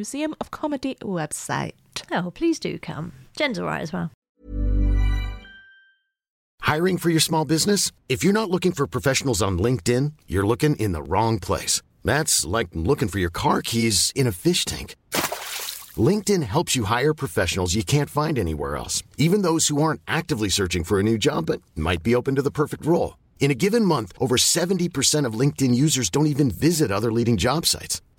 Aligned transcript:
Museum 0.00 0.34
of 0.40 0.50
Comedy 0.50 0.94
website. 1.02 1.72
Oh, 2.10 2.30
please 2.30 2.58
do 2.58 2.78
come. 2.78 3.12
Jen's 3.36 3.58
all 3.58 3.66
right 3.66 3.82
as 3.82 3.92
well. 3.92 4.10
Hiring 6.62 6.96
for 6.96 7.10
your 7.10 7.20
small 7.20 7.44
business? 7.44 7.92
If 8.08 8.24
you're 8.24 8.32
not 8.40 8.48
looking 8.48 8.72
for 8.72 8.86
professionals 8.86 9.42
on 9.42 9.58
LinkedIn, 9.58 10.12
you're 10.26 10.46
looking 10.46 10.76
in 10.76 10.92
the 10.92 11.02
wrong 11.02 11.38
place. 11.38 11.82
That's 12.02 12.46
like 12.46 12.68
looking 12.72 13.08
for 13.08 13.18
your 13.18 13.32
car 13.42 13.60
keys 13.60 14.10
in 14.14 14.26
a 14.26 14.32
fish 14.32 14.64
tank. 14.64 14.96
LinkedIn 16.08 16.44
helps 16.44 16.74
you 16.74 16.84
hire 16.84 17.12
professionals 17.12 17.74
you 17.74 17.84
can't 17.84 18.08
find 18.08 18.38
anywhere 18.38 18.76
else, 18.76 19.02
even 19.18 19.42
those 19.42 19.68
who 19.68 19.82
aren't 19.82 20.00
actively 20.06 20.48
searching 20.48 20.84
for 20.84 20.98
a 20.98 21.02
new 21.02 21.18
job 21.18 21.44
but 21.44 21.60
might 21.76 22.02
be 22.02 22.14
open 22.14 22.36
to 22.36 22.42
the 22.42 22.56
perfect 22.60 22.86
role. 22.86 23.18
In 23.38 23.50
a 23.50 23.60
given 23.64 23.84
month, 23.84 24.12
over 24.18 24.36
70% 24.36 25.26
of 25.26 25.34
LinkedIn 25.34 25.74
users 25.74 26.08
don't 26.08 26.32
even 26.34 26.50
visit 26.50 26.90
other 26.90 27.12
leading 27.12 27.36
job 27.36 27.66
sites. 27.66 28.00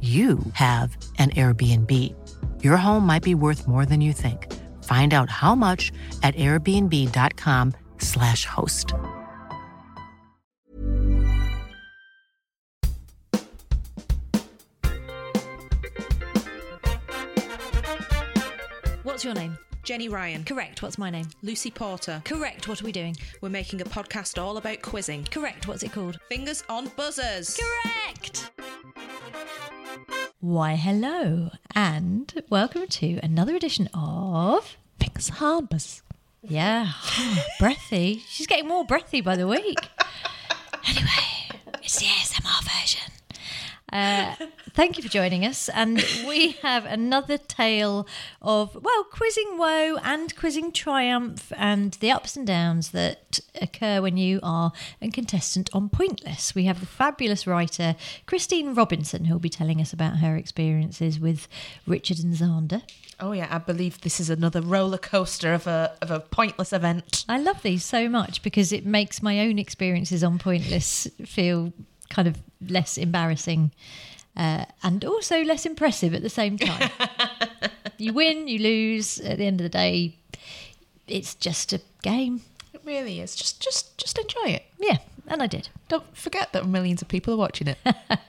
you 0.00 0.38
have 0.54 0.96
an 1.18 1.28
Airbnb. 1.30 1.92
Your 2.62 2.78
home 2.78 3.04
might 3.04 3.22
be 3.22 3.34
worth 3.34 3.68
more 3.68 3.84
than 3.84 4.00
you 4.00 4.14
think. 4.14 4.50
Find 4.84 5.12
out 5.12 5.28
how 5.28 5.54
much 5.54 5.92
at 6.22 6.34
airbnb.com/slash 6.36 8.46
host. 8.46 8.94
What's 19.02 19.24
your 19.24 19.34
name? 19.34 19.58
Jenny 19.82 20.08
Ryan, 20.08 20.44
Correct. 20.44 20.82
What's 20.82 20.98
my 20.98 21.10
name? 21.10 21.28
Lucy 21.42 21.70
Porter. 21.70 22.22
Correct. 22.24 22.68
What 22.68 22.80
are 22.80 22.84
we 22.84 22.92
doing? 22.92 23.16
We're 23.40 23.48
making 23.48 23.80
a 23.80 23.84
podcast 23.84 24.40
all 24.40 24.56
about 24.56 24.82
quizzing. 24.82 25.24
Correct. 25.24 25.66
What's 25.66 25.82
it 25.82 25.92
called? 25.92 26.18
Fingers 26.28 26.62
on 26.68 26.88
buzzers. 26.96 27.58
Correct. 27.58 28.49
Why, 30.42 30.76
hello, 30.76 31.50
and 31.74 32.32
welcome 32.48 32.86
to 32.86 33.20
another 33.22 33.54
edition 33.54 33.90
of 33.92 34.78
Fingers 34.98 35.28
Harbours. 35.28 36.00
Yeah, 36.42 36.92
breathy. 37.60 38.22
She's 38.26 38.46
getting 38.46 38.66
more 38.66 38.86
breathy 38.86 39.20
by 39.20 39.36
the 39.36 39.46
week. 39.46 39.76
anyway, 40.88 41.60
it's 41.82 41.98
the 41.98 42.06
ASMR 42.06 42.64
version. 42.64 43.12
Uh, 43.92 44.34
thank 44.70 44.96
you 44.96 45.02
for 45.02 45.08
joining 45.08 45.44
us. 45.44 45.68
And 45.68 46.04
we 46.26 46.52
have 46.62 46.84
another 46.84 47.38
tale 47.38 48.06
of, 48.40 48.76
well, 48.80 49.04
quizzing 49.04 49.58
woe 49.58 49.96
and 50.02 50.34
quizzing 50.36 50.72
triumph 50.72 51.52
and 51.56 51.92
the 51.94 52.10
ups 52.10 52.36
and 52.36 52.46
downs 52.46 52.90
that 52.90 53.40
occur 53.60 54.00
when 54.00 54.16
you 54.16 54.40
are 54.42 54.72
a 55.02 55.10
contestant 55.10 55.70
on 55.72 55.88
Pointless. 55.88 56.54
We 56.54 56.64
have 56.64 56.80
the 56.80 56.86
fabulous 56.86 57.46
writer 57.46 57.96
Christine 58.26 58.74
Robinson 58.74 59.24
who 59.24 59.34
will 59.34 59.40
be 59.40 59.48
telling 59.48 59.80
us 59.80 59.92
about 59.92 60.18
her 60.18 60.36
experiences 60.36 61.18
with 61.18 61.48
Richard 61.86 62.18
and 62.20 62.34
Xander. 62.34 62.82
Oh 63.18 63.32
yeah, 63.32 63.48
I 63.50 63.58
believe 63.58 64.00
this 64.00 64.18
is 64.18 64.30
another 64.30 64.62
roller 64.62 64.96
coaster 64.96 65.52
of 65.52 65.66
a 65.66 65.96
of 66.00 66.10
a 66.10 66.20
pointless 66.20 66.72
event. 66.72 67.26
I 67.28 67.38
love 67.38 67.60
these 67.62 67.84
so 67.84 68.08
much 68.08 68.42
because 68.42 68.72
it 68.72 68.86
makes 68.86 69.22
my 69.22 69.40
own 69.40 69.58
experiences 69.58 70.24
on 70.24 70.38
Pointless 70.38 71.06
feel 71.26 71.72
kind 72.10 72.28
of 72.28 72.36
less 72.60 72.98
embarrassing 72.98 73.72
uh, 74.36 74.64
and 74.82 75.04
also 75.04 75.42
less 75.42 75.66
impressive 75.66 76.14
at 76.14 76.22
the 76.22 76.28
same 76.28 76.58
time. 76.58 76.90
you 77.98 78.12
win, 78.12 78.48
you 78.48 78.58
lose. 78.58 79.18
At 79.20 79.38
the 79.38 79.46
end 79.46 79.60
of 79.60 79.64
the 79.64 79.70
day, 79.70 80.16
it's 81.06 81.34
just 81.34 81.72
a 81.72 81.80
game. 82.02 82.42
It 82.72 82.82
really 82.84 83.20
is. 83.20 83.34
Just 83.34 83.60
just 83.60 83.96
just 83.98 84.18
enjoy 84.18 84.50
it. 84.50 84.64
Yeah, 84.78 84.98
and 85.26 85.42
I 85.42 85.46
did. 85.46 85.68
Don't 85.88 86.16
forget 86.16 86.52
that 86.52 86.66
millions 86.66 87.02
of 87.02 87.08
people 87.08 87.34
are 87.34 87.38
watching 87.38 87.68
it. 87.68 87.78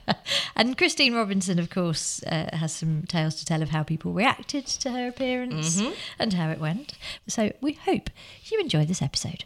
And 0.54 0.76
Christine 0.76 1.14
Robinson, 1.14 1.58
of 1.58 1.70
course, 1.70 2.22
uh, 2.24 2.56
has 2.56 2.72
some 2.72 3.04
tales 3.08 3.34
to 3.36 3.44
tell 3.44 3.62
of 3.62 3.70
how 3.70 3.82
people 3.82 4.12
reacted 4.12 4.66
to 4.66 4.90
her 4.90 5.08
appearance 5.08 5.82
and 6.18 6.32
how 6.34 6.50
it 6.50 6.60
went. 6.60 6.94
So 7.26 7.52
we 7.60 7.72
hope 7.72 8.10
you 8.44 8.60
enjoy 8.60 8.84
this 8.84 9.02
episode. 9.02 9.44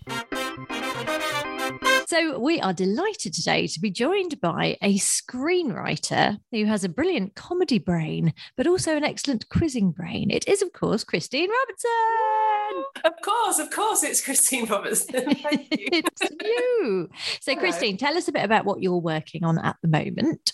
So 2.08 2.38
we 2.38 2.60
are 2.60 2.72
delighted 2.72 3.34
today 3.34 3.66
to 3.66 3.80
be 3.80 3.90
joined 3.90 4.40
by 4.40 4.76
a 4.80 4.96
screenwriter 4.96 6.38
who 6.52 6.64
has 6.66 6.84
a 6.84 6.88
brilliant 6.88 7.34
comedy 7.34 7.80
brain, 7.80 8.32
but 8.56 8.68
also 8.68 8.96
an 8.96 9.02
excellent 9.02 9.48
quizzing 9.48 9.90
brain. 9.90 10.30
It 10.30 10.46
is, 10.46 10.62
of 10.62 10.72
course, 10.72 11.02
Christine 11.02 11.50
Robertson. 11.50 12.84
Of 13.04 13.12
course, 13.24 13.58
of 13.58 13.70
course, 13.70 14.04
it's 14.04 14.24
Christine 14.24 14.66
Robertson. 14.66 15.34
Thank 15.34 15.68
you. 15.72 15.88
it's 15.92 16.22
you. 16.40 17.08
So, 17.40 17.52
Hello. 17.52 17.60
Christine, 17.60 17.96
tell 17.96 18.16
us 18.16 18.28
a 18.28 18.32
bit 18.32 18.44
about 18.44 18.64
what 18.64 18.80
you're 18.80 18.98
working 18.98 19.42
on 19.42 19.58
at 19.58 19.74
the 19.82 19.88
moment. 19.88 20.52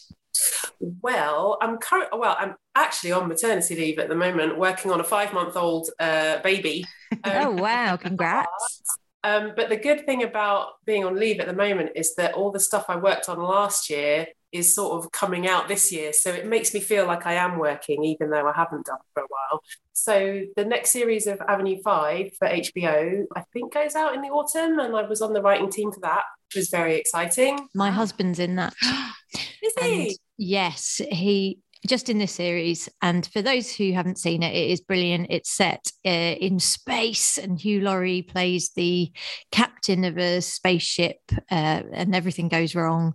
well, 0.80 1.58
I'm 1.60 1.76
current. 1.76 2.08
Well, 2.18 2.34
I'm 2.38 2.54
actually 2.74 3.12
on 3.12 3.28
maternity 3.28 3.76
leave 3.76 3.98
at 3.98 4.08
the 4.08 4.14
moment, 4.14 4.56
working 4.58 4.90
on 4.90 5.00
a 5.00 5.04
five-month-old 5.04 5.90
uh, 6.00 6.40
baby. 6.40 6.84
Oh, 7.26 7.50
Um, 7.50 7.56
wow. 7.58 7.96
Congrats. 8.00 8.82
Um, 9.24 9.52
but 9.56 9.68
the 9.68 9.76
good 9.76 10.04
thing 10.04 10.22
about 10.22 10.84
being 10.84 11.04
on 11.04 11.16
leave 11.18 11.38
at 11.40 11.46
the 11.46 11.52
moment 11.52 11.90
is 11.94 12.14
that 12.16 12.34
all 12.34 12.50
the 12.50 12.60
stuff 12.60 12.86
I 12.88 12.96
worked 12.96 13.28
on 13.28 13.40
last 13.40 13.88
year 13.88 14.26
is 14.50 14.74
sort 14.74 15.02
of 15.02 15.10
coming 15.12 15.46
out 15.48 15.66
this 15.68 15.90
year. 15.92 16.12
So 16.12 16.30
it 16.30 16.46
makes 16.46 16.74
me 16.74 16.80
feel 16.80 17.06
like 17.06 17.24
I 17.26 17.34
am 17.34 17.58
working, 17.58 18.04
even 18.04 18.30
though 18.30 18.46
I 18.46 18.52
haven't 18.52 18.84
done 18.86 18.98
for 19.14 19.22
a 19.22 19.26
while. 19.26 19.62
So 19.92 20.42
the 20.56 20.64
next 20.64 20.90
series 20.90 21.26
of 21.26 21.40
Avenue 21.48 21.80
5 21.82 22.32
for 22.38 22.48
HBO, 22.48 23.24
I 23.34 23.44
think 23.52 23.72
goes 23.72 23.94
out 23.94 24.14
in 24.14 24.20
the 24.22 24.28
autumn. 24.28 24.78
And 24.78 24.94
I 24.94 25.02
was 25.02 25.22
on 25.22 25.32
the 25.32 25.40
writing 25.40 25.70
team 25.70 25.90
for 25.92 26.00
that, 26.00 26.24
which 26.48 26.56
was 26.56 26.68
very 26.68 26.96
exciting. 26.96 27.66
My 27.74 27.90
husband's 27.90 28.38
in 28.38 28.56
that. 28.56 28.74
Is 29.62 29.72
And 29.80 29.86
he? 29.86 30.18
yes, 30.36 31.00
he 31.10 31.60
just 31.86 32.08
in 32.08 32.18
this 32.18 32.32
series. 32.32 32.88
And 33.00 33.26
for 33.26 33.42
those 33.42 33.74
who 33.74 33.92
haven't 33.92 34.18
seen 34.18 34.42
it, 34.42 34.54
it 34.54 34.70
is 34.70 34.80
brilliant. 34.80 35.26
It's 35.30 35.50
set 35.50 35.90
uh, 36.06 36.08
in 36.08 36.58
space, 36.58 37.38
and 37.38 37.60
Hugh 37.60 37.80
Laurie 37.80 38.22
plays 38.22 38.70
the 38.70 39.12
captain 39.50 40.04
of 40.04 40.18
a 40.18 40.40
spaceship, 40.40 41.18
uh, 41.50 41.82
and 41.92 42.14
everything 42.14 42.48
goes 42.48 42.74
wrong. 42.74 43.14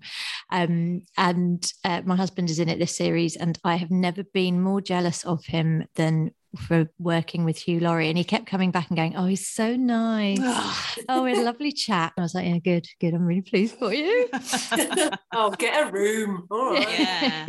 Um, 0.51 1.03
and 1.17 1.69
uh, 1.83 2.01
my 2.05 2.15
husband 2.15 2.49
is 2.49 2.59
in 2.59 2.69
it 2.69 2.79
this 2.79 2.95
series, 2.95 3.35
and 3.35 3.57
I 3.63 3.75
have 3.75 3.91
never 3.91 4.23
been 4.23 4.61
more 4.61 4.81
jealous 4.81 5.25
of 5.25 5.45
him 5.45 5.85
than 5.95 6.31
for 6.57 6.89
working 6.99 7.45
with 7.45 7.57
Hugh 7.57 7.79
Laurie, 7.79 8.09
and 8.09 8.17
he 8.17 8.23
kept 8.23 8.45
coming 8.45 8.71
back 8.71 8.89
and 8.89 8.97
going, 8.97 9.15
"Oh, 9.15 9.25
he's 9.25 9.47
so 9.47 9.75
nice. 9.75 10.39
oh, 11.09 11.23
we 11.23 11.31
had 11.31 11.39
a 11.39 11.43
lovely 11.43 11.71
chat." 11.71 12.13
And 12.15 12.23
I 12.23 12.25
was 12.25 12.35
like, 12.35 12.45
"Yeah, 12.45 12.57
good, 12.59 12.87
good. 12.99 13.13
I'm 13.13 13.25
really 13.25 13.41
pleased 13.41 13.75
for 13.75 13.93
you." 13.93 14.29
oh, 15.33 15.51
get 15.57 15.87
a 15.87 15.91
room. 15.91 16.47
All 16.51 16.71
right. 16.73 16.89
Yeah. 16.99 17.45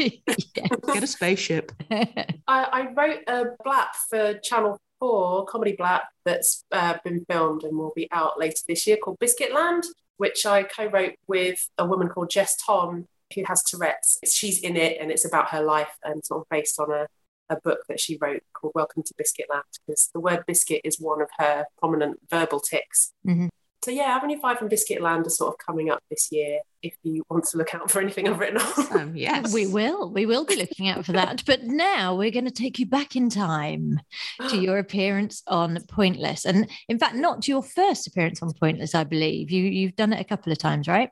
Get 0.92 1.02
a 1.02 1.06
spaceship. 1.06 1.72
I, 1.90 2.34
I 2.48 2.88
wrote 2.94 3.20
a 3.26 3.46
blap 3.64 3.94
for 4.08 4.34
Channel 4.40 4.80
4, 5.00 5.46
Comedy 5.46 5.76
Blap, 5.78 6.02
that's 6.24 6.64
uh, 6.72 6.94
been 7.04 7.24
filmed 7.28 7.64
and 7.64 7.76
will 7.76 7.92
be 7.94 8.08
out 8.12 8.38
later 8.38 8.60
this 8.66 8.86
year 8.86 8.96
called 8.96 9.18
Biscuit 9.18 9.52
Land, 9.52 9.84
which 10.16 10.44
I 10.44 10.62
co 10.62 10.86
wrote 10.86 11.14
with 11.26 11.68
a 11.78 11.86
woman 11.86 12.08
called 12.08 12.30
Jess 12.30 12.56
Thom, 12.56 13.06
who 13.34 13.44
has 13.46 13.62
Tourette's. 13.62 14.18
She's 14.24 14.60
in 14.60 14.76
it 14.76 14.98
and 15.00 15.10
it's 15.10 15.24
about 15.24 15.50
her 15.50 15.62
life 15.62 15.96
and 16.02 16.24
sort 16.24 16.42
of 16.42 16.48
based 16.50 16.78
on 16.78 16.90
a, 16.90 17.06
a 17.50 17.56
book 17.56 17.80
that 17.88 18.00
she 18.00 18.18
wrote 18.20 18.42
called 18.52 18.72
Welcome 18.74 19.02
to 19.04 19.14
Biscuit 19.16 19.46
Land, 19.50 19.64
because 19.86 20.10
the 20.12 20.20
word 20.20 20.44
biscuit 20.46 20.80
is 20.84 21.00
one 21.00 21.20
of 21.22 21.28
her 21.38 21.66
prominent 21.78 22.20
verbal 22.30 22.60
tics. 22.60 23.12
Mhm. 23.26 23.48
So, 23.84 23.92
yeah, 23.92 24.06
Avenue 24.06 24.38
5 24.40 24.60
and 24.60 24.68
Biscuit 24.68 25.00
Land 25.00 25.26
are 25.26 25.30
sort 25.30 25.54
of 25.54 25.58
coming 25.64 25.88
up 25.88 26.02
this 26.10 26.32
year 26.32 26.60
if 26.82 26.96
you 27.04 27.22
want 27.30 27.44
to 27.44 27.58
look 27.58 27.74
out 27.74 27.88
for 27.90 28.00
anything 28.00 28.28
I've 28.28 28.38
written 28.38 28.60
on. 28.60 28.98
Um, 28.98 29.16
yes. 29.16 29.54
We 29.54 29.68
will. 29.68 30.10
We 30.10 30.26
will 30.26 30.44
be 30.44 30.56
looking 30.56 30.88
out 30.88 31.06
for 31.06 31.12
that. 31.12 31.44
But 31.46 31.62
now 31.62 32.16
we're 32.16 32.32
going 32.32 32.44
to 32.44 32.50
take 32.50 32.80
you 32.80 32.86
back 32.86 33.14
in 33.14 33.30
time 33.30 34.00
to 34.48 34.56
your 34.60 34.78
appearance 34.78 35.42
on 35.46 35.78
Pointless. 35.88 36.44
And 36.44 36.68
in 36.88 36.98
fact, 36.98 37.14
not 37.14 37.46
your 37.46 37.62
first 37.62 38.08
appearance 38.08 38.42
on 38.42 38.52
Pointless, 38.52 38.96
I 38.96 39.04
believe. 39.04 39.50
You 39.50 39.62
you've 39.62 39.96
done 39.96 40.12
it 40.12 40.20
a 40.20 40.24
couple 40.24 40.50
of 40.52 40.58
times, 40.58 40.88
right? 40.88 41.10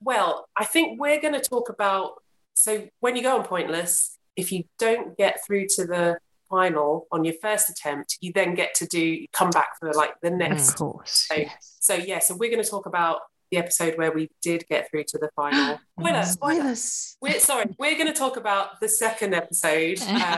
Well, 0.00 0.48
I 0.56 0.64
think 0.64 1.00
we're 1.00 1.20
going 1.20 1.34
to 1.34 1.40
talk 1.40 1.68
about. 1.68 2.22
So 2.54 2.88
when 3.00 3.16
you 3.16 3.22
go 3.22 3.38
on 3.38 3.44
Pointless, 3.44 4.17
if 4.38 4.52
you 4.52 4.64
don't 4.78 5.18
get 5.18 5.44
through 5.44 5.66
to 5.66 5.84
the 5.84 6.18
final 6.48 7.06
on 7.12 7.24
your 7.24 7.34
first 7.42 7.68
attempt, 7.68 8.16
you 8.20 8.32
then 8.32 8.54
get 8.54 8.72
to 8.76 8.86
do 8.86 9.26
come 9.32 9.50
back 9.50 9.78
for 9.78 9.92
like 9.92 10.14
the 10.22 10.30
next. 10.30 10.70
Of 10.70 10.76
course. 10.76 11.28
So, 11.28 11.44
so 11.80 11.94
yeah, 11.94 12.20
so 12.20 12.36
we're 12.36 12.50
going 12.50 12.62
to 12.62 12.70
talk 12.70 12.86
about 12.86 13.20
the 13.50 13.58
episode 13.58 13.96
where 13.96 14.12
we 14.12 14.30
did 14.40 14.64
get 14.68 14.88
through 14.90 15.04
to 15.08 15.18
the 15.18 15.28
final. 15.34 15.80
Spoiler, 15.98 16.24
spoiler. 16.24 16.54
Spoilers. 16.54 17.16
We're 17.20 17.40
sorry, 17.40 17.66
we're 17.78 17.96
going 17.96 18.06
to 18.06 18.12
talk 18.12 18.36
about 18.36 18.80
the 18.80 18.88
second 18.88 19.34
episode. 19.34 19.98
uh, 20.06 20.36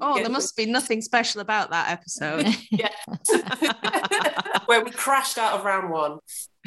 Oh, 0.00 0.16
there 0.16 0.28
must 0.28 0.56
be 0.56 0.66
nothing 0.66 1.00
special 1.00 1.40
about 1.40 1.70
that 1.70 1.90
episode. 1.90 2.48
yeah, 2.70 2.90
where 4.66 4.84
we 4.84 4.90
crashed 4.90 5.38
out 5.38 5.58
of 5.58 5.64
round 5.64 5.90
one. 5.90 6.18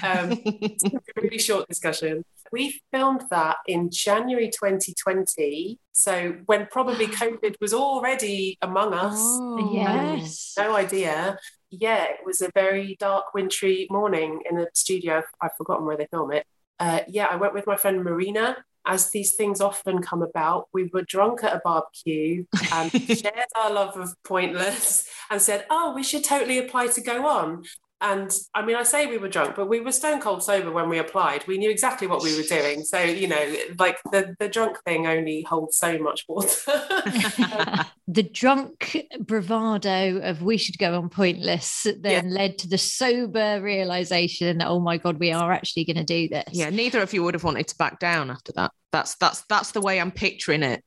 Um, 0.04 0.40
it's 0.46 0.84
a 0.86 1.00
really 1.22 1.40
short 1.40 1.68
discussion. 1.68 2.24
We 2.56 2.82
filmed 2.90 3.24
that 3.32 3.58
in 3.68 3.90
January 3.92 4.50
2020. 4.50 5.78
So 5.92 6.38
when 6.46 6.68
probably 6.72 7.08
COVID 7.22 7.56
was 7.60 7.74
already 7.74 8.58
among 8.62 8.94
us. 8.94 9.18
Oh. 9.20 9.72
yes. 9.74 10.54
No 10.58 10.74
idea. 10.74 11.38
Yeah, 11.70 12.06
it 12.06 12.20
was 12.26 12.42
a 12.42 12.50
very 12.56 12.96
dark, 12.98 13.34
wintry 13.34 13.88
morning 13.92 14.40
in 14.50 14.58
a 14.58 14.68
studio. 14.74 15.22
I've 15.42 15.58
forgotten 15.58 15.86
where 15.86 15.98
they 15.98 16.08
film 16.10 16.32
it. 16.32 16.46
Uh, 16.80 17.02
yeah, 17.10 17.28
I 17.30 17.36
went 17.36 17.54
with 17.54 17.68
my 17.68 17.76
friend 17.76 18.06
Marina. 18.06 18.64
As 18.88 19.10
these 19.10 19.34
things 19.34 19.60
often 19.60 20.02
come 20.02 20.22
about, 20.22 20.70
we 20.72 20.90
were 20.94 21.02
drunk 21.02 21.44
at 21.44 21.58
a 21.58 21.62
barbecue 21.62 22.46
and 22.72 22.90
shared 23.20 23.48
our 23.58 23.74
love 23.74 23.98
of 23.98 24.16
Pointless 24.24 25.10
and 25.30 25.42
said, 25.42 25.66
Oh, 25.70 25.94
we 25.94 26.04
should 26.04 26.24
totally 26.24 26.60
apply 26.60 26.88
to 26.88 27.02
go 27.02 27.28
on. 27.28 27.66
And 28.06 28.32
I 28.54 28.64
mean, 28.64 28.76
I 28.76 28.84
say 28.84 29.08
we 29.08 29.18
were 29.18 29.28
drunk, 29.28 29.56
but 29.56 29.68
we 29.68 29.80
were 29.80 29.92
stone 29.92 30.22
cold 30.22 30.44
sober 30.44 30.72
when 30.72 30.90
we 30.90 31.00
applied. 31.00 31.48
We 31.48 31.58
knew 31.58 31.72
exactly 31.72 32.06
what 32.06 32.22
we 32.22 32.38
were 32.38 32.44
doing. 32.44 32.84
So, 32.84 33.02
you 33.02 33.28
know, 33.28 33.56
like 33.80 33.98
the, 34.12 34.36
the 34.38 34.48
drunk 34.48 34.78
thing 34.84 35.08
only 35.08 35.42
holds 35.42 35.78
so 35.78 35.98
much 35.98 36.24
water. 36.28 36.50
the 38.08 38.22
drunk 38.32 38.96
bravado 39.20 40.20
of 40.20 40.44
we 40.44 40.58
should 40.58 40.78
go 40.78 40.96
on 40.96 41.10
pointless 41.10 41.88
then 42.00 42.30
led 42.30 42.60
to 42.60 42.68
the 42.68 42.78
sober 42.78 43.60
realization 43.62 44.60
that 44.60 44.68
oh 44.68 44.80
my 44.80 44.98
god 44.98 45.20
we 45.20 45.32
are 45.32 45.52
actually 45.52 45.84
going 45.84 45.98
to 45.98 46.04
do 46.04 46.30
this 46.30 46.46
Yeah, 46.52 46.70
neither 46.70 47.02
of 47.02 47.12
you 47.14 47.24
would 47.24 47.34
have 47.34 47.44
wanted 47.44 47.68
to 47.70 47.78
back 47.78 48.00
down 48.00 48.30
after 48.30 48.52
that. 48.54 48.72
That's 48.92 49.16
that's 49.16 49.44
that's 49.50 49.72
the 49.72 49.82
way 49.82 50.00
I'm 50.00 50.12
picturing 50.12 50.62
it. 50.62 50.84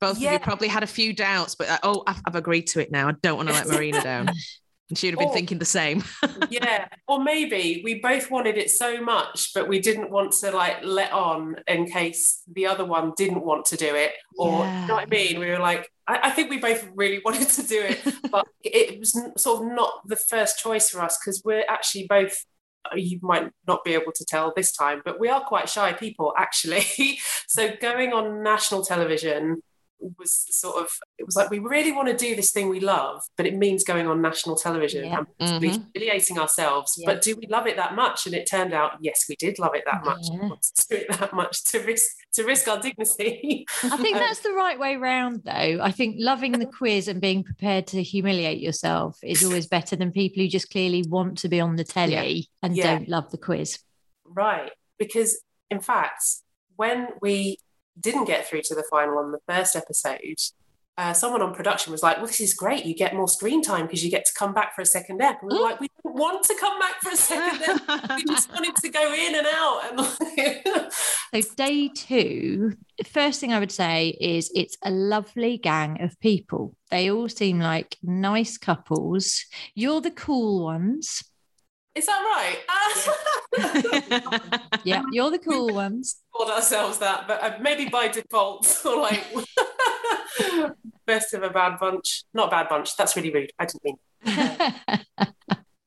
Both 0.00 0.16
of 0.16 0.22
you 0.22 0.38
probably 0.38 0.68
had 0.68 0.82
a 0.82 0.88
few 0.88 1.12
doubts, 1.12 1.54
but 1.54 1.68
uh, 1.68 1.78
oh, 1.82 2.02
I've, 2.06 2.20
I've 2.26 2.34
agreed 2.34 2.66
to 2.68 2.80
it 2.80 2.90
now. 2.90 3.08
I 3.08 3.12
don't 3.22 3.36
want 3.36 3.48
to 3.48 3.54
let 3.54 3.68
Marina 3.68 4.02
down. 4.02 4.30
And 4.90 4.98
she'd 4.98 5.10
have 5.10 5.18
been 5.18 5.28
Oh. 5.28 5.32
thinking 5.32 5.58
the 5.58 5.64
same. 5.64 6.04
yeah 6.50 6.86
or 7.08 7.22
maybe 7.22 7.80
we 7.84 8.00
both 8.00 8.30
wanted 8.30 8.58
it 8.58 8.70
so 8.70 9.00
much 9.00 9.52
but 9.54 9.66
we 9.68 9.78
didn't 9.78 10.10
want 10.10 10.32
to 10.32 10.50
like 10.50 10.76
let 10.84 11.10
on 11.12 11.56
in 11.66 11.86
case 11.86 12.42
the 12.52 12.66
other 12.66 12.84
one 12.84 13.12
didn't 13.16 13.42
want 13.44 13.64
to 13.66 13.76
do 13.76 13.94
it 13.94 14.12
or 14.38 14.58
you 14.64 14.86
know 14.86 14.94
what 14.94 15.02
i 15.02 15.06
mean 15.06 15.38
we 15.40 15.46
were 15.46 15.58
like 15.58 15.88
I, 16.06 16.20
I 16.24 16.30
think 16.30 16.50
we 16.50 16.58
both 16.58 16.86
really 16.94 17.20
wanted 17.24 17.48
to 17.48 17.62
do 17.66 17.80
it 17.80 18.00
but 18.30 18.46
it 18.62 18.98
was 18.98 19.12
sort 19.38 19.62
of 19.62 19.72
not 19.72 20.06
the 20.06 20.16
first 20.16 20.58
choice 20.58 20.90
for 20.90 21.00
us 21.00 21.18
because 21.18 21.42
we're 21.44 21.64
actually 21.68 22.06
both 22.08 22.36
uh, 22.92 22.96
you 22.96 23.18
might 23.22 23.50
not 23.66 23.84
be 23.84 23.94
able 23.94 24.12
to 24.12 24.24
tell 24.24 24.52
this 24.54 24.70
time 24.72 25.00
but 25.04 25.18
we 25.18 25.28
are 25.28 25.40
quite 25.40 25.68
shy 25.68 25.92
people 25.94 26.34
actually 26.36 27.18
so 27.48 27.70
going 27.80 28.12
on 28.12 28.42
national 28.42 28.84
television 28.84 29.62
was 30.18 30.46
sort 30.50 30.76
of 30.76 30.88
it 31.18 31.24
was 31.26 31.36
like 31.36 31.50
we 31.50 31.58
really 31.58 31.92
want 31.92 32.08
to 32.08 32.16
do 32.16 32.34
this 32.36 32.50
thing 32.50 32.68
we 32.68 32.80
love 32.80 33.22
but 33.36 33.46
it 33.46 33.54
means 33.56 33.84
going 33.84 34.06
on 34.06 34.20
national 34.20 34.56
television 34.56 35.04
Yeah. 35.06 35.24
and 35.40 35.62
Mhm. 35.62 35.90
humiliating 35.94 36.38
ourselves 36.38 36.94
Yeah. 36.98 37.06
but 37.12 37.22
do 37.22 37.36
we 37.36 37.46
love 37.46 37.66
it 37.66 37.76
that 37.76 37.94
much 37.94 38.26
and 38.26 38.34
it 38.34 38.46
turned 38.48 38.72
out 38.74 38.92
yes 39.00 39.24
we 39.28 39.36
did 39.36 39.58
love 39.58 39.74
it 39.74 39.84
that 39.86 40.04
much 40.04 40.22
Yeah. 40.30 40.48
to 40.50 40.86
do 40.88 40.96
it 40.96 41.18
that 41.18 41.32
much 41.32 41.64
to 41.64 41.80
risk 41.80 42.04
to 42.34 42.44
risk 42.44 42.68
our 42.68 42.80
dignity 42.80 43.64
i 43.82 43.96
think 43.96 44.16
Um, 44.16 44.20
that's 44.22 44.40
the 44.40 44.52
right 44.52 44.78
way 44.78 44.96
round 44.96 45.42
though 45.44 45.78
i 45.82 45.90
think 45.90 46.16
loving 46.18 46.52
the 46.52 46.66
quiz 46.78 47.08
and 47.08 47.20
being 47.20 47.42
prepared 47.44 47.86
to 47.88 48.02
humiliate 48.02 48.60
yourself 48.60 49.18
is 49.22 49.44
always 49.44 49.66
better 49.66 49.96
than 49.96 50.12
people 50.12 50.42
who 50.42 50.48
just 50.48 50.70
clearly 50.70 51.02
want 51.08 51.38
to 51.38 51.48
be 51.48 51.60
on 51.60 51.76
the 51.76 51.84
telly 51.84 52.48
and 52.62 52.76
don't 52.76 53.08
love 53.08 53.30
the 53.30 53.38
quiz 53.38 53.78
right 54.24 54.70
because 54.98 55.40
in 55.70 55.80
fact 55.80 56.22
when 56.76 57.08
we 57.22 57.56
didn't 58.00 58.24
get 58.24 58.46
through 58.46 58.62
to 58.62 58.74
the 58.74 58.84
final 58.90 59.18
on 59.18 59.32
the 59.32 59.38
first 59.46 59.76
episode 59.76 60.38
uh, 60.96 61.12
someone 61.12 61.42
on 61.42 61.52
production 61.52 61.90
was 61.90 62.02
like, 62.02 62.18
"Well, 62.18 62.26
this 62.26 62.40
is 62.40 62.54
great. 62.54 62.84
You 62.84 62.94
get 62.94 63.14
more 63.14 63.26
screen 63.26 63.62
time 63.62 63.86
because 63.86 64.04
you 64.04 64.10
get 64.10 64.24
to 64.26 64.32
come 64.38 64.54
back 64.54 64.74
for 64.74 64.82
a 64.82 64.86
second 64.86 65.20
ep." 65.20 65.42
And 65.42 65.50
we 65.50 65.58
were 65.58 65.64
like, 65.64 65.80
"We 65.80 65.88
didn't 65.88 66.16
want 66.16 66.44
to 66.44 66.54
come 66.60 66.78
back 66.78 67.00
for 67.02 67.10
a 67.10 67.16
second 67.16 67.62
ep. 67.62 68.16
We 68.16 68.24
just 68.28 68.52
wanted 68.52 68.76
to 68.76 68.88
go 68.90 69.12
in 69.12 69.34
and 69.34 69.46
out." 69.46 69.80
And 69.90 70.92
So 71.44 71.54
day 71.56 71.88
two, 71.88 72.76
first 73.06 73.40
thing 73.40 73.52
I 73.52 73.58
would 73.58 73.72
say 73.72 74.16
is 74.20 74.52
it's 74.54 74.76
a 74.84 74.90
lovely 74.92 75.58
gang 75.58 76.00
of 76.00 76.18
people. 76.20 76.76
They 76.92 77.10
all 77.10 77.28
seem 77.28 77.58
like 77.58 77.96
nice 78.00 78.56
couples. 78.56 79.44
You're 79.74 80.00
the 80.00 80.12
cool 80.12 80.62
ones. 80.62 81.24
Is 81.94 82.06
that 82.06 82.56
right? 83.56 84.60
Yeah, 84.84 85.02
you're 85.12 85.30
the 85.30 85.38
cool 85.38 85.72
ones. 85.72 86.16
called 86.30 86.50
ourselves 86.50 86.98
that, 86.98 87.26
but 87.26 87.42
uh, 87.42 87.56
maybe 87.60 87.88
by 87.88 88.08
default, 88.08 88.82
or 88.84 89.00
like 89.00 89.24
best 91.06 91.32
of 91.32 91.42
a 91.42 91.48
bad 91.48 91.78
bunch. 91.78 92.24
Not 92.34 92.50
bad 92.50 92.68
bunch. 92.68 92.96
That's 92.96 93.16
really 93.16 93.32
rude. 93.32 93.50
I 93.58 93.66
didn't 93.66 93.84
mean. 93.84 93.98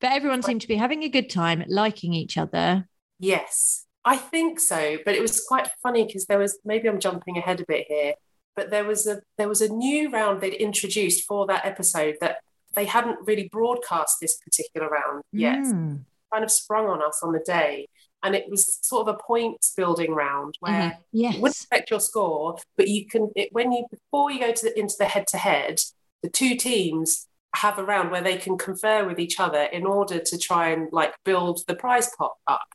but 0.00 0.10
everyone 0.10 0.42
seemed 0.42 0.62
to 0.62 0.68
be 0.68 0.76
having 0.76 1.04
a 1.04 1.08
good 1.08 1.30
time, 1.30 1.64
liking 1.68 2.12
each 2.12 2.36
other. 2.36 2.88
Yes, 3.20 3.86
I 4.04 4.16
think 4.16 4.58
so. 4.58 4.98
But 5.04 5.14
it 5.14 5.22
was 5.22 5.44
quite 5.46 5.68
funny 5.82 6.04
because 6.04 6.26
there 6.26 6.38
was 6.38 6.58
maybe 6.64 6.88
I'm 6.88 6.98
jumping 6.98 7.38
ahead 7.38 7.60
a 7.60 7.64
bit 7.68 7.86
here, 7.88 8.14
but 8.56 8.70
there 8.70 8.84
was 8.84 9.06
a 9.06 9.20
there 9.36 9.48
was 9.48 9.60
a 9.60 9.72
new 9.72 10.10
round 10.10 10.40
they'd 10.40 10.54
introduced 10.54 11.24
for 11.24 11.46
that 11.46 11.64
episode 11.64 12.16
that 12.20 12.38
they 12.78 12.84
hadn't 12.84 13.18
really 13.26 13.48
broadcast 13.50 14.18
this 14.20 14.36
particular 14.36 14.88
round 14.88 15.24
yet. 15.32 15.58
Mm. 15.58 16.04
Kind 16.32 16.44
of 16.44 16.50
sprung 16.50 16.86
on 16.86 17.02
us 17.02 17.20
on 17.24 17.32
the 17.32 17.40
day, 17.40 17.88
and 18.22 18.36
it 18.36 18.48
was 18.48 18.78
sort 18.82 19.08
of 19.08 19.14
a 19.16 19.18
points 19.18 19.72
building 19.76 20.14
round 20.14 20.54
where. 20.60 20.98
Yes. 21.12 21.34
it 21.34 21.40
wouldn't 21.40 21.60
affect 21.64 21.90
your 21.90 22.00
score, 22.00 22.56
but 22.76 22.86
you 22.86 23.06
can 23.06 23.30
it, 23.34 23.48
when 23.50 23.72
you 23.72 23.86
before 23.90 24.30
you 24.30 24.38
go 24.38 24.52
to 24.52 24.64
the, 24.66 24.78
into 24.78 24.94
the 24.96 25.06
head 25.06 25.26
to 25.28 25.38
head, 25.38 25.80
the 26.22 26.30
two 26.30 26.54
teams 26.54 27.26
have 27.56 27.78
a 27.78 27.84
round 27.84 28.12
where 28.12 28.22
they 28.22 28.36
can 28.36 28.56
confer 28.56 29.04
with 29.04 29.18
each 29.18 29.40
other 29.40 29.62
in 29.62 29.84
order 29.84 30.20
to 30.20 30.38
try 30.38 30.68
and 30.68 30.88
like 30.92 31.14
build 31.24 31.60
the 31.66 31.74
prize 31.74 32.10
pot 32.16 32.34
up. 32.46 32.68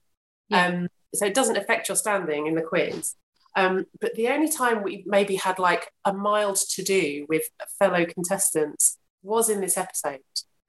Yeah. 0.50 0.66
Um, 0.66 0.88
so 1.16 1.26
it 1.26 1.36
doesn't 1.36 1.58
affect 1.58 1.88
your 1.88 1.96
standing 1.96 2.48
in 2.48 2.56
the 2.56 2.62
quiz. 2.62 3.16
Um, 3.56 3.86
but 4.02 4.16
the 4.16 4.30
only 4.30 4.50
time 4.50 4.82
we 4.82 5.04
maybe 5.06 5.36
had 5.36 5.60
like 5.60 5.92
a 6.04 6.12
mild 6.12 6.58
to 6.72 6.84
do 6.84 7.28
with 7.30 7.44
fellow 7.80 8.04
contestants 8.06 8.98
was 9.24 9.50
in 9.50 9.62
this 9.62 9.78
episode. 9.78 10.20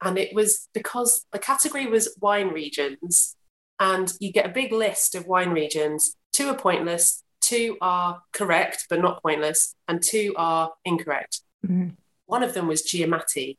And 0.01 0.17
it 0.17 0.33
was 0.33 0.67
because 0.73 1.25
the 1.31 1.39
category 1.39 1.85
was 1.87 2.15
wine 2.19 2.49
regions, 2.49 3.35
and 3.79 4.11
you 4.19 4.31
get 4.31 4.45
a 4.45 4.49
big 4.53 4.71
list 4.71 5.15
of 5.15 5.25
wine 5.27 5.49
regions. 5.51 6.15
Two 6.33 6.49
are 6.49 6.57
pointless, 6.57 7.23
two 7.41 7.77
are 7.81 8.21
correct 8.33 8.85
but 8.89 9.01
not 9.01 9.21
pointless, 9.21 9.75
and 9.87 10.01
two 10.01 10.33
are 10.37 10.71
incorrect. 10.83 11.41
Mhm. 11.65 11.95
One 12.25 12.43
of 12.43 12.53
them 12.53 12.67
was 12.67 12.83
Giamatti, 12.83 13.57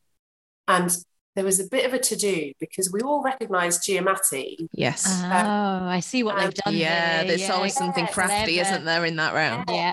and 0.69 0.95
there 1.35 1.45
was 1.45 1.61
a 1.61 1.69
bit 1.69 1.85
of 1.87 1.93
a 1.95 1.99
to 1.99 2.17
do 2.17 2.53
because 2.61 2.91
we 2.93 3.01
all 3.01 3.23
recognised 3.23 3.83
Giamatti. 3.83 4.69
Yes. 4.73 5.05
Oh, 5.25 5.29
I 5.87 6.01
see 6.01 6.23
what 6.23 6.37
they've 6.37 6.55
done. 6.55 6.75
yeah, 6.75 7.19
here. 7.21 7.29
there's 7.29 7.41
Yeah, 7.43 7.53
always 7.55 7.75
something 7.75 8.07
crafty, 8.07 8.55
clever. 8.55 8.69
isn't 8.71 8.85
there, 8.85 9.05
in 9.05 9.17
that 9.17 9.35
round? 9.35 9.69
Yeah. 9.71 9.93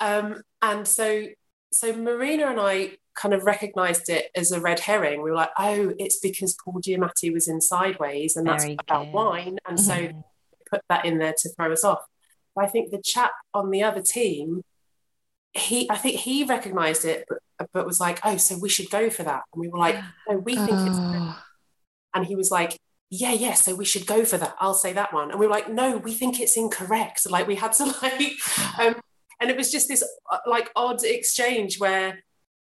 Um, 0.00 0.42
and 0.62 0.86
so, 0.86 1.26
so 1.72 1.92
Marina 1.94 2.46
and 2.46 2.60
I 2.60 2.92
kind 3.14 3.34
of 3.34 3.44
recognised 3.44 4.08
it 4.08 4.26
as 4.34 4.52
a 4.52 4.60
red 4.60 4.80
herring. 4.80 5.22
We 5.22 5.30
were 5.30 5.36
like, 5.36 5.50
oh, 5.58 5.92
it's 5.98 6.18
because 6.20 6.56
Paul 6.64 6.80
Giamatti 6.80 7.32
was 7.32 7.48
in 7.48 7.60
Sideways, 7.60 8.36
and 8.36 8.46
that's 8.46 8.64
Very 8.64 8.76
about 8.80 9.06
good. 9.06 9.12
wine, 9.12 9.58
and 9.68 9.78
so 9.78 10.08
put 10.70 10.82
that 10.88 11.04
in 11.04 11.18
there 11.18 11.34
to 11.38 11.48
throw 11.50 11.72
us 11.72 11.84
off. 11.84 12.00
But 12.54 12.64
I 12.64 12.68
think 12.68 12.90
the 12.90 13.00
chap 13.02 13.32
on 13.54 13.70
the 13.70 13.82
other 13.82 14.02
team, 14.02 14.62
he, 15.52 15.88
I 15.90 15.96
think 15.96 16.20
he 16.20 16.44
recognised 16.44 17.04
it, 17.04 17.26
but, 17.28 17.68
but 17.72 17.86
was 17.86 18.00
like, 18.00 18.20
oh, 18.24 18.36
so 18.36 18.56
we 18.58 18.68
should 18.68 18.90
go 18.90 19.10
for 19.10 19.22
that, 19.24 19.42
and 19.52 19.60
we 19.60 19.68
were 19.68 19.78
like, 19.78 19.96
no, 20.28 20.38
we 20.38 20.54
think 20.56 20.70
it's, 20.70 20.98
Oh. 20.98 21.38
and 22.14 22.26
he 22.26 22.36
was 22.36 22.50
like. 22.50 22.76
Yeah, 23.12 23.32
yeah. 23.32 23.54
So 23.54 23.74
we 23.74 23.84
should 23.84 24.06
go 24.06 24.24
for 24.24 24.38
that. 24.38 24.54
I'll 24.60 24.72
say 24.72 24.92
that 24.92 25.12
one, 25.12 25.32
and 25.32 25.40
we 25.40 25.46
were 25.48 25.50
like, 25.52 25.68
"No, 25.68 25.96
we 25.96 26.14
think 26.14 26.38
it's 26.38 26.56
incorrect." 26.56 27.28
Like 27.28 27.48
we 27.48 27.56
had 27.56 27.72
to 27.72 27.86
like, 28.02 28.22
um, 28.78 29.00
and 29.40 29.50
it 29.50 29.56
was 29.56 29.70
just 29.70 29.88
this 29.88 30.04
uh, 30.30 30.38
like 30.46 30.70
odd 30.76 31.02
exchange 31.04 31.78
where 31.80 32.20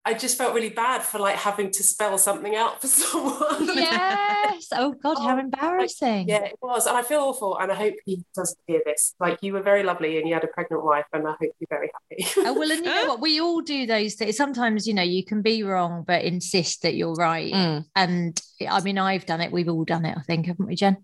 I 0.05 0.15
just 0.15 0.37
felt 0.37 0.53
really 0.53 0.71
bad 0.71 1.03
for 1.03 1.21
like 1.21 1.37
having 1.37 1.71
to 1.71 1.83
spell 1.85 2.19
something 2.19 2.57
out 2.57 2.81
for 2.81 2.87
someone. 2.89 3.67
yes. 3.77 4.69
Oh 4.73 4.95
God, 5.01 5.17
how 5.19 5.39
embarrassing. 5.39 6.29
yeah, 6.29 6.45
it 6.45 6.57
was, 6.61 6.87
and 6.87 6.97
I 6.97 7.03
feel 7.03 7.21
awful, 7.21 7.57
and 7.59 7.71
I 7.71 7.75
hope 7.77 7.95
he 8.05 8.25
doesn't 8.35 8.59
hear 8.67 8.81
this. 8.85 9.15
Like 9.21 9.39
you 9.43 9.53
were 9.53 9.63
very 9.63 9.85
lovely, 9.85 10.19
and 10.19 10.27
you 10.27 10.35
had 10.35 10.43
a 10.43 10.49
pregnant 10.49 10.85
wife, 10.85 11.05
and 11.13 11.27
I 11.27 11.31
hope 11.31 11.41
you're 11.41 11.69
very 11.71 11.91
happy. 12.11 12.27
Oh, 12.39 12.53
well, 12.55 12.73
and 12.73 12.85
you 12.85 12.93
know 12.93 13.07
what? 13.09 13.21
We 13.21 13.41
all 13.41 13.61
do 13.61 13.87
those 13.87 14.15
things. 14.15 14.37
Sometimes, 14.37 14.89
you 14.89 14.95
know, 14.95 15.03
you 15.03 15.25
can 15.25 15.41
be 15.41 15.63
wrong, 15.63 16.03
but 16.05 16.25
insist 16.25 16.83
that 16.83 16.95
you're 16.95 17.15
right. 17.15 17.53
Mm. 17.53 17.85
And 17.95 18.41
I 18.69 18.81
mean, 18.81 18.99
I've 18.99 19.27
done 19.27 19.41
it. 19.41 19.53
We've 19.53 19.69
all 19.69 19.85
done 19.85 20.05
it, 20.05 20.17
I 20.19 20.23
think, 20.23 20.47
haven't 20.47 20.67
we, 20.67 20.75
Jen? 20.75 20.97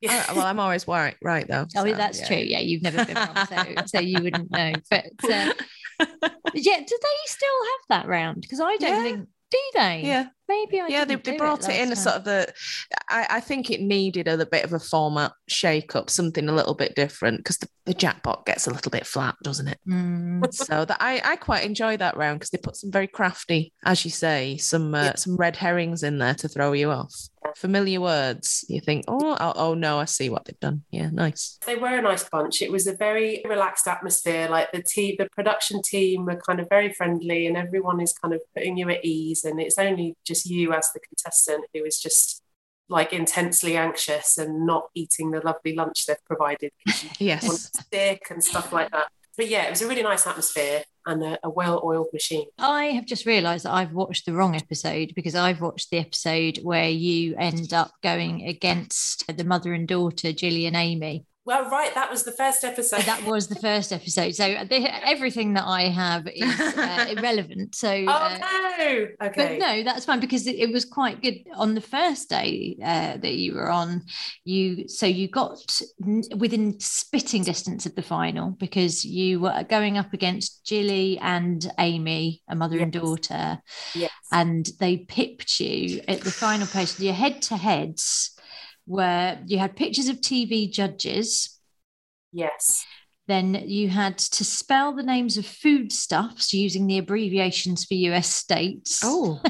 Yeah. 0.00 0.24
Oh, 0.28 0.36
well, 0.36 0.46
I'm 0.46 0.60
always 0.60 0.86
right, 0.86 1.16
right 1.22 1.46
though. 1.46 1.66
Oh, 1.76 1.84
so, 1.86 1.92
that's 1.92 2.20
yeah. 2.20 2.26
true. 2.26 2.36
Yeah, 2.36 2.60
you've 2.60 2.82
never 2.82 3.04
been 3.04 3.16
wrong, 3.16 3.46
so, 3.46 3.74
so 3.86 3.98
you 4.00 4.22
wouldn't 4.22 4.50
know. 4.56 4.72
But 4.90 5.06
uh, 5.24 5.52
yeah, 6.54 6.80
do 6.80 6.98
they 7.02 7.16
still 7.26 7.48
have 7.64 7.80
that 7.88 8.06
round? 8.06 8.42
Because 8.42 8.60
I 8.60 8.76
don't 8.76 8.82
Yeah. 8.82 9.02
think 9.02 9.28
do 9.50 9.58
they? 9.74 10.02
Yeah, 10.04 10.26
maybe 10.48 10.80
I 10.80 10.88
yeah. 10.88 11.04
They, 11.04 11.16
they 11.16 11.36
brought 11.36 11.68
it, 11.68 11.80
in 11.80 11.92
a 11.92 11.96
sort 11.96 12.16
of 12.16 12.24
the. 12.24 12.52
I, 13.08 13.26
I 13.30 13.40
think 13.40 13.70
it 13.70 13.80
needed 13.80 14.28
a, 14.28 14.32
little 14.32 14.46
bit 14.50 14.64
of 14.64 14.72
a 14.72 14.78
format 14.78 15.32
shake 15.48 15.94
up, 15.94 16.10
something 16.10 16.48
a 16.48 16.54
little 16.54 16.74
bit 16.74 16.94
different, 16.94 17.38
because 17.38 17.58
the, 17.58 17.68
the 17.86 17.94
jackpot 17.94 18.46
gets 18.46 18.66
a 18.66 18.70
little 18.70 18.90
bit 18.90 19.06
flat, 19.06 19.34
doesn't 19.42 19.68
it? 19.68 19.78
Mm. 19.88 20.52
so 20.54 20.84
that 20.84 20.98
I, 21.00 21.20
I 21.24 21.36
quite 21.36 21.64
enjoy 21.64 21.96
that 21.96 22.16
round 22.16 22.40
because 22.40 22.50
they 22.50 22.58
put 22.58 22.76
some 22.76 22.90
very 22.90 23.06
crafty, 23.06 23.72
as 23.84 24.04
you 24.04 24.10
say, 24.10 24.56
some 24.56 24.94
uh, 24.94 25.04
Yeah. 25.04 25.14
some 25.14 25.36
red 25.36 25.56
herrings 25.56 26.02
in 26.02 26.18
there 26.18 26.34
to 26.34 26.48
throw 26.48 26.72
you 26.72 26.90
off. 26.90 27.14
Familiar 27.56 28.00
words. 28.00 28.64
You 28.68 28.80
think, 28.80 29.04
oh, 29.08 29.36
oh, 29.40 29.52
oh 29.56 29.74
no, 29.74 29.98
I 29.98 30.04
see 30.04 30.28
what 30.28 30.44
they've 30.44 30.60
done. 30.60 30.82
Yeah, 30.90 31.08
nice. 31.10 31.58
they 31.66 31.76
were 31.76 31.96
a 31.98 32.02
nice 32.02 32.28
bunch. 32.28 32.60
It 32.62 32.70
was 32.70 32.86
a 32.86 32.94
very 32.94 33.42
relaxed 33.48 33.86
atmosphere. 33.88 34.48
Like 34.48 34.70
the 34.72 34.82
team, 34.82 35.16
the 35.18 35.28
production 35.30 35.80
team 35.82 36.26
were 36.26 36.40
kind 36.46 36.60
of 36.60 36.68
very 36.68 36.92
friendly, 36.92 37.46
and 37.46 37.56
everyone 37.56 38.00
is 38.00 38.12
kind 38.12 38.34
of 38.34 38.42
putting 38.54 38.76
you 38.76 38.90
at 38.90 39.04
ease. 39.04 39.44
And 39.44 39.60
it's 39.60 39.78
only 39.78 40.14
just 40.26 40.37
you 40.46 40.72
as 40.72 40.88
the 40.92 41.00
contestant 41.00 41.64
who 41.74 41.84
is 41.84 41.98
just 41.98 42.42
like 42.88 43.12
intensely 43.12 43.76
anxious 43.76 44.38
and 44.38 44.64
not 44.66 44.84
eating 44.94 45.30
the 45.30 45.40
lovely 45.44 45.74
lunch 45.74 46.06
they've 46.06 46.24
provided 46.24 46.70
because 46.84 47.02
you 47.04 47.08
want 47.28 47.42
Yes. 47.44 47.70
sick 47.92 48.22
and 48.30 48.42
stuff 48.42 48.72
like 48.72 48.90
that. 48.92 49.08
But 49.36 49.48
yeah, 49.48 49.64
it 49.66 49.70
was 49.70 49.82
a 49.82 49.86
really 49.88 50.02
nice 50.02 50.26
atmosphere 50.26 50.82
and 51.06 51.22
a, 51.22 51.38
a 51.44 51.48
well-oiled 51.50 52.08
machine. 52.12 52.46
I 52.58 52.86
have 52.86 53.06
just 53.06 53.24
realised 53.24 53.66
that 53.66 53.72
I've 53.72 53.92
watched 53.92 54.26
the 54.26 54.32
wrong 54.32 54.56
episode 54.56 55.12
because 55.14 55.34
I've 55.36 55.60
watched 55.60 55.90
the 55.90 55.98
episode 55.98 56.58
where 56.62 56.88
you 56.88 57.36
end 57.36 57.72
up 57.72 57.92
going 58.02 58.48
against 58.48 59.24
the 59.36 59.44
mother 59.44 59.74
and 59.74 59.86
daughter, 59.86 60.32
Gilly 60.32 60.66
and 60.66 60.74
Amy. 60.74 61.24
Well, 61.48 61.70
right, 61.70 61.94
that 61.94 62.10
was 62.10 62.24
the 62.24 62.32
first 62.32 62.62
episode. 62.62 63.04
That 63.04 63.24
was 63.24 63.48
the 63.48 63.54
first 63.54 63.90
episode. 63.90 64.34
So 64.34 64.44
the, 64.68 65.08
everything 65.08 65.54
that 65.54 65.64
I 65.64 65.84
have 65.84 66.26
is 66.26 66.60
uh, 66.60 67.06
irrelevant. 67.16 67.74
So, 67.74 67.90
oh 67.90 68.10
uh, 68.10 68.38
no! 68.78 69.06
Okay. 69.22 69.32
but 69.34 69.58
no, 69.58 69.82
that's 69.82 70.04
fine 70.04 70.20
because 70.20 70.46
it, 70.46 70.56
it 70.56 70.70
was 70.70 70.84
quite 70.84 71.22
good 71.22 71.38
on 71.54 71.74
the 71.74 71.80
first 71.80 72.28
day 72.28 72.76
uh, 72.84 73.16
that 73.16 73.36
you 73.36 73.54
were 73.54 73.70
on. 73.70 74.02
You 74.44 74.88
so 74.88 75.06
you 75.06 75.26
got 75.26 75.80
n- 76.06 76.22
within 76.36 76.78
spitting 76.80 77.44
distance 77.44 77.86
of 77.86 77.94
the 77.94 78.02
final 78.02 78.50
because 78.50 79.02
you 79.02 79.40
were 79.40 79.64
going 79.70 79.96
up 79.96 80.12
against 80.12 80.66
Gilly 80.68 81.18
and 81.22 81.66
Amy, 81.78 82.42
a 82.50 82.56
mother 82.56 82.78
and 82.78 82.92
daughter, 82.92 83.56
Yes. 83.94 84.10
and 84.30 84.68
they 84.80 84.98
pipped 84.98 85.60
you 85.60 86.02
at 86.08 86.20
the 86.20 86.30
final 86.30 86.66
post. 86.66 87.00
Your 87.00 87.14
head 87.14 87.40
to 87.40 87.56
heads 87.56 88.37
where 88.88 89.42
you 89.46 89.58
had 89.58 89.76
pictures 89.76 90.08
of 90.08 90.20
TV 90.20 90.70
judges. 90.72 91.60
Yes. 92.32 92.84
Then 93.26 93.54
you 93.66 93.90
had 93.90 94.16
to 94.16 94.44
spell 94.44 94.94
the 94.94 95.02
names 95.02 95.36
of 95.36 95.44
foodstuffs 95.44 96.54
using 96.54 96.86
the 96.86 96.96
abbreviations 96.96 97.84
for 97.84 97.94
US 97.94 98.28
states. 98.28 99.02
Oh, 99.04 99.40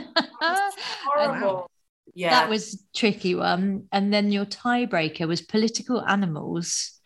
Horrible. 0.40 1.71
Yeah. 2.14 2.30
That 2.30 2.49
was 2.49 2.75
a 2.75 2.99
tricky 2.99 3.37
one. 3.37 3.87
And 3.92 4.12
then 4.12 4.33
your 4.33 4.45
tiebreaker 4.45 5.28
was 5.28 5.40
political 5.40 6.04
animals. 6.04 6.97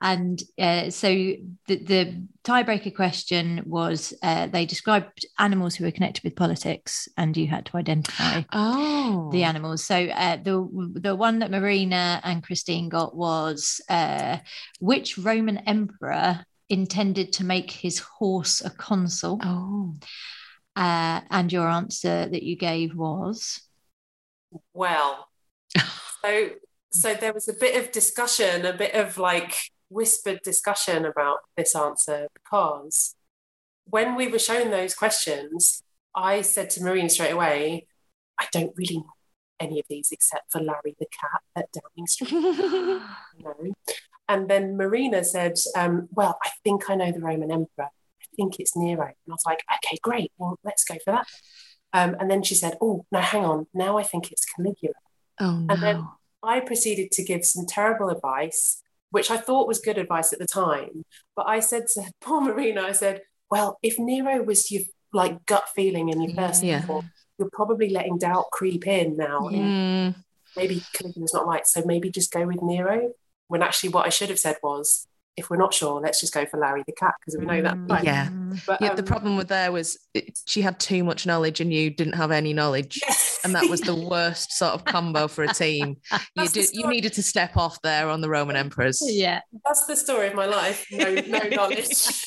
And 0.00 0.40
uh, 0.58 0.90
so 0.90 1.08
the, 1.08 1.76
the 1.76 2.26
tiebreaker 2.44 2.94
question 2.94 3.62
was 3.66 4.14
uh, 4.22 4.46
they 4.46 4.64
described 4.64 5.26
animals 5.38 5.74
who 5.74 5.84
were 5.84 5.90
connected 5.90 6.22
with 6.22 6.36
politics, 6.36 7.08
and 7.16 7.36
you 7.36 7.48
had 7.48 7.66
to 7.66 7.76
identify 7.76 8.42
oh, 8.52 9.28
the 9.32 9.42
animals. 9.42 9.84
So 9.84 9.96
uh, 9.96 10.36
the 10.36 10.68
the 10.94 11.16
one 11.16 11.40
that 11.40 11.50
Marina 11.50 12.20
and 12.22 12.44
Christine 12.44 12.88
got 12.88 13.16
was 13.16 13.80
uh, 13.88 14.38
which 14.78 15.18
Roman 15.18 15.58
emperor 15.58 16.44
intended 16.68 17.32
to 17.32 17.44
make 17.44 17.70
his 17.70 17.98
horse 17.98 18.60
a 18.60 18.70
consul? 18.70 19.40
Oh, 19.42 19.96
Uh, 20.76 21.22
and 21.30 21.52
your 21.52 21.68
answer 21.68 22.28
that 22.28 22.44
you 22.44 22.56
gave 22.56 22.94
was 22.94 23.62
well. 24.72 25.26
so 26.22 26.50
so 26.92 27.14
there 27.14 27.32
was 27.32 27.48
a 27.48 27.52
bit 27.52 27.84
of 27.84 27.90
discussion, 27.90 28.64
a 28.64 28.72
bit 28.72 28.94
of 28.94 29.18
like 29.18 29.56
whispered 29.88 30.40
discussion 30.42 31.04
about 31.04 31.38
this 31.56 31.74
answer 31.74 32.28
because 32.34 33.14
when 33.84 34.14
we 34.14 34.28
were 34.28 34.38
shown 34.38 34.70
those 34.70 34.94
questions, 34.94 35.82
I 36.14 36.42
said 36.42 36.70
to 36.70 36.82
Marina 36.82 37.08
straight 37.08 37.32
away, 37.32 37.86
I 38.38 38.46
don't 38.52 38.72
really 38.76 38.98
know 38.98 39.12
any 39.60 39.80
of 39.80 39.86
these 39.88 40.10
except 40.12 40.52
for 40.52 40.60
Larry 40.60 40.94
the 40.98 41.06
cat 41.06 41.40
at 41.56 41.68
Downing 41.72 42.06
Street. 42.06 42.32
no. 42.32 43.72
And 44.28 44.48
then 44.48 44.76
Marina 44.76 45.24
said, 45.24 45.54
um, 45.76 46.08
Well, 46.12 46.38
I 46.44 46.50
think 46.62 46.88
I 46.90 46.94
know 46.94 47.10
the 47.10 47.20
Roman 47.20 47.50
Emperor. 47.50 47.88
I 47.88 48.26
think 48.36 48.60
it's 48.60 48.76
Nero. 48.76 49.04
And 49.04 49.14
I 49.28 49.32
was 49.32 49.44
like, 49.46 49.64
Okay, 49.84 49.98
great. 50.02 50.32
Well, 50.38 50.58
let's 50.64 50.84
go 50.84 50.96
for 51.04 51.12
that. 51.12 51.26
Um, 51.92 52.16
and 52.20 52.30
then 52.30 52.42
she 52.42 52.54
said, 52.54 52.76
Oh, 52.80 53.06
no, 53.10 53.20
hang 53.20 53.44
on. 53.44 53.66
Now 53.72 53.96
I 53.98 54.02
think 54.02 54.30
it's 54.30 54.44
Caligula. 54.44 54.94
oh 55.40 55.66
And 55.68 55.82
then. 55.82 56.06
I 56.40 56.60
proceeded 56.60 57.10
to 57.12 57.24
give 57.24 57.44
some 57.44 57.66
terrible 57.66 58.10
advice, 58.10 58.80
which 59.10 59.30
I 59.30 59.36
thought 59.36 59.68
was 59.68 59.80
good 59.80 59.98
advice 59.98 60.32
at 60.32 60.38
the 60.38 60.46
time. 60.46 61.04
But 61.36 61.46
I 61.48 61.60
said 61.60 61.84
to 61.94 62.10
poor 62.20 62.40
Marina, 62.40 62.82
I 62.82 62.92
said, 62.92 63.22
Well, 63.50 63.78
if 63.82 63.98
Nero 63.98 64.42
was 64.42 64.70
your 64.70 64.82
like 65.12 65.46
gut 65.46 65.64
feeling 65.74 66.08
in 66.10 66.20
your 66.20 66.34
first 66.34 66.62
Yeah. 66.62 66.84
you're 67.38 67.50
probably 67.52 67.88
letting 67.88 68.18
doubt 68.18 68.46
creep 68.52 68.86
in 68.86 69.16
now. 69.16 69.40
Mm, 69.40 70.14
Maybe 70.56 70.82
Caligula's 70.92 71.32
not 71.32 71.46
right. 71.46 71.66
So 71.66 71.82
maybe 71.84 72.10
just 72.10 72.32
go 72.32 72.46
with 72.46 72.60
Nero. 72.62 73.12
When 73.46 73.62
actually, 73.62 73.90
what 73.90 74.04
I 74.06 74.10
should 74.10 74.28
have 74.28 74.38
said 74.38 74.56
was, 74.62 75.06
if 75.36 75.48
we're 75.48 75.56
not 75.56 75.72
sure, 75.72 76.00
let's 76.00 76.20
just 76.20 76.34
go 76.34 76.44
for 76.44 76.58
Larry 76.58 76.82
the 76.86 76.92
cat 76.92 77.14
because 77.20 77.38
we 77.38 77.46
know 77.46 77.62
that. 77.62 77.78
Right. 77.88 78.04
Yeah. 78.04 78.28
But, 78.66 78.80
yeah, 78.80 78.94
the 78.94 79.02
um, 79.02 79.06
problem 79.06 79.36
with 79.36 79.48
there 79.48 79.72
was 79.72 79.98
it, 80.14 80.38
she 80.46 80.60
had 80.60 80.78
too 80.80 81.04
much 81.04 81.26
knowledge 81.26 81.60
and 81.60 81.72
you 81.72 81.90
didn't 81.90 82.14
have 82.14 82.30
any 82.30 82.52
knowledge. 82.52 83.00
And 83.44 83.54
that 83.54 83.68
was 83.68 83.80
the 83.80 83.94
worst 83.94 84.52
sort 84.52 84.74
of 84.74 84.84
combo 84.84 85.28
for 85.28 85.44
a 85.44 85.52
team. 85.54 85.96
You 86.36 86.48
did 86.48 86.70
you 86.72 86.86
needed 86.88 87.12
to 87.14 87.22
step 87.22 87.56
off 87.56 87.80
there 87.82 88.08
on 88.08 88.20
the 88.20 88.28
Roman 88.28 88.56
emperors. 88.56 89.02
Yeah. 89.06 89.40
That's 89.64 89.86
the 89.86 89.96
story 89.96 90.28
of 90.28 90.34
my 90.34 90.46
life. 90.46 90.86
No, 90.92 91.14
no 91.14 91.38
knowledge. 91.50 92.24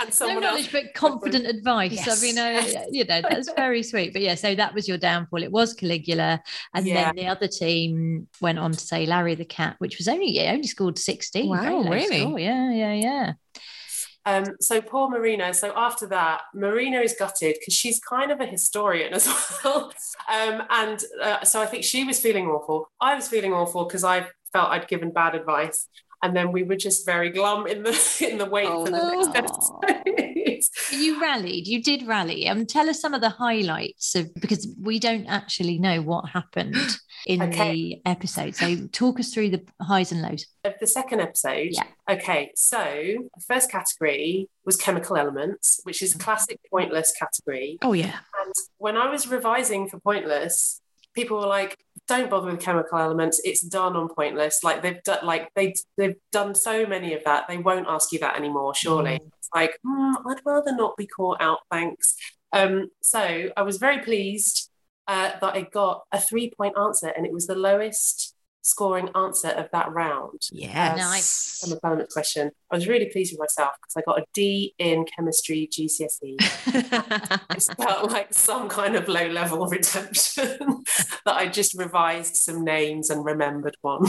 and 0.00 0.20
No 0.20 0.38
knowledge, 0.38 0.64
else. 0.64 0.72
but 0.72 0.94
confident 0.94 1.46
advice. 1.46 1.92
Yes. 1.92 2.22
I 2.22 2.26
mean, 2.26 2.38
uh, 2.38 2.84
you 2.90 3.04
know, 3.04 3.22
that's 3.22 3.50
very 3.52 3.82
sweet. 3.82 4.12
But 4.12 4.22
yeah, 4.22 4.34
so 4.34 4.54
that 4.54 4.74
was 4.74 4.86
your 4.88 4.98
downfall. 4.98 5.42
It 5.42 5.50
was 5.52 5.72
Caligula. 5.74 6.42
And 6.74 6.86
Yeah. 6.86 7.12
then 7.12 7.16
the 7.16 7.26
other 7.26 7.48
team 7.48 8.28
went 8.40 8.58
on 8.58 8.72
to 8.72 8.78
say 8.78 9.06
Larry 9.06 9.34
the 9.34 9.44
cat, 9.44 9.76
which 9.78 9.98
was 9.98 10.08
only, 10.08 10.30
yeah, 10.30 10.52
only 10.52 10.66
scored 10.66 10.98
16. 10.98 11.48
Wow, 11.48 11.82
really? 11.82 12.20
score. 12.20 12.38
Yeah, 12.38 12.70
yeah, 12.72 12.92
yeah. 12.94 13.32
Um, 14.26 14.44
so 14.60 14.80
poor 14.80 15.08
Marina. 15.10 15.52
So 15.54 15.72
after 15.76 16.06
that, 16.08 16.42
Marina 16.54 17.00
is 17.00 17.14
gutted 17.18 17.56
because 17.60 17.74
she's 17.74 18.00
kind 18.00 18.30
of 18.30 18.40
a 18.40 18.46
historian 18.46 19.12
as 19.12 19.26
well. 19.64 19.92
um, 20.32 20.62
and 20.70 21.02
uh, 21.22 21.44
so 21.44 21.60
I 21.60 21.66
think 21.66 21.84
she 21.84 22.04
was 22.04 22.20
feeling 22.20 22.46
awful. 22.46 22.88
I 23.00 23.14
was 23.14 23.28
feeling 23.28 23.52
awful 23.52 23.84
because 23.84 24.04
I 24.04 24.26
felt 24.52 24.70
I'd 24.70 24.88
given 24.88 25.10
bad 25.12 25.34
advice. 25.34 25.86
and 26.22 26.34
then 26.34 26.52
we 26.52 26.62
were 26.62 26.76
just 26.76 27.04
very 27.04 27.28
glum 27.30 27.66
in 27.66 27.82
the 27.82 27.92
in 28.30 28.38
the 28.38 28.46
wait 28.46 28.66
Oh, 28.68 28.86
for 28.86 28.90
the 28.92 28.96
no. 28.96 29.10
next 29.20 29.36
episode. 29.36 30.30
You 30.92 31.20
rallied. 31.20 31.66
You 31.66 31.82
did 31.82 32.06
rally. 32.06 32.48
Um, 32.48 32.66
tell 32.66 32.88
us 32.88 33.00
some 33.00 33.14
of 33.14 33.20
the 33.20 33.28
highlights 33.30 34.14
of 34.14 34.32
because 34.34 34.68
we 34.80 34.98
don't 34.98 35.26
actually 35.26 35.78
know 35.78 36.02
what 36.02 36.28
happened 36.28 36.76
in 37.26 37.42
Okay. 37.42 37.72
the 37.72 38.02
episode. 38.06 38.54
So 38.54 38.76
talk 38.92 39.18
us 39.18 39.32
through 39.32 39.50
the 39.50 39.62
highs 39.80 40.12
and 40.12 40.22
lows. 40.22 40.46
of 40.64 40.74
the 40.80 40.86
second 40.86 41.20
episode. 41.20 41.68
Yeah. 41.72 41.84
Okay, 42.08 42.52
so 42.54 42.78
the 42.78 43.44
first 43.48 43.70
category 43.70 44.48
was 44.64 44.76
chemical 44.76 45.16
elements, 45.16 45.80
which 45.84 46.02
is 46.02 46.14
a 46.14 46.18
classic 46.18 46.60
pointless 46.70 47.12
category. 47.18 47.78
Oh 47.82 47.92
yeah. 47.94 48.18
And 48.44 48.52
when 48.78 48.96
I 48.96 49.10
was 49.10 49.26
revising 49.28 49.88
for 49.88 49.98
Pointless, 50.00 50.80
people 51.14 51.38
were 51.38 51.46
like, 51.46 51.78
"Don't 52.06 52.30
bother 52.30 52.50
with 52.50 52.60
chemical 52.60 52.98
elements. 52.98 53.40
It's 53.44 53.62
done 53.62 53.96
on 53.96 54.08
Pointless. 54.08 54.62
Like 54.62 54.82
they've 54.82 55.02
done, 55.02 55.24
like 55.24 55.50
they 55.54 55.74
they've 55.96 56.16
done 56.32 56.54
so 56.54 56.86
many 56.86 57.14
of 57.14 57.24
that. 57.24 57.48
They 57.48 57.58
won't 57.58 57.88
ask 57.88 58.12
you 58.12 58.18
that 58.20 58.36
anymore. 58.36 58.74
Surely." 58.74 59.16
It's 59.16 59.48
like, 59.54 59.78
"Hmm, 59.84 60.12
I'd 60.26 60.40
rather 60.44 60.74
not 60.74 60.96
be 60.96 61.06
caught 61.06 61.40
out. 61.40 61.58
Thanks. 61.70 62.16
Um, 62.52 62.88
so 63.02 63.50
I 63.56 63.62
was 63.62 63.78
very 63.78 63.98
pleased 63.98 64.70
uh, 65.08 65.32
that 65.40 65.54
I 65.54 65.62
got 65.62 66.04
a 66.12 66.20
three 66.20 66.50
point 66.56 66.78
answer, 66.78 67.08
and 67.08 67.26
it 67.26 67.32
was 67.32 67.46
the 67.46 67.54
lowest 67.54 68.23
scoring 68.64 69.10
answer 69.14 69.48
of 69.48 69.68
that 69.72 69.92
round. 69.92 70.40
Yes. 70.50 70.98
Nice. 70.98 71.60
Chemical 71.62 71.86
elements 71.88 72.14
question. 72.14 72.50
I 72.70 72.76
was 72.76 72.88
really 72.88 73.10
pleased 73.10 73.32
with 73.32 73.40
myself 73.40 73.74
because 73.80 73.96
I 73.96 74.02
got 74.10 74.20
a 74.20 74.24
D 74.34 74.74
in 74.78 75.04
chemistry 75.04 75.68
GCSE 75.70 76.36
it 76.66 77.76
felt 77.76 78.10
like 78.10 78.32
some 78.32 78.68
kind 78.68 78.96
of 78.96 79.08
low 79.08 79.26
level 79.28 79.66
redemption 79.66 80.58
that 81.24 81.34
I 81.34 81.48
just 81.48 81.74
revised 81.74 82.36
some 82.36 82.64
names 82.64 83.10
and 83.10 83.24
remembered 83.24 83.76
one. 83.80 84.06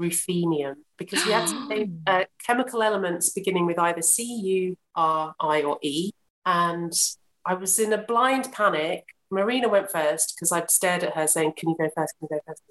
Ruthenium, 0.00 0.74
because 0.96 1.24
we 1.26 1.32
had 1.32 1.48
to 1.48 1.66
say 1.68 1.90
uh, 2.06 2.24
chemical 2.46 2.84
elements 2.84 3.30
beginning 3.30 3.66
with 3.66 3.80
either 3.80 4.02
C, 4.02 4.22
U, 4.22 4.76
R, 4.94 5.34
I, 5.40 5.62
or 5.62 5.78
E. 5.82 6.12
And 6.46 6.92
I 7.44 7.54
was 7.54 7.80
in 7.80 7.92
a 7.92 7.98
blind 7.98 8.52
panic. 8.52 9.04
Marina 9.30 9.68
went 9.68 9.90
first 9.90 10.34
because 10.36 10.52
I'd 10.52 10.70
stared 10.70 11.02
at 11.02 11.16
her 11.16 11.26
saying, 11.26 11.54
Can 11.56 11.70
you 11.70 11.76
go 11.76 11.90
first? 11.96 12.14
Can 12.18 12.28
you 12.30 12.36
go 12.36 12.40
first? 12.46 12.62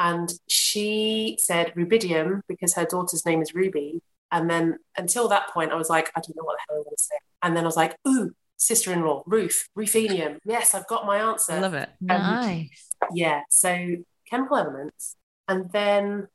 And 0.00 0.32
she 0.48 1.36
said 1.38 1.74
rubidium 1.74 2.40
because 2.48 2.74
her 2.74 2.86
daughter's 2.86 3.26
name 3.26 3.42
is 3.42 3.54
Ruby. 3.54 4.00
And 4.32 4.48
then 4.48 4.78
until 4.96 5.28
that 5.28 5.50
point, 5.50 5.72
I 5.72 5.74
was 5.74 5.90
like, 5.90 6.10
I 6.16 6.20
don't 6.20 6.34
know 6.36 6.44
what 6.44 6.56
the 6.56 6.62
hell 6.72 6.78
I'm 6.78 6.84
going 6.84 6.96
to 6.96 7.02
say. 7.02 7.16
And 7.42 7.54
then 7.54 7.64
I 7.64 7.66
was 7.66 7.76
like, 7.76 7.96
Ooh, 8.08 8.30
sister 8.56 8.94
in 8.94 9.02
law, 9.02 9.22
Ruth, 9.26 9.68
Ruthenium. 9.76 10.38
Yes, 10.44 10.74
I've 10.74 10.86
got 10.86 11.04
my 11.04 11.18
answer. 11.18 11.52
I 11.52 11.58
love 11.60 11.74
it. 11.74 11.90
Um, 12.08 12.18
nice. 12.18 12.88
Yeah. 13.12 13.42
So 13.50 13.96
chemical 14.28 14.56
elements. 14.56 15.16
And 15.46 15.70
then 15.70 16.28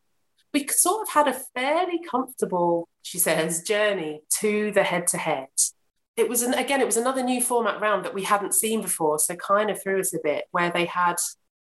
we 0.53 0.67
sort 0.67 1.01
of 1.01 1.13
had 1.13 1.27
a 1.27 1.33
fairly 1.33 1.99
comfortable, 2.09 2.87
she 3.01 3.17
says, 3.17 3.63
journey 3.63 4.21
to 4.41 4.71
the 4.73 4.83
head 4.83 5.07
to 5.07 5.17
head. 5.17 5.47
It 6.15 6.29
was, 6.29 6.43
an, 6.43 6.53
again, 6.53 6.81
it 6.81 6.85
was 6.85 6.97
another 6.97 7.23
new 7.23 7.41
format 7.41 7.81
round 7.81 8.05
that 8.05 8.13
we 8.13 8.23
hadn't 8.23 8.53
seen 8.53 8.83
before. 8.83 9.17
So 9.17 9.35
kind 9.35 9.71
of 9.71 9.81
threw 9.81 9.99
us 9.99 10.13
a 10.13 10.19
bit 10.23 10.45
where 10.51 10.69
they 10.69 10.85
had 10.85 11.15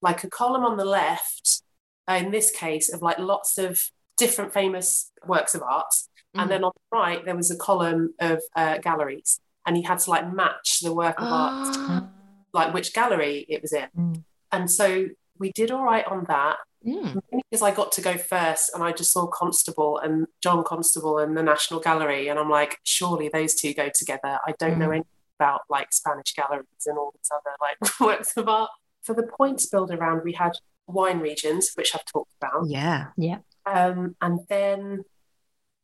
like 0.01 0.25
a 0.25 0.29
column 0.29 0.65
on 0.65 0.77
the 0.77 0.85
left, 0.85 1.61
in 2.09 2.31
this 2.31 2.51
case, 2.51 2.91
of 2.93 3.01
like 3.01 3.17
lots 3.19 3.57
of 3.57 3.81
different 4.17 4.53
famous 4.53 5.11
works 5.25 5.55
of 5.55 5.61
art. 5.63 5.93
And 6.37 6.51
then 6.51 6.63
on 6.65 6.71
the 6.75 6.97
right, 6.97 7.23
there 7.23 7.35
was 7.35 7.49
a 7.49 7.55
column 7.55 8.13
of 8.19 8.41
uh, 8.57 8.77
galleries. 8.79 9.39
And 9.65 9.77
you 9.77 9.83
had 9.87 9.99
to 9.99 10.09
like 10.09 10.33
match 10.33 10.79
the 10.81 10.93
work 10.93 11.19
of 11.19 11.27
art 11.27 11.75
Ah. 11.79 12.07
like 12.53 12.73
which 12.73 12.93
gallery 12.93 13.45
it 13.47 13.61
was 13.61 13.71
in. 13.73 13.87
Mm. 13.97 14.23
And 14.51 14.69
so 14.69 15.07
we 15.39 15.51
did 15.53 15.71
all 15.71 15.83
right 15.83 16.05
on 16.05 16.25
that 16.27 16.57
Mm. 16.85 17.19
because 17.49 17.63
I 17.63 17.71
got 17.71 17.91
to 17.93 18.01
go 18.01 18.15
first 18.15 18.69
and 18.75 18.83
I 18.83 18.91
just 18.91 19.11
saw 19.11 19.25
Constable 19.25 19.97
and 19.97 20.27
John 20.43 20.63
Constable 20.63 21.17
and 21.17 21.35
the 21.35 21.41
National 21.41 21.79
Gallery. 21.79 22.27
And 22.27 22.37
I'm 22.37 22.49
like, 22.49 22.77
surely 22.83 23.27
those 23.27 23.55
two 23.55 23.73
go 23.73 23.89
together. 23.93 24.37
I 24.45 24.53
don't 24.59 24.77
know 24.77 24.89
Mm. 24.89 24.95
anything 24.97 25.07
about 25.39 25.61
like 25.67 25.91
Spanish 25.93 26.33
galleries 26.35 26.85
and 26.85 26.97
all 26.99 27.11
these 27.15 27.31
other 27.33 27.55
like 27.59 27.99
works 27.99 28.37
of 28.37 28.47
art. 28.47 28.69
For 29.03 29.15
the 29.15 29.23
points 29.23 29.65
builder 29.67 29.97
round, 29.97 30.21
we 30.23 30.33
had 30.33 30.51
wine 30.87 31.19
regions, 31.19 31.71
which 31.75 31.95
I've 31.95 32.05
talked 32.05 32.31
about. 32.41 32.67
Yeah. 32.67 33.07
Yeah. 33.17 33.39
Um, 33.65 34.15
and 34.21 34.39
then 34.49 35.03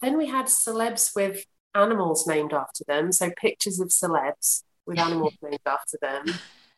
then 0.02 0.18
we 0.18 0.28
had 0.28 0.46
celebs 0.48 1.12
with 1.16 1.46
animals 1.76 2.26
named 2.28 2.54
after 2.54 2.84
them. 2.88 3.12
So 3.12 3.32
pictures 3.38 3.80
of 3.80 3.90
celebs 3.90 4.64
with 4.86 5.00
animals 5.08 5.34
named 5.42 5.60
after 5.66 5.98
them. 6.02 6.26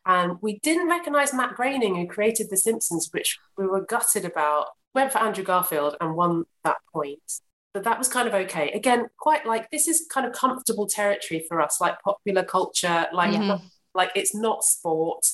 And 0.06 0.38
we 0.42 0.60
didn't 0.60 0.90
recognize 0.90 1.34
Matt 1.34 1.56
Groening, 1.56 1.96
who 1.96 2.08
created 2.08 2.50
The 2.50 2.58
Simpsons, 2.58 3.10
which 3.12 3.40
we 3.58 3.66
were 3.66 3.86
gutted 3.86 4.26
about. 4.26 4.68
Went 4.94 5.12
for 5.12 5.20
Andrew 5.20 5.44
Garfield 5.44 5.96
and 6.02 6.16
won 6.16 6.44
that 6.64 6.78
point. 6.92 7.40
But 7.74 7.86
that 7.86 7.98
was 7.98 8.08
kind 8.10 8.28
of 8.28 8.34
okay. 8.36 8.72
Again, 8.72 9.08
quite 9.18 9.46
like 9.48 9.72
this 9.72 9.88
is 9.88 10.06
kind 10.12 10.28
of 10.28 10.34
comfortable 10.34 10.86
territory 10.86 11.44
for 11.48 11.60
us, 11.62 11.82
like 11.82 12.00
popular 12.02 12.44
culture, 12.44 13.08
like 13.14 13.32
not- 13.40 13.62
like 13.96 14.12
it's 14.16 14.36
not 14.36 14.64
sport. 14.64 15.26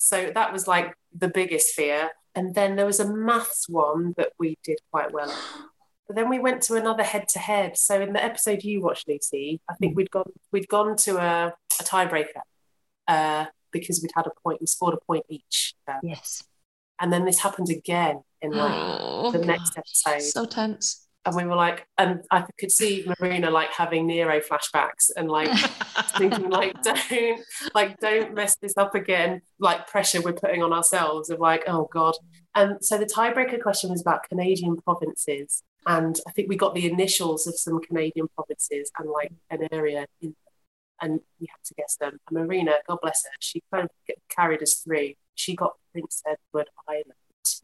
So 0.00 0.30
that 0.34 0.52
was 0.52 0.66
like 0.66 0.94
the 1.16 1.28
biggest 1.28 1.74
fear. 1.74 2.10
And 2.34 2.54
then 2.54 2.76
there 2.76 2.86
was 2.86 3.00
a 3.00 3.12
maths 3.14 3.68
one 3.68 4.14
that 4.16 4.32
we 4.38 4.58
did 4.64 4.78
quite 4.90 5.12
well. 5.12 5.32
But 6.06 6.16
then 6.16 6.28
we 6.28 6.38
went 6.38 6.62
to 6.64 6.74
another 6.74 7.02
head 7.02 7.28
to 7.28 7.38
head. 7.38 7.78
So 7.78 8.00
in 8.00 8.12
the 8.12 8.22
episode 8.22 8.62
you 8.64 8.82
watched, 8.82 9.08
Lucy, 9.08 9.60
I 9.70 9.74
think 9.74 9.96
we'd 9.96 10.10
gone 10.10 10.30
we'd 10.52 10.68
gone 10.68 10.96
to 10.98 11.16
a, 11.16 11.54
a 11.80 11.84
tiebreaker 11.84 12.42
uh, 13.08 13.46
because 13.72 14.00
we'd 14.02 14.10
had 14.14 14.26
a 14.26 14.32
point. 14.42 14.60
We 14.60 14.66
scored 14.66 14.94
a 14.94 15.04
point 15.06 15.24
each, 15.28 15.74
uh, 15.88 15.94
Yes. 16.02 16.42
and 17.00 17.12
then 17.12 17.24
this 17.24 17.40
happened 17.40 17.70
again 17.70 18.22
in 18.42 18.50
like 18.50 18.72
Oh, 18.74 19.30
the 19.32 19.38
next 19.38 19.78
episode. 19.78 20.20
so 20.22 20.44
tense. 20.44 21.03
And 21.26 21.34
we 21.36 21.44
were 21.44 21.54
like, 21.56 21.86
and 21.98 22.22
I 22.30 22.44
could 22.58 22.70
see 22.70 23.06
Marina 23.20 23.50
like 23.50 23.70
having 23.70 24.06
Nero 24.06 24.40
flashbacks 24.40 25.10
and 25.16 25.30
like 25.30 25.48
thinking 26.18 26.50
like, 26.50 26.80
don't 26.82 27.40
like 27.74 27.98
don't 27.98 28.34
mess 28.34 28.56
this 28.56 28.76
up 28.76 28.94
again. 28.94 29.42
Like 29.58 29.86
pressure 29.86 30.20
we're 30.20 30.32
putting 30.34 30.62
on 30.62 30.72
ourselves 30.72 31.30
of 31.30 31.40
like, 31.40 31.64
oh 31.66 31.88
god. 31.92 32.14
And 32.54 32.84
so 32.84 32.98
the 32.98 33.06
tiebreaker 33.06 33.60
question 33.60 33.90
was 33.90 34.00
about 34.00 34.28
Canadian 34.28 34.76
provinces, 34.76 35.62
and 35.86 36.16
I 36.28 36.30
think 36.32 36.48
we 36.48 36.56
got 36.56 36.74
the 36.74 36.88
initials 36.90 37.46
of 37.46 37.58
some 37.58 37.80
Canadian 37.80 38.28
provinces 38.34 38.90
and 38.98 39.10
like 39.10 39.32
an 39.50 39.66
area 39.72 40.06
in. 40.20 40.34
And 41.00 41.20
we 41.40 41.48
had 41.50 41.58
to 41.64 41.74
guess 41.74 41.96
them. 41.96 42.18
And 42.30 42.46
Marina, 42.46 42.74
God 42.88 42.98
bless 43.02 43.24
her, 43.24 43.30
she 43.40 43.60
kind 43.72 43.84
of 43.84 43.90
carried 44.30 44.62
us 44.62 44.74
through. 44.74 45.14
She 45.34 45.54
got 45.56 45.72
Prince 45.92 46.22
Edward 46.24 46.68
Island, 46.88 47.12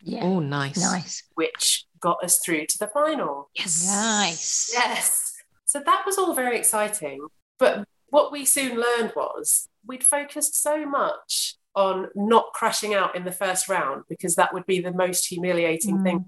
Yeah. 0.03 0.25
Oh, 0.25 0.40
nice. 0.40 0.77
Nice. 0.83 1.23
which 1.35 1.87
got 2.00 2.22
us 2.24 2.38
through 2.44 2.66
to 2.66 2.78
the 2.78 2.86
final. 2.88 3.50
Yes. 3.54 3.86
Nice. 3.88 4.70
Yes. 4.72 5.34
So 5.64 5.80
that 5.84 6.02
was 6.04 6.18
all 6.18 6.34
very 6.34 6.58
exciting. 6.58 7.26
But 7.58 7.84
what 8.08 8.32
we 8.32 8.44
soon 8.44 8.76
learned 8.76 9.12
was 9.14 9.68
we'd 9.86 10.04
focused 10.04 10.60
so 10.60 10.84
much 10.84 11.56
on 11.74 12.08
not 12.14 12.46
crashing 12.52 12.94
out 12.94 13.14
in 13.14 13.24
the 13.24 13.32
first 13.32 13.68
round 13.68 14.04
because 14.08 14.34
that 14.34 14.52
would 14.52 14.66
be 14.66 14.80
the 14.80 14.92
most 14.92 15.26
humiliating 15.26 15.98
mm. 15.98 16.02
thing. 16.04 16.24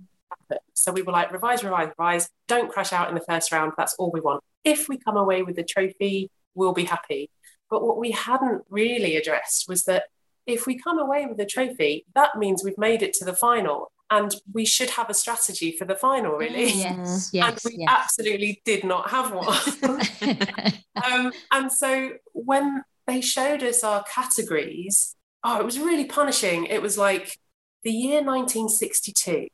So 0.74 0.92
we 0.92 1.02
were 1.02 1.12
like, 1.12 1.32
revise, 1.32 1.64
revise, 1.64 1.88
revise. 1.88 2.28
Don't 2.48 2.70
crash 2.70 2.92
out 2.92 3.08
in 3.08 3.14
the 3.14 3.24
first 3.28 3.52
round. 3.52 3.72
That's 3.76 3.94
all 3.94 4.10
we 4.10 4.20
want. 4.20 4.42
If 4.64 4.88
we 4.88 4.98
come 4.98 5.16
away 5.16 5.42
with 5.42 5.56
the 5.56 5.64
trophy, 5.64 6.30
we'll 6.54 6.72
be 6.72 6.84
happy. 6.84 7.30
But 7.70 7.82
what 7.82 7.98
we 7.98 8.10
hadn't 8.10 8.62
really 8.68 9.16
addressed 9.16 9.68
was 9.68 9.84
that 9.84 10.04
if 10.46 10.66
we 10.66 10.78
come 10.78 10.98
away 10.98 11.26
with 11.26 11.38
the 11.38 11.46
trophy, 11.46 12.04
that 12.14 12.36
means 12.36 12.62
we've 12.62 12.78
made 12.78 13.02
it 13.02 13.14
to 13.14 13.24
the 13.24 13.32
final. 13.32 13.91
And 14.12 14.34
we 14.52 14.66
should 14.66 14.90
have 14.90 15.08
a 15.08 15.14
strategy 15.14 15.74
for 15.78 15.86
the 15.86 15.96
final, 15.96 16.32
really. 16.32 16.70
Yes. 16.70 17.30
and 17.34 17.58
we 17.64 17.76
yes. 17.78 17.88
absolutely 17.88 18.60
did 18.64 18.84
not 18.84 19.08
have 19.08 19.32
one. 19.32 20.74
um, 21.10 21.32
and 21.50 21.72
so 21.72 22.12
when 22.32 22.84
they 23.06 23.22
showed 23.22 23.62
us 23.62 23.82
our 23.82 24.04
categories, 24.04 25.16
oh, 25.42 25.58
it 25.58 25.64
was 25.64 25.78
really 25.78 26.04
punishing. 26.04 26.66
It 26.66 26.82
was 26.82 26.98
like 26.98 27.38
the 27.84 27.90
year 27.90 28.22
1962, 28.22 29.48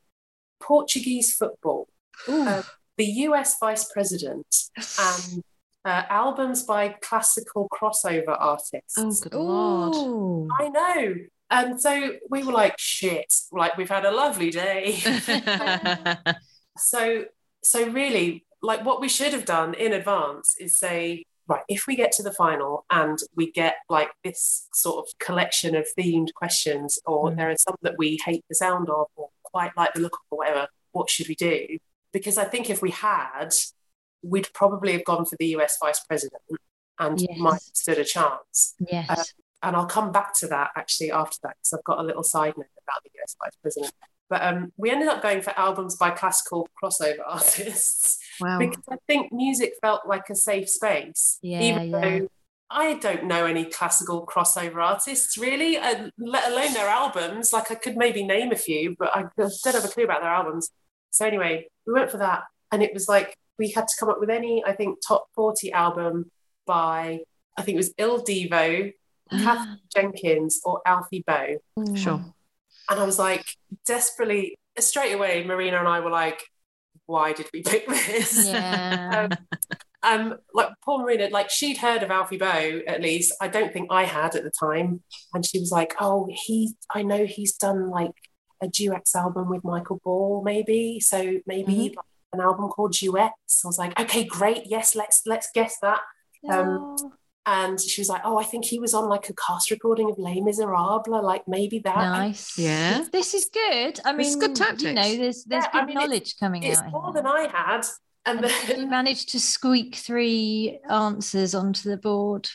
Portuguese 0.59 1.33
football, 1.33 1.87
uh, 2.27 2.63
the 2.97 3.05
US 3.05 3.55
vice 3.61 3.89
president, 3.91 4.55
and 4.75 5.43
uh, 5.85 6.03
albums 6.09 6.63
by 6.63 6.89
classical 7.01 7.69
crossover 7.69 8.35
artists. 8.37 8.97
Oh, 8.97 9.11
good 9.21 9.33
lord. 9.33 10.49
I 10.59 10.67
know. 10.67 11.15
And 11.51 11.81
so 11.81 12.13
we 12.29 12.43
were 12.43 12.51
like, 12.51 12.75
shit, 12.77 13.33
like 13.51 13.75
we've 13.77 13.89
had 13.89 14.05
a 14.05 14.11
lovely 14.11 14.51
day. 14.51 14.99
So, 16.81 17.25
so 17.61 17.89
really, 17.89 18.45
like 18.61 18.85
what 18.85 19.01
we 19.01 19.09
should 19.09 19.33
have 19.33 19.43
done 19.43 19.73
in 19.73 19.91
advance 19.91 20.55
is 20.59 20.77
say, 20.77 21.25
right, 21.45 21.63
if 21.67 21.87
we 21.87 21.97
get 21.97 22.13
to 22.13 22.23
the 22.23 22.31
final 22.31 22.85
and 22.89 23.17
we 23.35 23.51
get 23.51 23.75
like 23.89 24.11
this 24.23 24.67
sort 24.73 24.99
of 25.05 25.11
collection 25.19 25.75
of 25.75 25.85
themed 25.97 26.29
questions, 26.35 26.97
or 27.05 27.31
Mm. 27.31 27.35
there 27.37 27.49
are 27.51 27.57
some 27.57 27.75
that 27.81 27.95
we 27.97 28.17
hate 28.25 28.45
the 28.47 28.55
sound 28.55 28.89
of 28.89 29.07
or 29.17 29.29
quite 29.43 29.71
like 29.75 29.93
the 29.93 29.99
look 29.99 30.13
of, 30.13 30.19
or 30.29 30.37
whatever, 30.37 30.67
what 30.93 31.09
should 31.09 31.27
we 31.27 31.35
do? 31.35 31.77
Because 32.13 32.37
I 32.37 32.45
think 32.45 32.69
if 32.69 32.81
we 32.81 32.91
had, 32.91 33.49
we'd 34.21 34.47
probably 34.53 34.93
have 34.93 35.03
gone 35.03 35.25
for 35.25 35.35
the 35.37 35.47
US 35.57 35.77
vice 35.81 35.99
president 36.07 36.41
and 36.97 37.19
Yes. 37.19 37.37
might 37.39 37.53
have 37.53 37.61
stood 37.73 37.97
a 37.97 38.05
chance. 38.05 38.75
Yes. 38.89 39.33
And 39.61 39.75
I'll 39.75 39.85
come 39.85 40.11
back 40.11 40.33
to 40.39 40.47
that 40.47 40.71
actually 40.75 41.11
after 41.11 41.37
that 41.43 41.55
because 41.57 41.73
I've 41.73 41.83
got 41.83 41.99
a 41.99 42.03
little 42.03 42.23
side 42.23 42.53
note 42.57 42.67
about 42.87 43.03
the 43.03 43.09
US 43.21 43.35
vice 43.43 43.55
president. 43.61 43.93
But 44.29 44.43
um, 44.43 44.71
we 44.77 44.91
ended 44.91 45.07
up 45.07 45.21
going 45.23 45.41
for 45.41 45.57
albums 45.59 45.95
by 45.95 46.11
classical 46.11 46.69
crossover 46.81 47.19
artists 47.27 48.19
Wow. 48.39 48.59
because 48.59 48.83
I 48.89 48.95
think 49.07 49.33
music 49.33 49.73
felt 49.81 50.07
like 50.07 50.29
a 50.29 50.35
safe 50.35 50.69
space. 50.69 51.39
Yeah, 51.41 51.61
even 51.61 51.89
yeah. 51.89 51.99
though 52.19 52.29
I 52.71 52.93
don't 52.93 53.25
know 53.25 53.45
any 53.45 53.65
classical 53.65 54.25
crossover 54.25 54.75
artists 54.83 55.37
really, 55.37 55.75
and 55.77 56.11
let 56.17 56.49
alone 56.51 56.73
their 56.73 56.87
albums. 56.87 57.51
Like 57.51 57.71
I 57.71 57.75
could 57.75 57.97
maybe 57.97 58.23
name 58.23 58.51
a 58.51 58.55
few, 58.55 58.95
but 58.97 59.09
I 59.15 59.25
don't 59.37 59.51
have 59.65 59.83
a 59.85 59.87
clue 59.87 60.03
about 60.03 60.21
their 60.21 60.29
albums. 60.29 60.69
So 61.09 61.25
anyway, 61.25 61.67
we 61.87 61.93
went 61.93 62.11
for 62.11 62.17
that, 62.17 62.43
and 62.71 62.83
it 62.83 62.93
was 62.93 63.09
like 63.09 63.35
we 63.57 63.71
had 63.71 63.87
to 63.87 63.95
come 63.99 64.09
up 64.09 64.19
with 64.19 64.29
any, 64.29 64.63
I 64.63 64.73
think, 64.73 64.99
top 65.05 65.27
forty 65.35 65.71
album 65.73 66.29
by 66.67 67.21
I 67.57 67.63
think 67.63 67.75
it 67.75 67.79
was 67.79 67.93
Il 67.97 68.23
Divo, 68.23 68.93
Kath 69.31 69.67
Jenkins, 69.95 70.61
or 70.65 70.81
Alfie 70.85 71.23
Boe. 71.25 71.57
Sure. 71.95 72.23
And 72.89 72.99
I 72.99 73.05
was 73.05 73.19
like, 73.19 73.45
desperately, 73.85 74.57
straight 74.79 75.13
away, 75.13 75.43
Marina 75.43 75.77
and 75.77 75.87
I 75.87 75.99
were 75.99 76.09
like, 76.09 76.41
why 77.05 77.33
did 77.33 77.47
we 77.53 77.61
pick 77.63 77.87
this? 77.87 78.47
Yeah. 78.47 79.27
um, 79.31 79.47
um, 80.31 80.37
like 80.53 80.69
poor 80.83 80.99
Marina, 80.99 81.27
like 81.29 81.49
she'd 81.49 81.77
heard 81.77 82.03
of 82.03 82.11
Alfie 82.11 82.37
Boe 82.37 82.81
at 82.87 83.01
least. 83.01 83.33
I 83.41 83.47
don't 83.47 83.73
think 83.73 83.87
I 83.91 84.05
had 84.05 84.35
at 84.35 84.43
the 84.43 84.51
time. 84.51 85.01
And 85.33 85.45
she 85.45 85.59
was 85.59 85.71
like, 85.71 85.93
oh, 85.99 86.29
he, 86.31 86.73
I 86.93 87.03
know 87.03 87.25
he's 87.25 87.57
done 87.57 87.89
like 87.89 88.13
a 88.61 88.67
duets 88.67 89.15
album 89.15 89.49
with 89.49 89.63
Michael 89.63 89.99
Ball, 90.03 90.41
maybe. 90.43 90.99
So 90.99 91.39
maybe 91.45 91.73
Mhm. 91.89 91.95
like, 91.97 92.05
an 92.31 92.41
album 92.41 92.69
called 92.69 92.93
Duets. 92.93 93.61
I 93.65 93.67
was 93.67 93.77
like, 93.79 93.99
okay, 93.99 94.23
great. 94.23 94.67
Yes, 94.67 94.95
let's 94.95 95.23
let's 95.25 95.49
guess 95.53 95.77
that. 95.81 95.99
Um, 96.49 96.67
Oh, 96.97 97.13
And 97.45 97.79
she 97.79 98.01
was 98.01 98.09
like, 98.09 98.21
oh, 98.25 98.37
I 98.37 98.43
think 98.43 98.65
he 98.65 98.79
was 98.79 98.93
on 98.93 99.07
like 99.09 99.29
a 99.29 99.33
cast 99.33 99.71
recording 99.71 100.11
of 100.11 100.19
Les 100.19 100.39
Miserables, 100.41 101.07
like 101.23 101.47
maybe 101.47 101.79
that. 101.79 101.95
nice. 101.95 102.57
Yeah. 102.57 103.05
This 103.11 103.33
is 103.33 103.49
good. 103.51 103.99
I 104.05 104.11
mean, 104.11 104.17
This 104.19 104.27
is 104.29 104.35
good 104.35 104.81
You 104.81 104.93
know, 104.93 105.15
there's 105.15 105.43
there's 105.45 105.63
Yeah, 105.65 105.71
good 105.71 105.81
I 105.81 105.85
mean, 105.85 105.97
it's- 105.97 106.07
knowledge 106.09 106.35
coming 106.39 106.63
It's 106.63 106.79
out. 106.79 106.91
more 106.91 107.05
here. 107.05 107.13
than 107.13 107.25
I 107.25 107.47
had. 107.47 107.85
And 108.25 108.45
And 108.45 108.77
you 108.81 108.87
managed 108.87 109.29
to 109.29 109.39
squeak 109.39 109.95
three 109.95 110.79
answers 110.89 111.55
onto 111.55 111.89
the 111.89 111.97
board. 111.97 112.49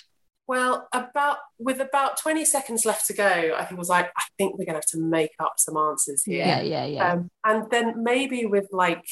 well, 0.46 0.86
about 0.92 1.38
with 1.58 1.80
about 1.80 2.18
20 2.18 2.44
seconds 2.44 2.84
left 2.84 3.06
to 3.06 3.14
go, 3.14 3.54
I 3.58 3.64
think 3.64 3.78
was 3.78 3.88
like, 3.88 4.10
I 4.16 4.22
think 4.38 4.58
we're 4.58 4.66
gonna 4.66 4.76
have 4.78 4.86
to 4.88 5.00
make 5.00 5.30
up 5.40 5.54
some 5.56 5.76
answers 5.76 6.22
here. 6.22 6.44
Yeah, 6.46 6.60
yeah, 6.60 6.84
yeah. 6.84 7.12
Um, 7.14 7.30
and 7.44 7.68
then 7.70 8.02
maybe 8.04 8.44
with 8.44 8.68
like 8.70 9.04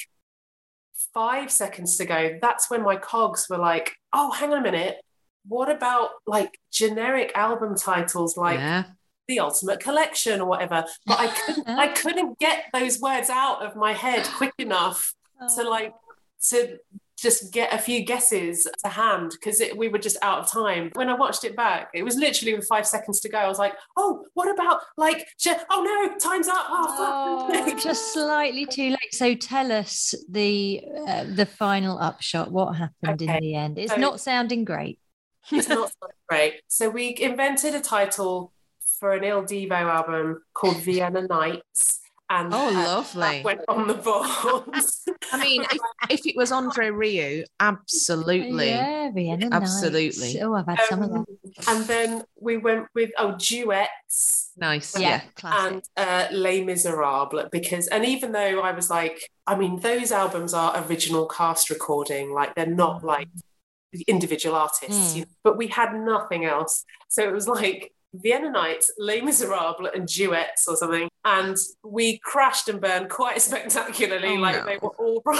five 1.14 1.50
seconds 1.50 1.96
to 1.96 2.04
go, 2.04 2.38
that's 2.40 2.70
when 2.70 2.82
my 2.82 2.96
cogs 2.96 3.46
were 3.50 3.58
like, 3.58 3.94
oh, 4.12 4.30
hang 4.32 4.52
on 4.52 4.58
a 4.58 4.62
minute. 4.62 4.96
What 5.46 5.70
about 5.70 6.10
like 6.26 6.58
generic 6.70 7.32
album 7.34 7.76
titles 7.76 8.36
like 8.36 8.58
yeah. 8.58 8.84
the 9.28 9.40
Ultimate 9.40 9.80
Collection 9.80 10.40
or 10.40 10.46
whatever? 10.46 10.84
But 11.06 11.20
I 11.20 11.26
couldn't 11.28 11.68
I 11.68 11.88
couldn't 11.94 12.38
get 12.38 12.64
those 12.72 13.00
words 13.00 13.30
out 13.30 13.64
of 13.64 13.76
my 13.76 13.92
head 13.92 14.24
quick 14.24 14.54
enough 14.58 15.14
to 15.56 15.68
like 15.68 15.92
to 16.48 16.78
just 17.22 17.52
get 17.52 17.72
a 17.72 17.78
few 17.78 18.04
guesses 18.04 18.66
to 18.84 18.88
hand 18.88 19.30
because 19.30 19.62
we 19.76 19.88
were 19.88 19.98
just 19.98 20.16
out 20.22 20.40
of 20.40 20.50
time. 20.50 20.90
When 20.94 21.08
I 21.08 21.14
watched 21.14 21.44
it 21.44 21.56
back, 21.56 21.88
it 21.94 22.02
was 22.02 22.16
literally 22.16 22.54
with 22.54 22.66
five 22.66 22.86
seconds 22.86 23.20
to 23.20 23.28
go. 23.28 23.38
I 23.38 23.46
was 23.46 23.60
like, 23.60 23.74
oh, 23.96 24.26
what 24.34 24.52
about 24.52 24.80
like, 24.96 25.28
oh 25.70 25.82
no, 25.82 26.18
time's 26.18 26.48
up. 26.48 26.66
Oh, 26.68 27.48
Oh, 27.54 27.78
just 27.82 28.12
slightly 28.12 28.66
too 28.66 28.90
late. 28.90 29.12
So 29.12 29.34
tell 29.34 29.70
us 29.70 30.14
the 30.28 30.82
uh, 31.06 31.24
the 31.32 31.46
final 31.46 31.98
upshot. 31.98 32.50
What 32.50 32.72
happened 32.72 33.22
in 33.22 33.40
the 33.40 33.54
end? 33.54 33.78
It's 33.78 33.92
so- 33.92 34.00
not 34.00 34.20
sounding 34.20 34.64
great. 34.64 34.98
It's 35.50 35.68
not 35.68 35.88
so 36.02 36.08
great. 36.28 36.60
So 36.68 36.88
we 36.90 37.16
invented 37.18 37.74
a 37.74 37.80
title 37.80 38.52
for 39.00 39.12
an 39.14 39.24
Il 39.24 39.42
Divo 39.44 39.72
album 39.72 40.42
called 40.54 40.76
Vienna 40.78 41.22
Nights. 41.26 41.98
And 42.30 42.54
Oh, 42.54 42.68
uh, 42.68 42.72
lovely. 42.72 43.20
that 43.20 43.44
went 43.44 43.60
on 43.68 43.86
the 43.88 43.94
board. 43.94 44.24
I 45.32 45.38
mean, 45.38 45.62
if, 45.64 45.80
if 46.08 46.26
it 46.26 46.34
was 46.34 46.50
Andre 46.50 46.88
Rieu, 46.88 47.44
absolutely. 47.60 48.68
Yeah, 48.70 49.10
Vienna 49.10 49.48
Absolutely. 49.52 50.28
Nights. 50.34 50.36
Oh, 50.42 50.54
I've 50.54 50.66
had 50.66 50.80
some 50.88 51.02
of 51.02 51.10
that. 51.10 51.16
Um, 51.18 51.26
and 51.68 51.84
then 51.84 52.22
we 52.40 52.56
went 52.56 52.86
with 52.94 53.10
oh 53.18 53.36
duets 53.38 54.52
Nice. 54.56 54.98
Yeah, 54.98 55.08
Yeah. 55.08 55.20
classic. 55.34 55.72
and 55.72 55.82
uh, 56.08 56.28
Les 56.32 56.64
Miserables 56.64 57.48
because 57.50 57.88
and 57.88 58.04
even 58.06 58.32
though 58.32 58.60
I 58.60 58.72
was 58.72 58.88
like 58.88 59.28
I 59.46 59.54
mean 59.56 59.80
those 59.80 60.10
albums 60.12 60.54
are 60.54 60.84
original 60.88 61.26
cast 61.26 61.68
recording 61.68 62.32
like 62.32 62.54
they're 62.54 62.66
not 62.66 63.04
like 63.04 63.28
individual 64.08 64.56
artists 64.56 65.12
Mm. 65.12 65.16
you 65.16 65.20
know, 65.22 65.30
but 65.44 65.56
we 65.56 65.66
had 65.68 65.94
nothing 65.94 66.44
else 66.44 66.84
so 67.08 67.22
it 67.22 67.32
was 67.32 67.46
like 67.48 67.92
Vienna 68.14 68.50
Nights, 68.50 68.92
Les 68.98 69.22
Miserables, 69.22 69.88
and 69.94 70.06
duets 70.06 70.68
or 70.68 70.76
something. 70.76 71.08
And 71.24 71.56
we 71.82 72.18
crashed 72.18 72.68
and 72.68 72.78
burned 72.78 73.08
quite 73.08 73.40
spectacularly. 73.48 74.36
Oh, 74.36 74.40
like 74.40 74.56
no. 74.56 74.64
they 74.66 74.76
were 74.82 74.90
all 74.98 75.22
wrong. 75.24 75.38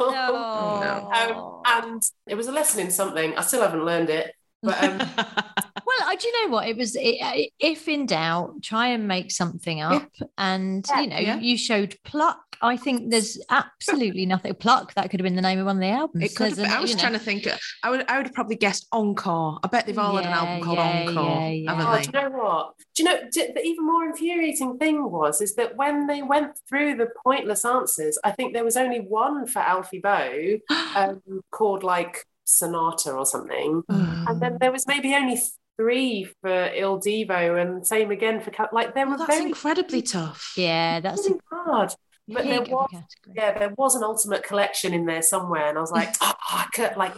Oh. 0.00 1.62
Um, 1.66 1.86
and 1.92 2.02
it 2.26 2.34
was 2.34 2.46
a 2.46 2.52
lesson 2.52 2.80
in 2.80 2.90
something. 2.90 3.36
I 3.36 3.42
still 3.42 3.60
haven't 3.60 3.84
learned 3.84 4.08
it. 4.08 4.34
But 4.64 4.82
um, 4.82 4.98
Well, 5.86 6.08
I 6.08 6.16
do 6.16 6.26
you 6.28 6.46
know 6.46 6.52
what 6.54 6.66
it 6.68 6.76
was. 6.76 6.96
It, 6.98 7.50
if 7.60 7.86
in 7.88 8.06
doubt, 8.06 8.62
try 8.62 8.88
and 8.88 9.06
make 9.06 9.30
something 9.30 9.80
up, 9.82 10.10
and 10.38 10.84
Yeah, 10.88 11.00
you 11.00 11.06
know, 11.08 11.18
yeah. 11.18 11.38
you 11.38 11.56
showed 11.58 11.96
pluck. 12.04 12.38
I 12.62 12.76
think 12.78 13.10
there's 13.10 13.38
absolutely 13.50 14.24
nothing 14.34 14.54
pluck. 14.54 14.94
That 14.94 15.10
could 15.10 15.20
have 15.20 15.24
been 15.24 15.36
the 15.36 15.42
name 15.42 15.58
of 15.58 15.66
one 15.66 15.76
of 15.76 15.80
the 15.80 15.88
albums. 15.90 16.24
It 16.24 16.34
could 16.34 16.48
have 16.48 16.56
been, 16.56 16.66
I 16.70 16.80
was 16.80 16.90
you 16.90 16.96
know. 16.96 17.00
trying 17.02 17.12
to 17.12 17.18
think. 17.18 17.46
uh, 17.46 17.56
I 17.82 17.90
would. 17.90 18.04
I 18.08 18.16
would 18.16 18.26
have 18.26 18.34
probably 18.34 18.56
guessed 18.56 18.86
Encore. 18.92 19.58
I 19.62 19.68
bet 19.68 19.86
they've 19.86 19.98
all 19.98 20.16
had 20.16 20.24
an 20.26 20.32
album 20.32 20.62
called 20.64 20.78
yeah, 20.78 21.04
Encore, 21.08 21.24
yeah, 21.24 21.48
yeah. 21.48 21.70
haven't 21.74 21.86
Oh, 21.86 21.96
they? 21.96 22.02
do 22.02 22.10
you 22.18 22.22
know 22.30 22.38
what? 22.38 22.74
Do 22.96 23.02
you 23.02 23.08
know 23.08 23.18
d- 23.30 23.52
the 23.54 23.62
even 23.62 23.86
more 23.86 24.04
infuriating 24.06 24.78
thing 24.78 25.10
was 25.10 25.40
is 25.42 25.54
that 25.56 25.76
when 25.76 26.06
they 26.06 26.22
went 26.22 26.52
through 26.68 26.96
the 26.96 27.08
pointless 27.24 27.64
answers, 27.64 28.18
I 28.24 28.30
think 28.30 28.54
there 28.54 28.64
was 28.64 28.76
only 28.76 29.00
one 29.00 29.46
for 29.46 29.58
Alfie 29.58 29.98
Boe 30.00 30.58
um, 30.96 31.20
called 31.50 31.82
like 31.82 32.24
Sonata 32.44 33.12
or 33.12 33.26
something, 33.26 33.82
Oh, 33.88 34.24
and 34.28 34.40
then 34.40 34.58
there 34.60 34.72
was 34.72 34.86
maybe 34.86 35.14
only 35.14 35.40
three 35.76 36.28
for 36.40 36.66
Il 36.74 37.00
Divo, 37.00 37.60
and 37.60 37.86
same 37.86 38.10
again 38.10 38.40
for 38.40 38.50
Cal- 38.50 38.68
like 38.72 38.94
they 38.94 39.02
Well, 39.04 39.12
were 39.12 39.18
that's 39.18 39.34
very, 39.36 39.48
incredibly 39.48 40.02
tough. 40.02 40.52
Yeah, 40.56 41.00
that's 41.00 41.26
a 41.26 41.30
really 41.30 41.40
hard. 41.50 41.94
But 42.26 42.44
there 42.44 42.60
was 42.62 42.88
category. 42.90 43.34
yeah, 43.36 43.58
there 43.58 43.74
was 43.76 43.94
an 43.96 44.02
ultimate 44.02 44.44
collection 44.44 44.94
in 44.94 45.04
there 45.04 45.20
somewhere, 45.22 45.68
and 45.68 45.76
I 45.76 45.80
was 45.80 45.90
like, 45.92 46.14
oh, 46.20 46.32
I 46.50 46.66
could 46.72 46.96
like. 46.96 47.14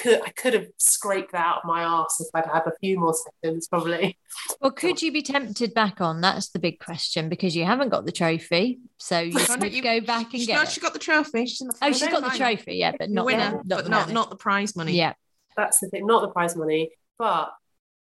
I 0.00 0.02
could, 0.02 0.22
I 0.22 0.30
could 0.30 0.54
have 0.54 0.66
scraped 0.78 1.32
that 1.32 1.44
out 1.44 1.56
of 1.58 1.64
my 1.64 1.84
arse 1.84 2.20
if 2.20 2.28
I'd 2.34 2.46
had 2.46 2.62
a 2.66 2.72
few 2.80 2.98
more 2.98 3.14
seconds, 3.14 3.68
probably. 3.68 4.16
Well, 4.60 4.70
could 4.70 5.02
you 5.02 5.12
be 5.12 5.22
tempted 5.22 5.74
back 5.74 6.00
on? 6.00 6.20
That's 6.20 6.48
the 6.48 6.58
big 6.58 6.78
question 6.80 7.28
because 7.28 7.54
you 7.54 7.64
haven't 7.64 7.90
got 7.90 8.06
the 8.06 8.12
trophy, 8.12 8.78
so 8.96 9.18
you 9.20 9.32
No, 9.34 9.40
no, 9.48 9.56
could 9.56 9.72
you- 9.74 9.82
go 9.82 10.00
back 10.00 10.32
and 10.32 10.40
She, 10.40 10.46
get 10.46 10.54
no, 10.56 10.62
it. 10.62 10.68
she 10.70 10.80
got 10.80 10.92
the 10.94 10.98
trophy. 10.98 11.46
She's 11.46 11.60
in 11.60 11.68
the 11.68 11.74
Oh, 11.82 11.92
she's 11.92 12.08
got 12.08 12.22
the 12.22 12.36
trophy, 12.38 12.76
yeah, 12.76 12.92
but 12.98 13.10
not 13.10 13.26
winner, 13.26 13.60
the, 13.64 13.74
but 13.76 13.84
the 13.84 13.90
not 13.90 14.00
money. 14.02 14.12
not 14.14 14.30
the 14.30 14.36
prize 14.36 14.74
money. 14.76 14.92
Yeah, 14.96 15.12
that's 15.56 15.80
the 15.80 15.88
thing, 15.88 16.06
not 16.06 16.22
the 16.22 16.28
prize 16.28 16.56
money. 16.56 16.90
But 17.18 17.50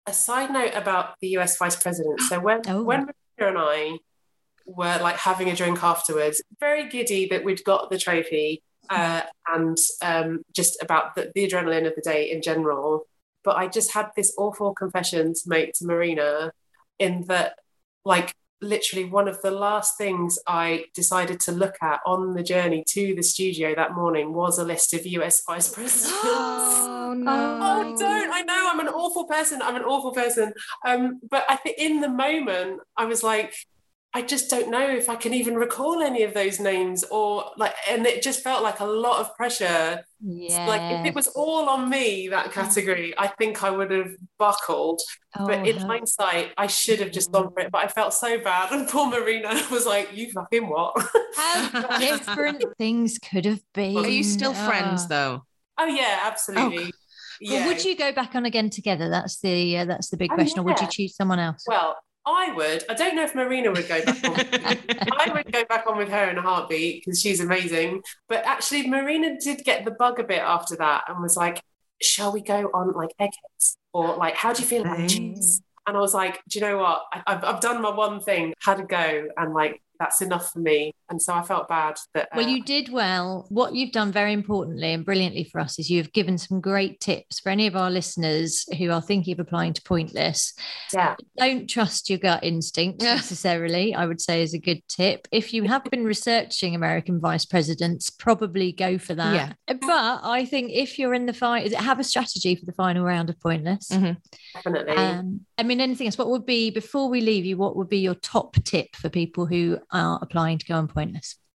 a 0.08 0.14
side 0.14 0.52
note 0.52 0.72
about 0.76 1.16
the 1.22 1.30
US 1.40 1.58
vice 1.58 1.76
president. 1.76 2.22
So 2.22 2.40
when 2.40 2.62
Oh. 2.68 2.84
when 2.84 3.02
Rebecca 3.02 3.16
and 3.40 3.58
I 3.58 3.98
were 4.66 5.00
like 5.02 5.18
having 5.18 5.50
a 5.50 5.56
drink 5.56 5.84
afterwards, 5.84 6.42
very 6.60 6.88
giddy 6.88 7.28
that 7.30 7.44
we'd 7.44 7.64
got 7.66 7.90
the 7.90 7.98
trophy 7.98 8.64
uh, 8.90 9.22
and 9.48 9.78
um, 10.02 10.44
just 10.54 10.82
about 10.82 11.16
the, 11.16 11.32
the 11.36 11.48
adrenaline 11.48 11.88
of 11.88 11.96
the 11.96 12.02
day 12.02 12.32
in 12.32 12.42
general. 12.42 13.06
But 13.44 13.58
I 13.58 13.68
just 13.68 13.94
had 13.94 14.10
this 14.16 14.34
awful 14.38 14.74
confession 14.74 15.34
to 15.34 15.42
make 15.48 15.74
to 15.76 15.86
Marina 15.86 16.52
in 16.98 17.26
that, 17.28 17.56
like, 18.04 18.34
literally 18.62 19.06
one 19.06 19.28
of 19.28 19.42
the 19.42 19.52
last 19.52 19.98
things 19.98 20.38
I 20.46 20.86
decided 20.94 21.40
to 21.42 21.52
look 21.52 21.76
at 21.82 22.02
on 22.06 22.34
the 22.34 22.44
journey 22.44 22.84
to 22.90 23.16
the 23.16 23.24
studio 23.24 23.74
that 23.76 23.94
morning 23.94 24.34
was 24.34 24.60
a 24.60 24.66
list 24.66 24.94
of 24.94 25.06
US 25.06 25.44
vice 25.46 25.70
presidents. 25.74 26.14
Oh 26.22 27.14
no! 27.18 27.58
Oh, 27.62 27.98
don't! 27.98 28.32
I 28.32 28.42
know 28.42 28.70
I'm 28.72 28.80
an 28.80 28.90
awful 28.90 29.26
person. 29.26 29.62
I'm 29.62 29.76
an 29.76 29.84
awful 29.84 30.12
person. 30.12 30.54
Um, 30.86 31.20
but 31.30 31.46
I 31.50 31.56
think 31.56 31.78
in 31.78 32.02
the 32.02 32.10
moment, 32.10 32.82
I 32.98 33.06
was 33.06 33.24
like, 33.24 33.54
I 34.12 34.24
just 34.24 34.50
don't 34.50 34.72
know 34.72 34.90
if 34.90 35.08
I 35.08 35.16
can 35.16 35.36
even 35.36 35.54
recall 35.54 36.02
any 36.02 36.24
of 36.24 36.34
those 36.34 36.60
names, 36.60 37.04
or 37.12 37.52
like, 37.58 37.76
and 37.88 38.08
it 38.08 38.24
just 38.24 38.42
felt 38.42 38.64
like 38.64 38.80
a 38.80 38.86
lot 38.86 39.20
of 39.20 39.36
pressure. 39.36 40.04
yeah. 40.20 40.66
Like 40.66 40.82
if 41.02 41.06
it 41.06 41.14
was 41.16 41.28
all 41.28 41.70
on 41.70 41.90
me, 41.92 42.28
that 42.30 42.52
category, 42.52 43.14
I 43.20 43.28
think 43.28 43.64
I 43.64 43.70
would 43.70 43.92
have 43.92 44.10
buckled. 44.40 45.00
but 45.38 45.60
Oh, 45.60 45.64
in 45.64 45.78
how- 45.78 45.88
hindsight, 45.88 46.54
I 46.58 46.66
should 46.66 47.00
have 47.02 47.12
just 47.12 47.32
gone 47.32 47.52
for 47.54 47.60
it. 47.60 47.72
But 47.72 47.84
I 47.86 47.88
felt 47.88 48.16
so 48.16 48.40
bad, 48.40 48.72
and 48.76 48.88
poor 48.90 49.06
Marina 49.12 49.50
was 49.72 49.86
like, 49.86 50.10
"You 50.18 50.32
fucking 50.32 50.68
what?" 50.68 50.96
how 51.36 52.00
different 52.00 52.64
things 52.80 53.20
could 53.20 53.46
have 53.46 53.62
been. 53.76 53.96
Are 53.98 54.08
you 54.08 54.24
still 54.24 54.54
Ah. 54.56 54.68
friends 54.68 55.08
though? 55.08 55.44
oh 55.78 55.86
yeah, 55.86 56.22
absolutely. 56.24 56.92
Well, 57.48 57.68
would 57.68 57.86
you 57.86 57.96
go 57.96 58.12
back 58.12 58.36
on 58.36 58.46
again 58.46 58.70
together? 58.72 59.08
That's 59.10 59.40
the 59.40 59.78
uh, 59.78 59.86
that's 59.86 60.10
the 60.10 60.18
big 60.18 60.32
Oh, 60.32 60.36
question. 60.36 60.60
Or 60.60 60.64
would 60.64 60.82
you 60.82 60.88
choose 60.92 61.16
someone 61.16 61.40
else? 61.40 61.64
Well, 61.68 61.96
I 62.30 62.54
would. 62.54 62.84
I 62.90 62.94
don't 62.94 63.16
know 63.16 63.24
if 63.24 63.34
Marina 63.36 63.72
would 63.72 63.88
go 63.88 64.04
back 64.04 64.24
on. 64.24 64.36
I 65.20 65.32
would 65.34 65.52
go 65.52 65.66
back 65.66 65.86
on 65.88 65.98
with 65.98 66.10
her 66.10 66.30
in 66.30 66.38
a 66.38 66.42
heartbeat 66.42 67.04
because 67.04 67.20
she's 67.20 67.40
amazing. 67.40 68.04
But 68.28 68.46
actually, 68.46 68.88
Marina 68.88 69.40
did 69.40 69.64
get 69.64 69.86
the 69.86 69.92
bug 69.92 70.20
a 70.20 70.24
bit 70.24 70.40
after 70.40 70.76
that 70.78 71.06
and 71.08 71.22
was 71.22 71.36
like, 71.36 71.62
"Shall 72.02 72.32
we 72.32 72.42
go 72.42 72.70
on 72.74 72.94
like 72.94 73.12
eggheads 73.20 73.78
or 73.94 74.16
like 74.16 74.36
how 74.36 74.54
do 74.54 74.62
you 74.62 74.68
feel 74.68 74.82
about 74.82 75.10
cheese?" 75.10 75.62
And 75.88 75.98
I 75.98 76.00
was 76.00 76.14
like, 76.14 76.42
"Do 76.48 76.60
you 76.60 76.66
know 76.66 76.78
what? 76.78 77.04
I, 77.12 77.24
I've 77.28 77.44
I've 77.44 77.62
done 77.62 77.82
my 77.82 77.92
one 77.92 78.20
thing, 78.20 78.54
had 78.62 78.80
a 78.80 78.84
go, 78.84 79.28
and 79.38 79.54
like 79.54 79.82
that's 80.00 80.22
enough 80.22 80.52
for 80.52 80.60
me. 80.60 80.94
And 81.10 81.22
so 81.22 81.34
I 81.34 81.42
felt 81.42 81.68
bad 81.68 81.98
that. 82.14 82.30
Well, 82.36 82.46
uh, 82.46 82.50
you 82.50 82.64
did 82.64 82.90
well. 82.92 83.46
What 83.50 83.74
you've 83.74 83.92
done 83.92 84.12
very 84.12 84.32
importantly 84.34 84.94
and 84.94 85.04
brilliantly 85.06 85.44
for 85.46 85.60
us 85.60 85.80
is 85.80 85.90
you've 85.90 86.14
given 86.14 86.38
some 86.38 86.62
great 86.62 87.00
tips 87.00 87.40
for 87.40 87.50
any 87.50 87.68
of 87.68 87.76
our 87.76 87.90
listeners 87.90 88.66
who 88.78 88.92
are 88.92 89.02
thinking 89.02 89.34
of 89.34 89.40
applying 89.40 89.74
to 89.74 89.82
Pointless. 89.82 90.54
yeah. 90.94 91.16
Don't 91.38 91.68
trust 91.68 92.10
your 92.10 92.20
gut 92.20 92.44
instinct 92.44 93.02
necessarily, 93.02 93.96
I 93.96 94.06
would 94.06 94.22
say 94.22 94.44
is 94.44 94.54
a 94.54 94.60
good 94.60 94.82
tip. 94.88 95.28
If 95.32 95.54
you 95.54 95.64
have 95.64 95.84
been 95.86 96.04
researching 96.06 96.76
American 96.76 97.20
vice 97.20 97.46
presidents, 97.46 98.10
probably 98.10 98.72
go 98.72 98.98
for 98.98 99.16
that. 99.16 99.34
Yeah. 99.68 99.76
But 99.80 100.22
I 100.24 100.46
think 100.46 100.72
if 100.72 101.00
you're 101.00 101.14
in 101.14 101.26
the 101.26 101.34
fight, 101.34 101.74
have 101.74 102.00
a 102.00 102.04
strategy 102.04 102.56
for 102.56 102.66
the 102.66 102.74
final 102.74 103.04
round 103.04 103.30
of 103.30 103.40
Pointless. 103.40 103.90
Mhm. 103.90 104.18
Definitely. 104.54 104.96
Um, 104.96 105.42
I 105.58 105.64
mean, 105.64 105.82
anything 105.82 106.08
else? 106.08 106.18
What 106.18 106.30
would 106.30 106.46
be, 106.46 106.70
before 106.70 107.10
we 107.10 107.22
leave 107.22 107.46
you, 107.46 107.58
what 107.58 107.76
would 107.76 107.90
be 107.90 108.00
your 108.00 108.16
top 108.16 108.56
tip 108.64 108.96
for 108.96 109.10
people 109.10 109.46
who 109.46 109.80
are 109.92 110.20
applying 110.22 110.58
to 110.60 110.66
go 110.66 110.76
on 110.76 110.88
Pointless? 110.88 110.99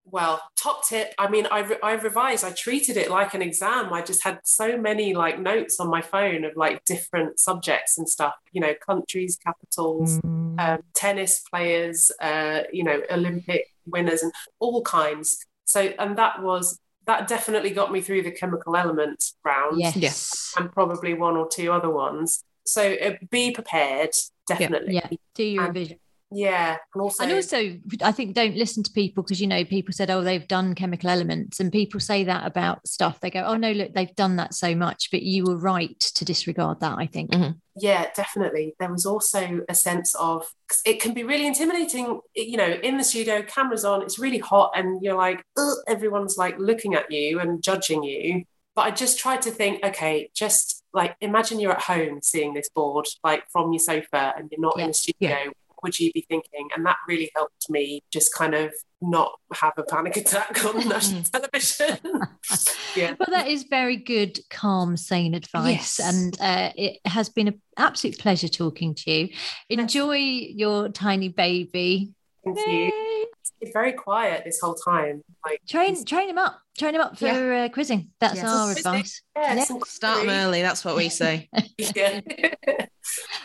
Well 0.05 0.43
top 0.61 0.85
tip 0.87 1.15
i 1.17 1.29
mean 1.31 1.47
I, 1.51 1.61
re- 1.61 1.79
I 1.83 1.93
revised 1.93 2.45
i 2.45 2.51
treated 2.51 2.97
it 2.97 3.09
like 3.09 3.35
an 3.35 3.43
exam. 3.43 3.93
I 3.93 4.03
just 4.03 4.25
had 4.25 4.41
so 4.43 4.77
many 4.77 5.15
like 5.15 5.39
notes 5.39 5.79
on 5.79 5.89
my 5.89 6.03
phone 6.03 6.45
of 6.45 6.53
like 6.57 6.85
different 6.85 7.39
subjects 7.39 7.97
and 7.99 8.09
stuff 8.09 8.35
you 8.51 8.61
know 8.61 8.75
countries 8.85 9.39
capitals 9.47 10.19
um, 10.59 10.79
tennis 10.95 11.41
players 11.49 12.11
uh, 12.21 12.63
you 12.73 12.83
know 12.83 13.01
olympic 13.11 13.67
winners 13.87 14.23
and 14.23 14.33
all 14.59 14.83
kinds. 14.83 15.39
So 15.65 15.81
and 15.99 16.19
that 16.19 16.43
was 16.43 16.79
that 17.07 17.27
definitely 17.27 17.71
got 17.71 17.91
me 17.91 18.01
through 18.01 18.23
the 18.23 18.31
chemical 18.31 18.77
elements 18.77 19.37
round 19.45 19.81
Yes. 19.81 20.53
and 20.59 20.71
probably 20.73 21.15
one 21.15 21.37
or 21.37 21.49
two 21.49 21.73
other 21.73 21.91
ones. 21.91 22.45
So 22.67 22.95
uh, 22.95 23.13
be 23.31 23.51
prepared 23.53 24.11
definitely. 24.47 24.95
Yeah. 24.95 25.09
Do 25.35 25.45
your 25.45 25.65
And 25.65 25.75
revision. 25.75 25.99
Yeah 26.35 26.77
and 26.95 27.03
also, 27.03 27.25
And 27.25 27.33
also, 27.33 27.79
I 28.03 28.13
think 28.13 28.35
don't 28.35 28.57
listen 28.57 28.83
to 28.83 28.91
people 28.93 29.23
because 29.23 29.41
you 29.41 29.47
know 29.47 29.65
people 29.65 29.93
said, 29.93 30.11
"Oh, 30.11 30.23
they've 30.23 30.47
done 30.47 30.75
chemical 30.75 31.11
elements," 31.11 31.61
and 31.61 31.71
people 31.73 32.01
say 32.01 32.25
that 32.25 32.47
about 32.47 32.87
stuff. 32.87 33.21
They 33.21 33.31
go, 33.31 33.41
"Oh 33.45 33.57
no, 33.57 33.73
look, 33.73 33.95
they've 33.95 34.15
done 34.17 34.37
that 34.37 34.55
so 34.55 34.75
much," 34.75 35.11
but 35.11 35.23
you 35.23 35.45
were 35.45 35.57
right 35.57 35.99
to 36.01 36.25
disregard 36.25 36.81
that. 36.81 36.99
I 36.99 37.07
think. 37.07 37.31
Mm-hmm. 37.31 37.53
yeah 37.77 38.07
definitely 38.15 38.75
there 38.79 38.93
was 38.93 39.07
also 39.07 39.61
a 39.69 39.75
sense 39.75 40.15
of 40.17 40.45
'cause 40.69 40.83
it 40.85 41.01
can 41.01 41.15
be 41.15 41.25
really 41.25 41.47
intimidating 41.47 42.21
you 42.35 42.57
know 42.57 42.73
in 42.83 42.99
the 42.99 43.05
studio 43.05 43.43
cameras 43.43 43.85
on 43.85 44.03
it's 44.03 44.19
really 44.19 44.39
hot 44.39 44.73
and 44.75 45.03
you're 45.03 45.17
like 45.17 45.43
"Ugh," 45.57 45.77
everyone's 45.89 46.37
like 46.37 46.57
looking 46.59 46.95
at 46.95 47.11
you 47.11 47.41
and 47.41 47.63
judging 47.63 48.03
you 48.03 48.45
but 48.75 48.83
i 48.83 48.91
just 48.91 49.19
tried 49.19 49.41
to 49.43 49.51
think 49.51 49.83
okay 49.85 50.29
just 50.35 50.83
like 50.93 51.17
imagine 51.23 51.59
you're 51.59 51.73
at 51.73 51.81
home 51.81 52.21
seeing 52.23 52.53
this 52.53 52.69
board 52.69 53.07
like 53.25 53.43
from 53.51 53.73
your 53.73 53.81
sofa 53.81 54.35
and 54.37 54.51
you're 54.51 54.61
not 54.61 54.79
in 54.79 54.89
the 54.89 54.95
studio 54.95 55.37
what 55.47 55.57
would 55.83 55.99
you 55.99 56.11
be 56.13 56.25
thinking 56.29 56.69
and 56.77 56.85
that 56.87 56.97
really 57.09 57.31
helped 57.35 57.69
me 57.71 58.01
just 58.13 58.35
kind 58.35 58.55
of 58.55 58.73
not 59.01 59.33
have 59.55 59.73
a 59.77 59.83
panic 59.83 60.17
attack 60.17 60.65
on 60.65 60.89
national 60.89 61.23
television 61.25 61.99
yeah 62.97 63.15
Well, 63.19 63.29
that 63.31 63.49
is 63.49 63.65
very 63.65 63.97
good, 63.97 64.39
calm, 64.51 64.97
sane 64.97 65.35
advice, 65.35 65.99
Yes. 65.99 66.01
and 66.01 66.41
uh, 66.41 66.71
it 66.77 67.01
has 67.05 67.29
been 67.29 67.49
an 67.49 67.61
absolute 67.77 68.19
pleasure 68.19 68.49
talking 68.49 68.95
to 68.95 69.11
you. 69.11 69.29
Enjoy 69.71 70.15
your 70.17 70.89
tiny 70.89 71.29
baby. 71.29 72.13
Thank 72.45 72.59
you 72.67 73.27
it's 73.61 73.73
very 73.73 73.93
quiet 73.93 74.43
this 74.45 74.59
whole 74.61 74.75
time 74.75 75.23
like 75.45 75.61
Train, 75.69 76.05
train 76.05 76.29
him 76.29 76.39
up. 76.39 76.59
Train 76.79 76.95
him 76.95 77.01
up 77.01 77.17
for 77.19 77.27
uh, 77.53 77.69
quizzing. 77.69 78.11
That's 78.21 78.37
Yes. 78.37 78.45
our 78.49 78.73
Quizzing. 78.73 78.93
advice. 78.93 79.23
yeah, 79.37 79.55
Yeah. 79.55 79.65
Start 79.87 80.21
them 80.21 80.31
early. 80.31 80.63
That's 80.63 80.85
what 80.85 80.97
we 80.97 81.09
say. 81.09 81.49
Yeah. 81.79 82.21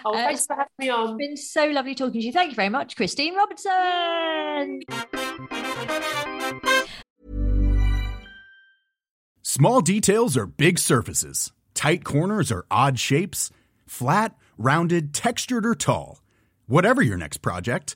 oh, 0.06 0.14
Uh, 0.14 0.14
thanks 0.14 0.46
for 0.46 0.56
having 0.56 0.68
me 0.80 0.90
on. 0.90 1.10
It's 1.10 1.18
been 1.18 1.38
so 1.38 1.66
lovely 1.68 1.94
talking 1.96 2.22
to 2.22 2.26
you. 2.26 2.32
Thank 2.32 2.52
you 2.52 2.56
very 2.56 2.70
much, 2.70 2.96
Christine 2.96 3.36
Robertson. 3.36 4.82
Small 9.42 9.82
details 9.82 10.38
are 10.38 10.46
big 10.46 10.78
surfaces. 10.80 11.52
Tight 11.74 12.04
corners 12.04 12.52
are 12.52 12.66
odd 12.70 13.00
shapes. 13.00 13.50
Flat, 13.86 14.36
rounded, 14.58 15.14
textured, 15.14 15.66
or 15.66 15.76
tall. 15.76 16.22
Whatever 16.68 17.02
your 17.02 17.18
next 17.18 17.38
project, 17.38 17.96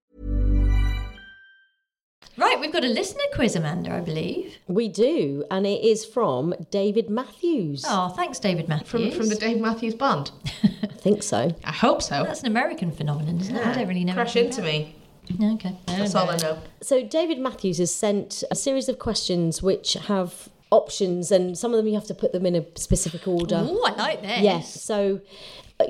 Right, 2.37 2.59
we've 2.59 2.71
got 2.71 2.83
a 2.83 2.87
listener 2.87 3.23
quiz, 3.33 3.55
Amanda, 3.55 3.93
I 3.93 3.99
believe. 3.99 4.57
We 4.67 4.87
do, 4.87 5.43
and 5.51 5.65
it 5.67 5.83
is 5.83 6.05
from 6.05 6.53
David 6.69 7.09
Matthews. 7.09 7.83
Oh, 7.87 8.09
thanks, 8.09 8.39
David 8.39 8.67
Matthews. 8.67 8.89
From, 8.89 9.11
from 9.11 9.29
the 9.29 9.35
Dave 9.35 9.59
Matthews 9.59 9.95
Band. 9.95 10.31
I 10.63 10.87
think 10.87 11.23
so. 11.23 11.53
I 11.63 11.71
hope 11.71 12.01
so. 12.01 12.23
That's 12.23 12.41
an 12.41 12.47
American 12.47 12.91
phenomenon, 12.91 13.39
isn't 13.41 13.55
it? 13.55 13.65
I 13.65 13.73
don't 13.73 13.87
really 13.87 14.05
know. 14.05 14.13
Crash 14.13 14.35
anything 14.35 14.49
into 14.49 14.61
about 14.61 15.41
me. 15.41 15.53
Okay. 15.55 15.77
That's 15.87 16.15
all 16.15 16.29
I 16.29 16.37
know. 16.37 16.59
So 16.81 17.03
David 17.03 17.39
Matthews 17.39 17.77
has 17.77 17.93
sent 17.93 18.43
a 18.49 18.55
series 18.55 18.89
of 18.89 18.97
questions 18.97 19.61
which 19.61 19.93
have 19.93 20.49
options, 20.71 21.31
and 21.31 21.57
some 21.57 21.73
of 21.73 21.77
them 21.77 21.87
you 21.87 21.95
have 21.95 22.07
to 22.07 22.13
put 22.13 22.31
them 22.31 22.45
in 22.45 22.55
a 22.55 22.65
specific 22.75 23.27
order. 23.27 23.57
Oh, 23.61 23.83
I 23.85 23.91
like 23.95 24.21
this. 24.21 24.41
Yes. 24.41 24.81
So 24.81 25.21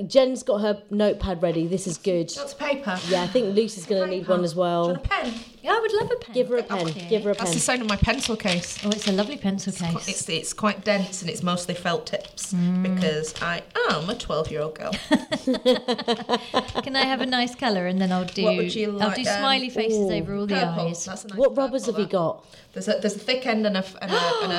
Jen's 0.08 0.44
got 0.44 0.60
her 0.62 0.82
notepad 0.90 1.42
ready. 1.42 1.68
This 1.68 1.88
is 1.88 1.98
good. 1.98 2.36
Lots 2.36 2.54
of 2.54 2.60
paper. 2.60 2.98
Yeah, 3.08 3.24
I 3.24 3.28
think 3.28 3.56
Lucy's 3.56 3.86
going 3.86 4.04
to 4.04 4.08
need 4.10 4.28
one 4.28 4.44
as 4.44 4.56
well. 4.56 4.92
A 4.92 4.98
pen. 5.00 5.34
Yeah, 5.62 5.74
I 5.74 5.80
would 5.80 5.94
love 5.94 6.12
a 6.12 6.16
pen. 6.16 6.34
Give 6.34 6.48
her 6.50 6.58
a 6.58 6.64
pen. 6.64 6.86
Give 7.10 7.24
her 7.24 7.32
a 7.32 7.36
pen. 7.36 7.46
That's 7.46 7.54
the 7.54 7.60
sound 7.60 7.82
of 7.82 7.88
my 7.90 7.96
pencil 7.96 8.36
case. 8.36 8.80
Oh, 8.84 8.90
it's 8.90 9.08
a 9.08 9.12
lovely 9.12 9.38
pencil 9.38 9.72
case. 9.74 10.08
It's, 10.08 10.28
it's 10.30 10.54
quite 10.54 10.84
dense 10.84 11.22
and 11.22 11.30
it's 11.30 11.44
mostly 11.44 11.76
felt 11.76 12.08
tips 12.08 12.54
Mm. 12.54 12.84
because 12.96 13.40
I 13.42 13.62
am 13.92 14.10
a 14.10 14.16
12 14.16 14.52
year 14.52 14.62
old 14.62 14.76
girl. 14.76 14.92
Can 16.84 16.96
I 16.96 17.06
have 17.06 17.22
a 17.22 17.26
nice 17.26 17.56
colour 17.56 17.88
and 17.88 18.02
then 18.02 18.12
I'll 18.12 18.26
do 18.26 18.44
What 18.44 18.58
would 18.58 18.74
you 18.76 19.00
I'll 19.00 19.12
do 19.12 19.22
um, 19.22 19.26
smiley 19.38 19.70
faces 19.70 19.98
ooh, 20.00 20.12
over 20.12 20.36
all 20.36 20.46
the 20.48 20.56
Purple. 20.56 20.88
eyes. 20.88 21.06
That's 21.06 21.26
a 21.26 21.28
nice 21.30 21.38
What 21.38 21.56
rubbers 21.56 21.86
have 21.86 22.00
you 22.00 22.06
got? 22.08 22.46
There's 22.74 22.88
a, 22.88 22.94
there's 23.02 23.16
a 23.16 23.20
thick 23.20 23.46
end 23.46 23.66
and 23.66 23.76
a, 23.76 23.80
f- 23.80 23.96
and 24.02 24.12
a, 24.12 24.16
and 24.44 24.52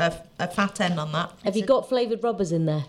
a, 0.00 0.04
a, 0.38 0.44
a 0.44 0.48
fat 0.48 0.80
end 0.80 0.98
on 1.00 1.12
that. 1.12 1.32
Have 1.44 1.56
you 1.56 1.64
got 1.66 1.88
flavoured 1.88 2.22
rubbers 2.22 2.52
in 2.52 2.66
there? 2.66 2.84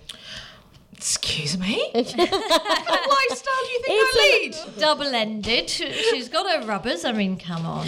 Excuse 0.98 1.60
me? 1.60 1.90
what 1.94 2.06
lifestyle 2.06 3.64
do 3.64 3.72
you 3.72 3.82
think 3.84 3.88
I 3.88 4.42
lead? 4.44 4.80
Double 4.80 5.06
ended. 5.06 5.70
She's 5.70 6.28
got 6.28 6.50
her 6.50 6.68
rubbers. 6.68 7.06
I 7.06 7.12
mean, 7.12 7.38
come 7.38 7.68
on. 7.68 7.88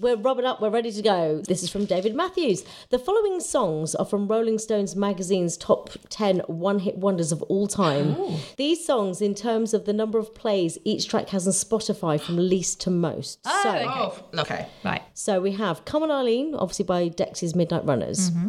We're 0.00 0.16
rubbing 0.16 0.44
up, 0.44 0.60
we're 0.60 0.70
ready 0.70 0.92
to 0.92 1.02
go. 1.02 1.42
This 1.48 1.62
is 1.62 1.70
from 1.70 1.86
David 1.86 2.14
Matthews. 2.14 2.64
The 2.90 3.00
following 3.00 3.40
songs 3.40 3.96
are 3.96 4.04
from 4.04 4.28
Rolling 4.28 4.58
Stones 4.58 4.94
magazine's 4.94 5.56
top 5.56 5.90
10 6.10 6.40
one 6.46 6.78
hit 6.78 6.98
wonders 6.98 7.32
of 7.32 7.42
all 7.42 7.66
time. 7.66 8.14
Oh. 8.16 8.40
These 8.56 8.86
songs, 8.86 9.20
in 9.20 9.34
terms 9.34 9.74
of 9.74 9.86
the 9.86 9.92
number 9.92 10.18
of 10.18 10.34
plays 10.34 10.78
each 10.84 11.08
track 11.08 11.30
has 11.30 11.48
on 11.48 11.52
Spotify 11.52 12.20
from 12.20 12.36
least 12.36 12.80
to 12.82 12.90
most. 12.90 13.40
Oh, 13.44 13.60
so, 13.62 13.70
okay. 13.70 13.84
Oh, 13.88 14.24
okay. 14.40 14.68
Right. 14.84 15.02
so 15.14 15.40
we 15.40 15.52
have 15.52 15.84
Come 15.84 16.04
on 16.04 16.10
Eileen, 16.12 16.54
obviously 16.54 16.84
by 16.84 17.08
Dexys 17.08 17.56
Midnight 17.56 17.84
Runners. 17.84 18.30
Mm-hmm. 18.30 18.48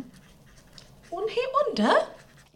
One 1.09 1.27
hit 1.27 1.49
wonder? 1.53 2.07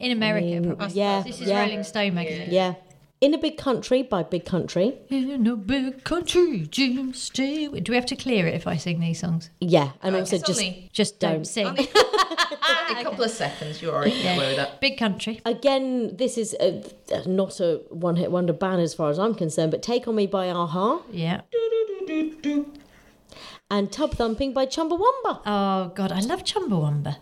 In 0.03 0.11
America, 0.11 0.45
I 0.45 0.59
mean, 0.59 0.75
probably. 0.75 0.95
yeah, 0.95 1.21
This 1.23 1.39
is 1.41 1.47
yeah. 1.47 1.61
Rolling 1.61 1.83
Stone 1.83 2.13
magazine. 2.15 2.47
Yeah. 2.51 2.75
In 3.21 3.33
a 3.33 3.37
Big 3.37 3.57
Country 3.57 4.03
by 4.03 4.21
Big 4.23 4.43
Country. 4.43 4.97
In 5.09 5.47
a 5.47 5.55
big 5.55 6.03
country, 6.03 6.67
Jim 6.69 7.13
stay. 7.13 7.67
Do 7.69 7.91
we 7.93 7.95
have 7.95 8.05
to 8.07 8.17
clear 8.17 8.45
it 8.47 8.53
if 8.53 8.67
I 8.67 8.75
sing 8.75 8.99
these 8.99 9.19
songs? 9.19 9.49
Yeah, 9.61 9.91
and 10.01 10.13
Uh, 10.13 10.19
also 10.19 10.37
just 10.39 10.49
only- 10.59 10.89
Just 10.91 11.19
don't, 11.21 11.31
Don't. 11.35 11.45
sing. 11.47 11.67
Only 11.67 11.87
a 12.99 13.03
couple 13.03 13.23
of 13.23 13.31
seconds, 13.31 13.81
you're 13.81 13.95
already 13.95 14.11
Yeah. 14.11 14.35
away 14.35 14.47
with 14.49 14.57
that. 14.57 14.81
Big 14.81 14.97
country. 14.97 15.39
Again, 15.45 16.17
this 16.17 16.37
is 16.37 16.53
a, 16.59 16.83
not 17.25 17.61
a 17.61 17.79
one 17.89 18.17
hit 18.17 18.29
wonder 18.29 18.51
band 18.51 18.81
as 18.81 18.93
far 18.93 19.09
as 19.09 19.17
I'm 19.17 19.33
concerned, 19.35 19.71
but 19.71 19.81
Take 19.81 20.05
On 20.05 20.15
Me 20.15 20.27
by 20.27 20.47
a-ha 20.47 21.01
Yeah. 21.09 21.41
and 23.71 23.89
Tub 23.91 24.11
Thumping 24.15 24.53
by 24.53 24.65
Chumbawamba. 24.65 25.39
Oh 25.45 25.91
God, 25.95 26.11
I 26.11 26.19
love 26.19 26.43
Chumbawamba. 26.43 27.15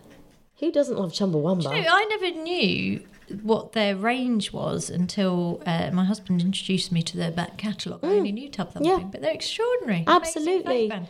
Who 0.62 0.70
doesn't 0.70 0.96
love 0.96 1.10
Chumbawamba? 1.10 1.64
No, 1.64 1.70
I 1.72 2.04
never 2.04 2.30
knew 2.40 3.02
what 3.42 3.72
their 3.72 3.96
range 3.96 4.52
was 4.52 4.88
until 4.90 5.60
uh, 5.66 5.90
my 5.92 6.04
husband 6.04 6.40
introduced 6.40 6.92
me 6.92 7.02
to 7.02 7.16
their 7.16 7.32
back 7.32 7.58
catalogue. 7.58 7.98
I 8.04 8.08
only 8.10 8.30
knew 8.30 8.48
Tub 8.48 8.72
Thumping, 8.72 8.92
Mm. 8.92 8.98
Yeah. 9.00 9.04
but 9.10 9.22
they're 9.22 9.32
extraordinary. 9.34 10.04
Absolutely. 10.06 10.86
Amazing 10.86 10.88
folk 10.90 11.08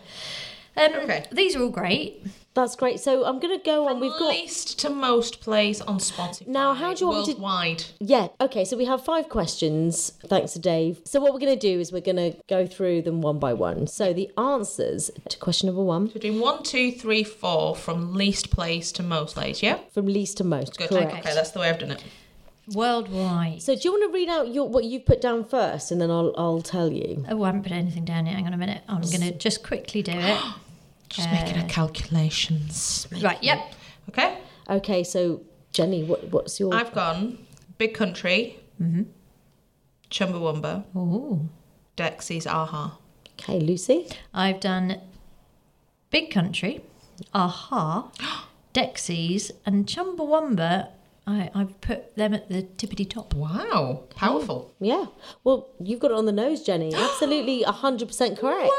band. 0.75 0.95
Um, 0.95 1.03
Okay. 1.03 1.25
These 1.33 1.55
are 1.55 1.63
all 1.65 1.69
great. 1.69 2.27
That's 2.55 2.77
great. 2.77 3.01
So 3.01 3.25
I'm 3.25 3.39
going 3.39 3.59
to 3.59 3.65
go 3.65 3.89
on. 3.89 3.99
We've 3.99 4.13
got. 4.13 4.29
least 4.29 4.79
to 4.81 4.91
most 4.91 5.41
plays 5.41 5.81
on 5.81 5.99
Spotify. 5.99 6.47
Now, 6.47 6.75
how 6.75 6.93
do 6.93 7.01
you 7.01 7.07
want 7.11 7.27
me 7.27 7.35
to- 7.35 7.41
worldwide? 7.41 7.85
Yeah, 7.99 8.29
okay, 8.41 8.65
so 8.65 8.77
we 8.77 8.85
have 8.85 9.03
five 9.03 9.29
questions, 9.29 10.13
thanks 10.27 10.53
to 10.53 10.59
Dave. 10.59 11.01
So, 11.05 11.21
what 11.21 11.33
we're 11.33 11.41
going 11.41 11.59
to 11.59 11.75
do 11.75 11.81
is 11.81 11.93
we're 11.93 12.01
going 12.01 12.17
to 12.17 12.37
go 12.49 12.67
through 12.67 13.03
them 13.03 13.23
one 13.23 13.39
by 13.39 13.55
one. 13.55 13.87
So, 13.87 14.13
the 14.13 14.31
answers 14.37 15.11
to 15.29 15.39
question 15.39 15.67
number 15.69 15.83
one 15.83 16.11
We're 16.15 16.21
doing 16.21 16.41
one, 16.41 16.63
two, 16.63 16.93
three, 16.93 17.25
four 17.25 17.75
from 17.75 18.13
least 18.15 18.51
plays 18.51 18.93
to 18.93 19.03
most 19.03 19.35
plays. 19.35 19.63
Yeah. 19.63 19.79
from 19.93 20.07
least 20.07 20.37
to 20.39 20.45
most, 20.45 20.77
Good. 20.77 20.91
correct. 20.91 21.13
Okay, 21.15 21.35
that's 21.35 21.53
the 21.53 21.61
way 21.61 21.71
I've 21.71 21.79
done 21.79 21.93
it. 21.93 22.05
Worldwide. 22.75 23.63
So, 23.63 23.75
do 23.75 23.81
you 23.85 23.93
want 23.93 24.13
to 24.13 24.15
read 24.15 24.29
out 24.29 24.53
your 24.53 24.69
what 24.69 24.85
you've 24.85 25.07
put 25.07 25.21
down 25.21 25.45
first, 25.45 25.91
and 25.91 26.01
then 26.01 26.11
I'll 26.11 26.35
I'll 26.37 26.63
tell 26.63 26.93
you. 26.93 27.25
Oh, 27.29 27.43
I 27.43 27.47
haven't 27.47 27.63
put 27.63 27.73
anything 27.73 28.05
down 28.05 28.27
yet. 28.27 28.37
Hang 28.37 28.47
on 28.47 28.53
a 28.53 28.59
minute. 28.59 28.83
I'm 28.89 29.01
going 29.01 29.23
to 29.23 29.33
just 29.33 29.65
quickly 29.65 30.03
do 30.03 30.13
it. 30.13 30.39
Just 31.13 31.31
making 31.31 31.59
a 31.59 31.67
calculations. 31.69 33.07
Right, 33.23 33.43
yep. 33.43 33.59
Okay. 34.09 34.39
Okay, 34.69 35.05
so 35.05 35.43
Jenny, 35.73 36.03
what 36.05 36.25
what's 36.31 36.59
your? 36.59 36.75
I've 36.75 36.93
gone 36.93 37.39
Big 37.79 37.95
Country, 37.95 38.59
Mm-hmm. 38.81 39.03
Chumbawamba, 40.11 40.85
Oh. 40.95 41.49
Dexys, 41.97 42.47
a-ha. 42.47 42.99
Okay, 43.39 43.61
Lucy. 43.61 44.09
I've 44.35 44.61
done 44.61 45.01
Big 46.11 46.31
Country, 46.31 46.81
a-ha, 47.35 48.11
Dexys, 48.75 49.51
and 49.67 49.87
Chumbawamba. 49.87 50.89
I, 51.27 51.51
I've 51.55 51.81
put 51.81 52.17
them 52.17 52.35
at 52.35 52.49
the 52.49 52.63
tippity 52.65 53.09
top. 53.09 53.33
Wow, 53.35 54.03
powerful. 54.17 54.73
Yeah. 54.81 55.07
Well, 55.45 55.69
you've 55.81 56.01
got 56.01 56.11
it 56.11 56.17
on 56.17 56.27
the 56.27 56.33
nose, 56.33 56.63
Jenny. 56.63 56.93
Absolutely, 56.95 57.63
hundred 57.63 58.09
percent 58.09 58.39
correct. 58.39 58.73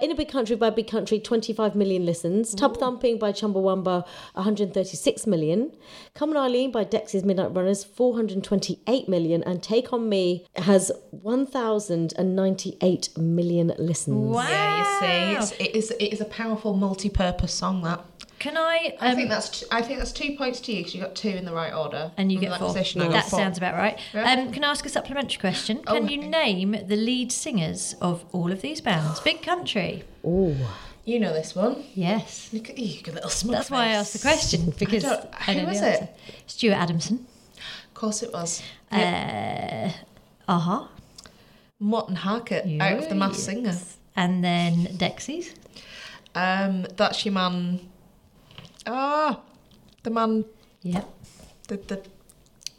In 0.00 0.10
a 0.10 0.14
Big 0.14 0.30
Country 0.30 0.56
by 0.56 0.70
Big 0.70 0.90
Country, 0.90 1.20
25 1.20 1.74
million 1.74 2.04
listens. 2.04 2.54
Tub 2.54 2.76
Thumping 2.76 3.18
by 3.18 3.32
Chumbawamba, 3.32 4.04
136 4.34 5.26
million. 5.26 5.72
Come 6.14 6.30
on 6.30 6.36
Eileen 6.36 6.70
by 6.70 6.84
Dexys 6.84 7.24
Midnight 7.24 7.54
Runners, 7.54 7.82
428 7.84 9.08
million. 9.08 9.42
And 9.44 9.62
Take 9.62 9.92
On 9.92 10.08
Me 10.08 10.46
has 10.56 10.90
1,098 11.10 13.16
million 13.16 13.72
listens. 13.78 14.34
Yeah, 14.34 14.78
you 14.78 14.84
see, 15.00 15.36
it's, 15.36 15.52
it 15.52 15.74
is 15.74 15.90
it 15.92 16.12
is 16.12 16.20
a 16.20 16.26
powerful 16.26 16.74
multi-purpose 16.74 17.54
song. 17.54 17.82
That 17.82 18.13
Can 18.44 18.58
I? 18.58 18.94
I 19.00 19.08
um, 19.12 19.16
think 19.16 19.30
that's 19.30 19.60
t- 19.60 19.66
I 19.70 19.80
think 19.80 20.00
that's 20.00 20.12
two 20.12 20.36
points 20.36 20.60
to 20.60 20.72
you 20.72 20.80
because 20.80 20.94
you 20.94 21.00
got 21.00 21.14
two 21.14 21.30
in 21.30 21.46
the 21.46 21.54
right 21.54 21.72
order, 21.72 22.12
and 22.18 22.30
you 22.30 22.38
get 22.38 22.50
that 22.50 22.58
four. 22.58 22.68
Position, 22.68 23.00
I 23.00 23.06
got 23.06 23.12
that 23.12 23.30
four. 23.30 23.38
sounds 23.38 23.56
about 23.56 23.74
right. 23.74 23.98
Yeah. 24.12 24.32
Um, 24.32 24.52
can 24.52 24.62
I 24.62 24.70
ask 24.70 24.84
a 24.84 24.90
supplementary 24.90 25.40
question? 25.40 25.82
Can 25.82 26.04
Oh, 26.04 26.06
you 26.06 26.18
name 26.18 26.72
the 26.72 26.94
lead 26.94 27.32
singers 27.32 27.94
of 28.02 28.22
all 28.32 28.52
of 28.52 28.60
these 28.60 28.82
bands? 28.82 29.18
Big 29.20 29.40
Country. 29.40 30.04
Oh. 30.22 30.54
You 31.06 31.20
know 31.20 31.32
this 31.32 31.54
one. 31.54 31.84
Yes. 31.94 32.50
Look 32.52 32.68
at 32.68 32.76
you, 32.76 32.84
you 32.84 33.12
little 33.14 33.30
smug 33.30 33.54
That's 33.54 33.70
why 33.70 33.84
I 33.84 33.88
asked 33.92 34.12
the 34.12 34.18
question 34.18 34.74
because 34.78 35.04
don't- 35.04 35.26
I 35.32 35.54
who 35.54 35.62
know 35.62 35.68
was 35.68 35.80
it? 35.80 36.14
Stuart 36.46 36.74
Adamson. 36.74 37.26
Of 37.88 37.94
course 37.94 38.22
it 38.22 38.30
was. 38.30 38.60
Uh 38.92 39.88
huh. 40.46 40.88
Morten 41.80 42.16
Harket 42.16 42.78
out 42.78 42.98
of 42.98 43.08
the 43.08 43.14
Mass 43.14 43.38
Singer. 43.38 43.74
And 44.14 44.44
then 44.44 44.88
Dexys. 44.98 45.54
Um, 46.34 46.86
that's 46.98 47.24
your 47.24 47.32
man. 47.32 47.80
Ah, 48.86 49.40
the 50.02 50.10
man. 50.10 50.44
Yep. 50.82 51.08
The 51.68 51.76
the. 51.76 52.02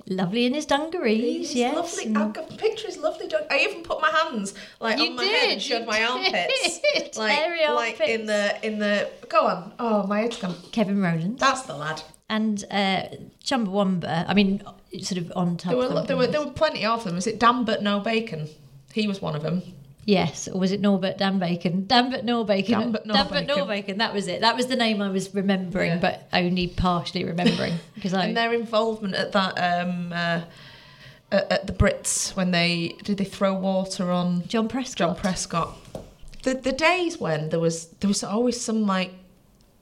Lovely 0.08 0.46
in 0.46 0.54
his 0.54 0.68
dungarees. 0.68 1.50
He's 1.50 1.56
yes. 1.56 1.76
lovely. 1.76 2.16
I've 2.16 2.32
got 2.32 2.54
a 2.54 2.58
picture. 2.58 2.88
Is 2.88 2.98
lovely. 2.98 3.28
Dog. 3.28 3.42
I 3.50 3.58
even 3.60 3.82
put 3.82 4.00
my 4.00 4.12
hands 4.12 4.54
like 4.80 5.00
You 5.00 5.08
on 5.08 5.16
my 5.16 5.24
head 5.24 5.50
and 5.50 5.60
did, 5.60 5.64
showed 5.64 5.88
my 5.88 6.04
armpits, 6.04 6.80
did. 6.94 7.18
like 7.18 7.32
Hairy 7.40 7.68
like 7.74 8.00
in 8.02 8.28
the 8.28 8.56
in 8.64 8.78
the. 8.78 9.10
Go 9.30 9.48
on. 9.48 9.74
Oh, 9.80 10.06
my 10.06 10.20
head's 10.20 10.38
gone. 10.38 10.56
Kevin 10.72 11.02
Rowland. 11.02 11.40
That's 11.40 11.64
the 11.64 11.76
lad. 11.76 12.04
And 12.30 12.64
uh, 12.70 13.04
Chumbawamba. 13.44 14.26
I 14.28 14.34
mean, 14.36 14.62
sort 15.02 15.18
of 15.18 15.34
on 15.36 15.58
top 15.58 15.72
There 15.72 15.78
were, 15.78 15.86
of 15.86 16.08
there 16.08 16.18
were 16.18 16.28
there 16.28 16.46
were 16.46 16.52
plenty 16.52 16.86
of 16.86 17.04
them. 17.04 17.18
Is 17.18 17.26
it 17.26 17.40
Dan 17.40 17.66
but 17.66 17.82
no 17.82 18.00
bacon? 18.00 18.48
He 18.94 19.08
was 19.08 19.24
one 19.24 19.36
of 19.36 19.42
them. 19.42 19.64
Yes, 20.06 20.48
or 20.48 20.60
was 20.60 20.72
it 20.72 20.82
Norbert 20.82 21.18
Dan 21.18 21.40
Bacon? 21.40 21.88
Danbert 21.88 22.24
Nobacon. 22.24 22.68
Danbert 22.68 23.08
Danbert 23.08 23.48
Nobacon. 23.48 23.58
Nobacon. 23.58 23.98
That 23.98 24.14
was 24.14 24.28
it. 24.28 24.42
That 24.42 24.56
was 24.56 24.68
the 24.68 24.76
name 24.76 25.02
I 25.02 25.10
was 25.10 25.34
remembering, 25.34 25.94
Yeah. 25.94 25.98
but 25.98 26.28
only 26.32 26.68
partially 26.68 27.24
remembering 27.24 27.74
because 27.96 28.14
I. 28.14 28.26
and 28.28 28.38
their 28.38 28.54
involvement 28.54 29.16
at 29.16 29.32
that 29.32 29.58
um, 29.58 30.14
uh, 30.14 30.42
at, 31.32 31.52
at 31.52 31.68
the 31.68 31.74
Brits 31.74 32.36
when 32.36 32.52
they 32.52 32.96
did 33.04 33.18
they 33.18 33.26
throw 33.26 33.56
water 33.56 34.12
on 34.12 34.48
John 34.48 34.68
Prescott. 34.68 34.98
John 34.98 35.16
Prescott. 35.16 35.76
The 36.44 36.54
the 36.54 36.72
days 36.72 37.20
when 37.20 37.50
there 37.50 37.60
was 37.60 37.88
there 38.00 38.08
was 38.08 38.24
always 38.24 38.62
some 38.62 38.86
like 38.86 39.12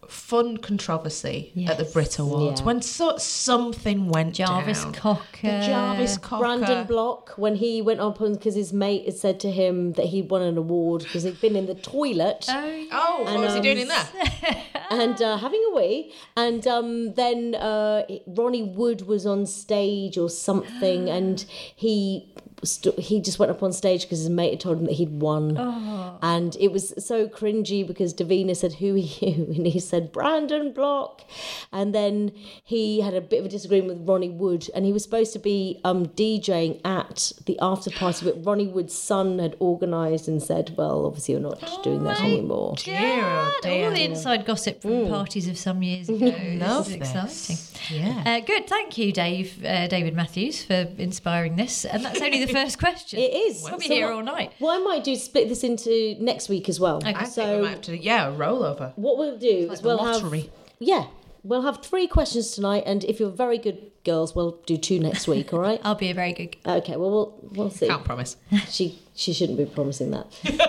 fun 0.08 0.58
controversy 0.58 1.52
at 1.68 1.78
the 1.78 1.86
Brit 1.86 2.20
Awards 2.20 2.62
Yeah. 2.62 2.66
when 2.66 2.82
so, 2.82 3.18
something 3.18 4.10
went 4.10 4.36
Jarvis 4.36 4.84
down. 4.84 4.94
Cocker. 4.94 5.28
The 5.42 5.66
Jarvis 5.68 6.18
Cocker. 6.18 6.42
Brandon 6.44 6.86
Block, 6.88 7.34
when 7.38 7.56
he 7.56 7.82
went 7.82 8.00
up 8.00 8.22
on 8.22 8.34
because 8.34 8.56
his 8.56 8.74
mate 8.74 9.06
had 9.06 9.16
said 9.16 9.40
to 9.42 9.52
him 9.52 9.94
that 9.94 10.08
he'd 10.08 10.30
won 10.30 10.42
an 10.42 10.58
award 10.58 11.04
because 11.04 11.24
he'd 11.24 11.40
been 11.42 11.56
in 11.56 11.66
the 11.66 11.76
toilet. 11.76 12.46
Oh, 12.50 13.20
what 13.24 13.28
And, 13.34 13.42
was 13.42 13.54
he 13.54 13.58
um, 13.60 13.64
doing 13.64 13.78
in 13.80 13.88
there? 13.88 14.08
and 14.92 15.22
uh, 15.22 15.38
having 15.38 15.64
a 15.72 15.76
wee. 15.76 16.14
And 16.36 16.66
um, 16.68 17.14
then 17.14 17.56
uh, 17.56 18.04
Ronnie 18.28 18.64
Wood 18.64 19.08
was 19.08 19.26
on 19.26 19.46
stage 19.46 20.18
or 20.18 20.30
something, 20.30 21.10
and 21.18 21.44
he 21.76 22.34
st- 22.64 23.00
he 23.00 23.22
just 23.22 23.40
went 23.40 23.52
up 23.52 23.62
on 23.64 23.72
stage 23.74 24.04
because 24.04 24.20
his 24.20 24.30
mate 24.30 24.52
had 24.52 24.60
told 24.60 24.78
him 24.80 24.86
that 24.86 24.94
he'd 24.94 25.20
won. 25.22 25.58
Oh. 25.58 26.18
And 26.22 26.56
it 26.60 26.72
was 26.72 26.94
so 27.06 27.28
cringy 27.28 27.86
because 27.86 28.14
Davina 28.14 28.56
said, 28.56 28.74
"Who 28.74 28.96
are 28.96 28.98
you?" 28.98 29.46
And 29.56 29.68
he 29.68 29.80
said, 29.80 30.12
"Brandon 30.12 30.72
Block." 30.74 31.24
And 31.72 31.94
then 31.94 32.32
he 32.64 33.02
had 33.02 33.14
a 33.14 33.22
bit 33.22 33.40
of 33.40 33.46
a 33.46 33.50
disagreement 33.50 34.00
with 34.00 34.08
Ronnie 34.10 34.30
Wood, 34.30 34.70
and 34.74 34.86
he 34.86 34.94
was 34.94 35.04
supposed 35.04 35.34
to 35.34 35.40
be 35.40 35.80
um, 35.84 36.06
DJing 36.08 36.80
at 36.86 37.32
the 37.46 37.58
after 37.62 37.90
party, 37.92 38.26
but 38.26 38.46
Ronnie 38.46 38.68
Wood's 38.68 38.94
son 38.94 39.40
had 39.40 39.56
organised 39.60 40.28
and 40.28 40.42
said, 40.42 40.74
"Well, 40.78 41.06
obviously 41.06 41.34
you're 41.34 41.42
not 41.42 41.84
doing 41.84 42.04
that 42.06 42.22
anymore." 42.22 42.76
Dear, 42.78 43.00
oh 43.24 43.60
dear. 43.62 43.86
All 43.90 43.92
the 43.92 44.04
inside 44.06 44.46
gossip 44.46 44.82
from 44.82 44.92
Mm. 44.94 45.10
parties 45.10 45.48
of 45.48 45.58
some 45.58 45.82
years 45.84 46.08
ago. 46.14 46.26
Love 46.60 46.86
this 46.86 46.94
is 46.96 47.00
this. 47.00 47.50
exciting. 47.50 48.00
Yeah. 48.00 48.24
Uh, 48.26 48.40
good, 48.46 48.68
thank 48.68 48.98
you, 48.98 49.12
Dave, 49.12 49.64
uh, 49.66 49.88
David 49.88 50.16
Matthews, 50.16 50.64
for 50.64 50.88
inspiring 50.98 51.56
this. 51.58 51.84
And 51.84 52.06
that's 52.06 52.22
only 52.22 52.46
the 52.46 52.53
first 52.54 52.80
question. 52.80 53.20
It 53.20 53.34
is. 53.34 53.64
We'll 53.64 53.78
be 53.80 53.88
So 53.88 53.94
here 53.94 54.08
what- 54.08 54.16
all 54.16 54.24
night. 54.24 54.52
What 54.60 54.80
I 54.80 54.84
might 54.84 55.04
do 55.04 55.12
is 55.12 55.24
split 55.24 55.50
this 55.50 55.64
into 55.64 56.16
next 56.20 56.50
week 56.50 56.70
as 56.70 56.80
well. 56.80 57.02
I 57.04 57.14
think 57.14 57.28
So 57.34 57.58
we 57.58 57.62
might 57.64 57.70
have 57.72 57.82
to, 57.84 57.98
yeah, 57.98 58.30
a 58.30 58.32
rollover. 58.36 58.94
what 58.96 59.18
we'll 59.18 59.38
do 59.38 59.70
is 59.72 59.82
the 59.82 59.88
we'll 59.90 59.98
lottery. 59.98 60.42
have 60.42 60.50
yeah, 60.80 61.06
we'll 61.44 61.62
have 61.64 61.82
three 61.82 62.08
questions 62.08 62.52
tonight, 62.52 62.84
and 62.86 63.04
if 63.06 63.20
you're 63.20 63.30
very 63.30 63.58
good 63.58 63.92
girls, 64.04 64.36
we'll 64.36 64.60
do 64.66 64.76
two 64.78 65.00
next 65.00 65.28
week. 65.28 65.54
All 65.54 65.60
right? 65.60 65.80
I'll 65.86 65.96
be 65.96 66.10
a 66.10 66.14
very 66.14 66.34
good. 66.34 66.56
okay. 66.66 66.96
Well, 66.98 67.12
we'll 67.12 67.40
we'll 67.56 67.70
see. 67.70 67.88
Can't 67.88 68.04
promise. 68.04 68.36
She 68.70 69.00
she 69.16 69.32
shouldn't 69.34 69.58
be 69.60 69.66
promising 69.66 70.12
that. 70.12 70.28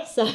so, 0.15 0.29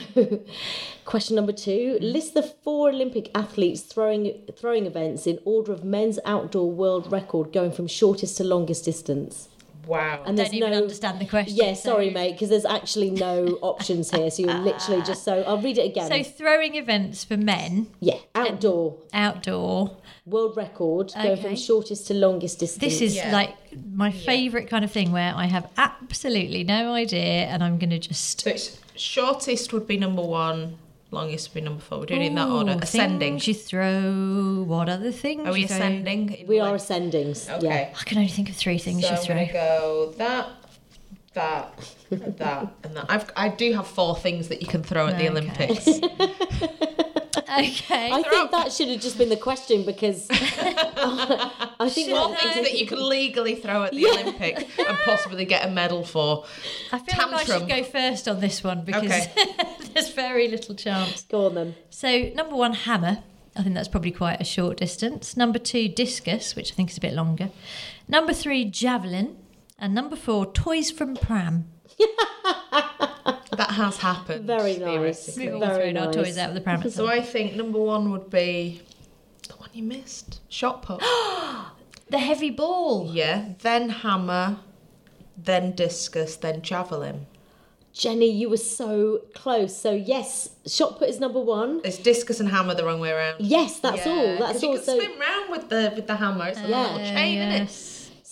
question 1.05 1.35
number 1.35 1.51
two: 1.53 1.97
List 2.01 2.33
the 2.33 2.43
four 2.43 2.89
Olympic 2.89 3.29
athletes 3.35 3.81
throwing 3.81 4.41
throwing 4.57 4.85
events 4.85 5.27
in 5.27 5.39
order 5.45 5.71
of 5.71 5.83
men's 5.83 6.19
outdoor 6.25 6.71
world 6.71 7.11
record, 7.11 7.53
going 7.53 7.71
from 7.71 7.87
shortest 7.87 8.37
to 8.37 8.43
longest 8.43 8.85
distance. 8.85 9.47
Wow. 9.85 10.23
And 10.25 10.37
there's 10.37 10.49
don't 10.49 10.57
even 10.57 10.71
no 10.71 10.77
understand 10.77 11.19
the 11.19 11.25
question. 11.25 11.55
Yeah, 11.55 11.73
sorry, 11.73 12.09
so- 12.09 12.13
mate, 12.13 12.33
because 12.33 12.49
there's 12.49 12.65
actually 12.65 13.09
no 13.11 13.45
options 13.61 14.11
here. 14.11 14.29
So 14.29 14.43
you're 14.43 14.53
literally 14.53 15.01
just 15.03 15.23
so. 15.23 15.41
I'll 15.43 15.61
read 15.61 15.77
it 15.77 15.85
again. 15.85 16.09
So 16.09 16.23
throwing 16.23 16.75
events 16.75 17.23
for 17.23 17.37
men, 17.37 17.87
yeah, 17.99 18.17
outdoor 18.35 18.97
outdoor. 19.13 19.97
world 20.25 20.55
record 20.57 21.11
going 21.15 21.41
from 21.41 21.55
shortest 21.55 22.07
to 22.07 22.13
longest 22.13 22.59
distance. 22.59 22.81
This 22.81 23.01
is 23.01 23.15
Yeah. 23.15 23.31
like 23.31 23.55
my 23.93 24.11
favourite 24.11 24.69
kind 24.69 24.85
of 24.85 24.91
thing 24.91 25.11
where 25.11 25.33
I 25.35 25.45
have 25.45 25.69
absolutely 25.77 26.63
no 26.63 26.93
idea 26.93 27.45
and 27.47 27.63
I'm 27.63 27.77
going 27.79 27.89
to 27.91 27.99
just. 27.99 28.41
So 28.41 28.55
shortest 28.95 29.73
would 29.73 29.87
be 29.87 29.97
number 29.97 30.21
one, 30.21 30.77
Longest 31.11 31.49
would 31.49 31.55
be 31.55 31.61
number 31.61 31.81
four. 31.81 31.99
We're 31.99 32.05
doing 32.05 32.21
it 32.21 32.27
in 32.27 32.35
that 32.35 32.47
order. 32.49 32.77
Ascending. 32.81 33.19
things 33.19 33.47
you 33.47 33.53
throw. 33.55 34.63
What 34.67 34.89
other 34.89 35.11
things? 35.11 35.47
Are 35.47 35.53
we 35.53 35.59
you 35.61 35.65
ascending? 35.65 36.45
We 36.47 36.59
are 36.59 36.69
length? 36.69 36.83
ascending. 36.83 37.29
Okay. 37.49 37.89
Yeah. 37.91 37.97
I 37.99 38.03
can 38.03 38.17
only 38.19 38.29
think 38.29 38.49
of 38.49 38.55
three 38.55 38.77
things 38.77 39.01
So 39.03 39.09
you 39.09 39.15
I'm 39.17 39.23
throw. 39.23 39.35
gonna 39.35 39.53
go 39.53 40.13
that, 40.17 40.49
that, 41.33 41.95
that, 42.11 42.73
and 42.83 42.95
that. 42.95 43.05
I've, 43.09 43.31
I 43.35 43.49
do 43.49 43.73
have 43.73 43.87
four 43.87 44.15
things 44.17 44.49
that 44.49 44.61
you 44.61 44.67
can 44.67 44.83
throw 44.83 45.07
at 45.07 45.17
the 45.17 45.29
Okay. 45.29 45.29
Olympics. 45.29 45.87
Okay. 47.37 48.11
I 48.11 48.23
think 48.23 48.51
that 48.51 48.71
should 48.71 48.87
have 48.89 48.99
just 49.01 49.17
been 49.17 49.29
the 49.29 49.37
question 49.37 49.85
because 49.85 50.27
I 50.31 51.89
think 51.89 52.09
Four 52.09 52.29
that, 52.29 52.39
things 52.39 52.55
that 52.67 52.77
you 52.79 52.87
can 52.87 53.07
legally 53.07 53.55
throw 53.55 53.83
at 53.83 53.91
the 53.91 54.05
Olympics 54.07 54.63
and 54.77 54.97
possibly 55.05 55.45
get 55.45 55.65
a 55.67 55.69
medal 55.71 56.03
for. 56.03 56.45
I 56.91 56.99
feel 56.99 57.31
like 57.31 57.49
I 57.49 57.59
should 57.59 57.67
go 57.69 57.83
first 57.83 58.27
on 58.27 58.39
this 58.39 58.63
one 58.63 58.83
because 58.83 59.05
Okay. 59.11 59.31
there's 59.93 60.11
very 60.11 60.47
little 60.47 60.75
chance. 60.75 61.21
Go 61.23 61.45
on 61.45 61.55
then. 61.55 61.75
So, 61.89 62.29
number 62.35 62.55
one, 62.55 62.73
hammer. 62.73 63.19
I 63.55 63.63
think 63.63 63.75
that's 63.75 63.87
probably 63.87 64.11
quite 64.11 64.39
a 64.39 64.45
short 64.45 64.77
distance. 64.77 65.35
Number 65.35 65.59
two, 65.59 65.87
discus, 65.89 66.55
which 66.55 66.71
I 66.71 66.75
think 66.75 66.89
is 66.91 66.97
a 66.97 67.01
bit 67.01 67.13
longer. 67.13 67.49
Number 68.07 68.33
three, 68.33 68.65
javelin. 68.65 69.35
And 69.77 69.93
number 69.93 70.15
four, 70.15 70.45
toys 70.51 70.91
from 70.91 71.15
pram. 71.15 71.67
That 73.51 73.71
has 73.71 73.97
happened. 73.97 74.45
Very 74.45 74.77
nice. 74.77 75.25
theoretically. 75.25 75.45
We've 75.45 75.53
all 75.55 75.59
Very 75.59 75.91
thrown 75.91 75.97
our 76.07 76.13
toys 76.13 76.37
out 76.37 76.49
of 76.49 76.55
the 76.55 76.61
pram. 76.61 76.89
So 76.89 77.07
I 77.07 77.21
think 77.21 77.55
number 77.55 77.79
one 77.79 78.09
would 78.11 78.29
be 78.29 78.81
the 79.49 79.55
one 79.55 79.69
you 79.73 79.83
missed. 79.83 80.39
Shot 80.49 80.81
put. 80.81 81.01
The 82.09 82.17
heavy 82.17 82.49
ball. 82.49 83.11
yeah. 83.13 83.49
Then 83.61 83.89
hammer. 83.89 84.57
Then 85.37 85.73
discus. 85.75 86.37
Then 86.37 86.61
javelin. 86.63 87.27
Jenny, 87.93 88.31
you 88.31 88.49
were 88.49 88.57
so 88.57 89.21
close. 89.35 89.75
So 89.77 89.91
yes, 89.91 90.49
shot 90.65 90.97
put 90.97 91.09
is 91.09 91.19
number 91.19 91.39
one. 91.39 91.81
It's 91.83 91.97
discus 91.99 92.39
and 92.39 92.49
hammer 92.49 92.73
the 92.75 92.85
wrong 92.85 92.99
way 92.99 93.11
around. 93.11 93.35
Yes, 93.39 93.79
that's 93.79 94.05
Yeah, 94.05 94.11
all. 94.11 94.37
'cause 94.37 94.39
That's 94.39 94.63
you 94.63 94.69
all. 94.69 94.75
can 94.75 94.83
So 94.85 94.99
spin 94.99 95.19
round 95.19 95.49
with 95.51 95.69
the 95.69 95.91
with 95.95 96.07
the 96.07 96.15
hammer. 96.15 96.47
It's 96.47 96.59
a 96.59 96.67
Yeah. 96.67 96.81
little 96.81 96.99
ah, 97.01 97.03
chain, 97.03 97.37
isn't 97.39 97.61
it? 97.63 97.69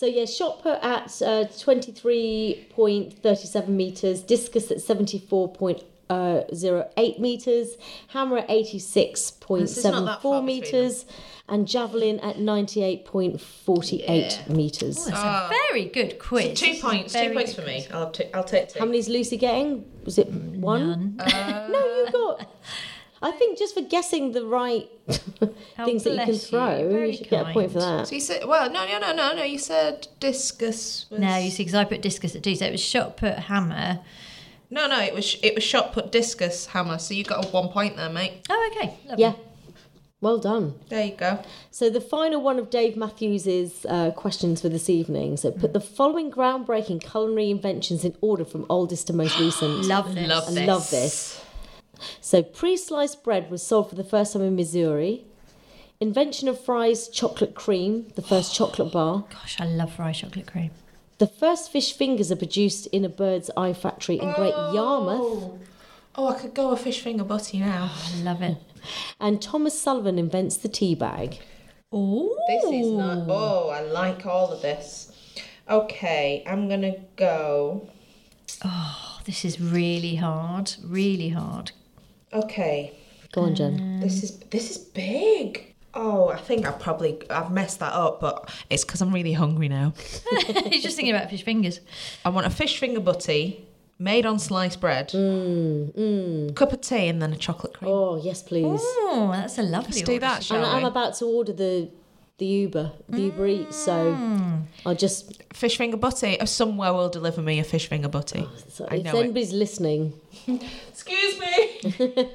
so 0.00 0.06
yeah, 0.06 0.24
shot 0.24 0.62
put 0.62 0.82
at 0.82 1.22
uh, 1.22 1.44
twenty 1.58 1.92
three 1.92 2.66
point 2.70 3.22
thirty 3.22 3.46
seven 3.46 3.76
meters, 3.76 4.22
discus 4.22 4.70
at 4.70 4.80
seventy 4.80 5.18
four 5.18 5.52
point 5.52 5.82
uh, 6.10 6.42
zero 6.54 6.88
eight 6.96 7.20
meters, 7.20 7.76
hammer 8.08 8.38
at 8.38 8.50
eighty 8.50 8.78
six 8.78 9.30
point 9.30 9.62
This 9.62 9.78
is 9.78 9.84
not 9.84 9.90
seven 9.92 10.04
that 10.06 10.22
four 10.22 10.34
far 10.34 10.42
between 10.42 10.60
meters, 10.62 11.04
and 11.48 11.66
javelin 11.66 12.20
at 12.20 12.38
ninety 12.38 12.82
eight 12.82 13.04
point 13.04 13.40
forty 13.40 14.02
eight 14.04 14.42
meters. 14.48 15.04
That's 15.04 15.18
a 15.18 15.50
very 15.70 15.86
good 15.86 16.18
quiz. 16.18 16.58
Two 16.58 16.74
points. 16.80 17.12
Very 17.12 17.28
two 17.28 17.34
points 17.34 17.54
for 17.54 17.62
me. 17.62 17.86
I'll, 17.92 18.10
t- 18.10 18.30
I'll 18.32 18.44
take 18.44 18.68
two. 18.70 18.78
How 18.78 18.84
many's 18.86 19.08
Lucy 19.08 19.36
getting? 19.36 19.84
Was 20.04 20.18
it 20.18 20.28
one? 20.30 21.16
None. 21.16 21.16
no, 21.72 22.04
you 22.04 22.12
got. 22.12 22.46
I 23.20 23.32
think 23.32 23.58
just 23.58 23.74
for 23.74 23.80
guessing 23.80 24.32
the 24.32 24.44
right 24.44 24.88
things 25.08 26.04
that 26.04 26.10
you 26.12 26.16
can 26.18 26.26
bless 26.26 26.28
you. 26.28 26.34
throw, 26.34 26.78
you 26.78 27.12
should 27.12 27.28
get 27.28 27.48
a 27.48 27.52
point 27.52 27.72
for 27.72 27.80
that. 27.80 28.08
So 28.08 28.14
you 28.14 28.20
said, 28.20 28.46
well, 28.46 28.70
no, 28.70 28.86
no, 28.86 28.98
no, 28.98 29.12
no, 29.12 29.34
no. 29.34 29.42
You 29.42 29.58
said 29.58 30.06
discus. 30.20 31.06
Was... 31.10 31.18
No, 31.20 31.36
you 31.36 31.50
see, 31.50 31.64
because 31.64 31.74
I 31.74 31.84
put 31.84 32.00
discus 32.00 32.36
at 32.36 32.42
two, 32.42 32.54
so 32.54 32.66
it 32.66 32.72
was 32.72 32.80
shot 32.80 33.16
put 33.16 33.34
hammer. 33.34 34.00
No, 34.70 34.86
no. 34.86 35.00
It 35.00 35.14
was 35.14 35.36
it 35.42 35.54
was 35.54 35.64
shot 35.64 35.92
put 35.92 36.12
discus 36.12 36.66
hammer. 36.66 36.98
So 36.98 37.14
you 37.14 37.24
got 37.24 37.44
a 37.44 37.48
one 37.48 37.68
point 37.68 37.96
there, 37.96 38.10
mate. 38.10 38.46
Oh, 38.48 38.70
okay. 38.72 38.96
Lovely. 39.06 39.24
Yeah. 39.24 39.32
Well 40.20 40.38
done. 40.38 40.74
There 40.88 41.04
you 41.04 41.14
go. 41.14 41.44
So 41.70 41.90
the 41.90 42.00
final 42.00 42.42
one 42.42 42.58
of 42.58 42.70
Dave 42.70 42.96
Matthews's 42.96 43.86
uh, 43.88 44.10
questions 44.10 44.60
for 44.60 44.68
this 44.68 44.90
evening. 44.90 45.36
So 45.36 45.52
put 45.52 45.72
the 45.72 45.80
following 45.80 46.32
groundbreaking 46.32 47.08
culinary 47.08 47.50
inventions 47.50 48.04
in 48.04 48.16
order 48.20 48.44
from 48.44 48.66
oldest 48.68 49.06
to 49.06 49.12
most 49.12 49.38
recent. 49.38 49.84
Love 49.84 50.14
this. 50.16 50.28
Love 50.28 50.48
I 50.48 50.54
this. 50.54 50.66
love 50.66 50.90
this. 50.90 51.37
So 52.20 52.42
pre-sliced 52.42 53.24
bread 53.24 53.50
was 53.50 53.62
sold 53.62 53.90
for 53.90 53.94
the 53.94 54.04
first 54.04 54.32
time 54.32 54.42
in 54.42 54.56
Missouri. 54.56 55.24
Invention 56.00 56.48
of 56.48 56.64
Fry's 56.64 57.08
chocolate 57.08 57.54
cream, 57.54 58.06
the 58.14 58.22
first 58.22 58.52
oh, 58.52 58.66
chocolate 58.66 58.92
bar. 58.92 59.24
Gosh, 59.30 59.60
I 59.60 59.66
love 59.66 59.94
fried 59.94 60.14
chocolate 60.14 60.46
cream. 60.46 60.70
The 61.18 61.26
first 61.26 61.72
fish 61.72 61.92
fingers 61.92 62.30
are 62.30 62.36
produced 62.36 62.86
in 62.88 63.04
a 63.04 63.08
Birds 63.08 63.50
Eye 63.56 63.72
factory 63.72 64.20
in 64.20 64.32
Great 64.34 64.54
oh. 64.54 64.72
Yarmouth. 64.72 65.60
Oh, 66.14 66.28
I 66.28 66.38
could 66.38 66.54
go 66.54 66.70
a 66.70 66.76
fish 66.76 67.00
finger 67.00 67.24
butty 67.24 67.58
now. 67.58 67.90
I 68.14 68.22
love 68.22 68.42
it. 68.42 68.58
And 69.18 69.42
Thomas 69.42 69.80
Sullivan 69.80 70.18
invents 70.18 70.56
the 70.56 70.68
tea 70.68 70.94
bag. 70.94 71.38
Oh, 71.90 72.36
This 72.48 72.64
is 72.64 72.92
not. 72.92 73.26
Oh, 73.28 73.70
I 73.70 73.80
like 73.80 74.24
all 74.26 74.52
of 74.52 74.62
this. 74.62 75.12
Okay, 75.68 76.44
I'm 76.46 76.68
gonna 76.68 76.94
go. 77.16 77.88
Oh, 78.64 79.20
this 79.24 79.44
is 79.44 79.60
really 79.60 80.16
hard. 80.16 80.74
Really 80.84 81.30
hard. 81.30 81.72
Okay, 82.32 82.92
Go 83.32 83.42
on, 83.42 83.54
Jen. 83.54 84.00
this 84.00 84.22
is 84.22 84.38
this 84.50 84.70
is 84.70 84.78
big. 84.78 85.74
Oh, 85.94 86.28
I 86.28 86.36
think 86.36 86.66
I 86.66 86.72
probably 86.72 87.18
I've 87.30 87.50
messed 87.50 87.80
that 87.80 87.92
up, 87.92 88.20
but 88.20 88.50
it's 88.70 88.84
because 88.84 89.00
I'm 89.00 89.12
really 89.12 89.32
hungry 89.32 89.68
now. 89.68 89.94
He's 90.66 90.82
just 90.82 90.96
thinking 90.96 91.14
about 91.14 91.30
fish 91.30 91.42
fingers. 91.42 91.80
I 92.24 92.28
want 92.28 92.46
a 92.46 92.50
fish 92.50 92.78
finger 92.78 93.00
butty 93.00 93.64
made 93.98 94.24
on 94.26 94.38
sliced 94.38 94.80
bread, 94.80 95.08
Mm, 95.08 96.54
cup 96.54 96.72
of 96.72 96.80
tea, 96.80 97.08
and 97.08 97.20
then 97.20 97.32
a 97.32 97.36
chocolate 97.36 97.74
cream. 97.74 97.90
Oh, 97.90 98.16
yes, 98.16 98.42
please. 98.42 98.80
Oh, 98.80 99.30
that's 99.32 99.58
a 99.58 99.62
lovely 99.62 99.92
Let's 99.92 100.02
do 100.02 100.18
that, 100.20 100.44
shall 100.44 100.58
And 100.58 100.66
I'm 100.66 100.84
about 100.84 101.14
to 101.16 101.24
order 101.24 101.52
the 101.52 101.90
the 102.38 102.46
Uber, 102.46 102.92
the 103.08 103.20
Uber 103.22 103.46
Eats, 103.46 103.76
so 103.76 104.14
mm. 104.14 104.62
I'll 104.86 104.94
just. 104.94 105.42
Fish 105.52 105.76
finger 105.76 105.96
butty. 105.96 106.38
Uh, 106.38 106.46
somewhere 106.46 106.92
will 106.92 107.08
deliver 107.08 107.42
me 107.42 107.58
a 107.58 107.64
fish 107.64 107.88
finger 107.88 108.08
butty. 108.08 108.46
Oh, 108.46 108.56
so 108.68 108.86
I 108.90 108.96
if 108.96 109.04
know 109.04 109.16
it. 109.16 109.24
anybody's 109.24 109.52
listening, 109.52 110.12
Excuse 110.88 111.40
me. 111.40 112.34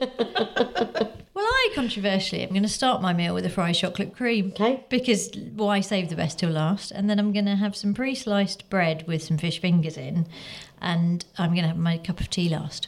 Well, 1.33 1.45
I 1.45 1.69
controversially 1.73 2.43
I'm 2.43 2.51
going 2.51 2.61
to 2.61 2.69
start 2.69 3.01
my 3.01 3.11
meal 3.11 3.33
with 3.33 3.45
a 3.45 3.49
fried 3.49 3.75
chocolate 3.75 4.15
cream. 4.15 4.51
Okay. 4.51 4.85
Because 4.89 5.31
why 5.55 5.81
save 5.81 6.09
the 6.09 6.15
best 6.15 6.39
till 6.39 6.51
last? 6.51 6.91
And 6.91 7.09
then 7.09 7.17
I'm 7.17 7.33
going 7.33 7.45
to 7.45 7.55
have 7.55 7.75
some 7.75 7.93
pre 7.93 8.13
sliced 8.13 8.69
bread 8.69 9.05
with 9.07 9.23
some 9.23 9.37
fish 9.37 9.59
fingers 9.59 9.97
in. 9.97 10.27
And 10.79 11.25
I'm 11.37 11.49
going 11.51 11.63
to 11.63 11.69
have 11.69 11.77
my 11.77 11.97
cup 11.97 12.19
of 12.19 12.29
tea 12.29 12.49
last. 12.49 12.87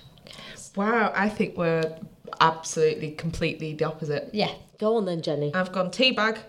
Wow, 0.75 1.11
I 1.15 1.27
think 1.27 1.57
we're 1.57 1.97
absolutely 2.39 3.11
completely 3.11 3.73
the 3.73 3.85
opposite. 3.85 4.29
Yeah. 4.31 4.53
go 4.77 4.97
on 4.97 5.05
then, 5.05 5.21
Jenny. 5.21 5.53
I've 5.53 5.71
gone 5.71 5.89
tea 5.89 6.11
bag, 6.11 6.39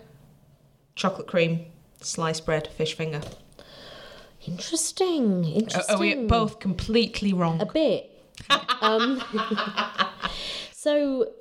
chocolate 0.97 1.27
cream, 1.27 1.67
sliced 2.01 2.45
bread, 2.45 2.67
fish 2.67 2.95
finger. 2.95 3.21
Interesting. 4.45 5.45
Are, 5.45 5.47
Interesting. 5.47 5.95
are 5.95 5.99
we 5.99 6.15
both 6.15 6.59
completely 6.59 7.31
wrong? 7.31 7.61
a 7.61 7.65
bit? 7.65 8.11
um, 8.81 9.21
so, 10.73 11.31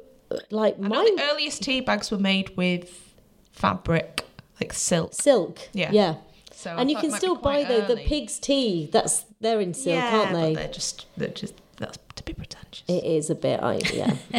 like 0.51 0.77
I 0.81 0.89
know 0.89 1.17
the 1.17 1.23
earliest 1.33 1.63
tea 1.63 1.81
bags 1.81 2.11
were 2.11 2.19
made 2.19 2.57
with 2.57 3.15
fabric, 3.51 4.25
like 4.61 4.73
silk. 4.73 5.15
silk. 5.15 5.69
Yeah. 5.73 5.91
Yeah. 5.93 6.15
So 6.53 6.71
I 6.71 6.81
and 6.81 6.91
you 6.91 6.97
can 6.97 7.07
it 7.07 7.11
might 7.11 7.17
be 7.17 7.19
still 7.19 7.37
buy 7.37 7.65
the, 7.65 7.83
the 7.83 7.97
pig's 7.97 8.39
tea. 8.39 8.89
That's 8.93 9.25
they're 9.41 9.61
in 9.61 9.75
silk, 9.75 9.97
yeah, 9.97 10.19
aren't 10.19 10.33
they? 10.33 10.55
They're 10.55 10.69
just, 10.69 11.07
they're 11.17 11.29
just 11.29 11.55
that's 11.77 11.99
to 12.17 12.23
be 12.25 12.33
pretentious. 12.33 12.76
It 12.89 13.03
is 13.03 13.31
a 13.31 13.35
bit, 13.35 13.61
I 13.61 13.81
yeah. 13.93 14.15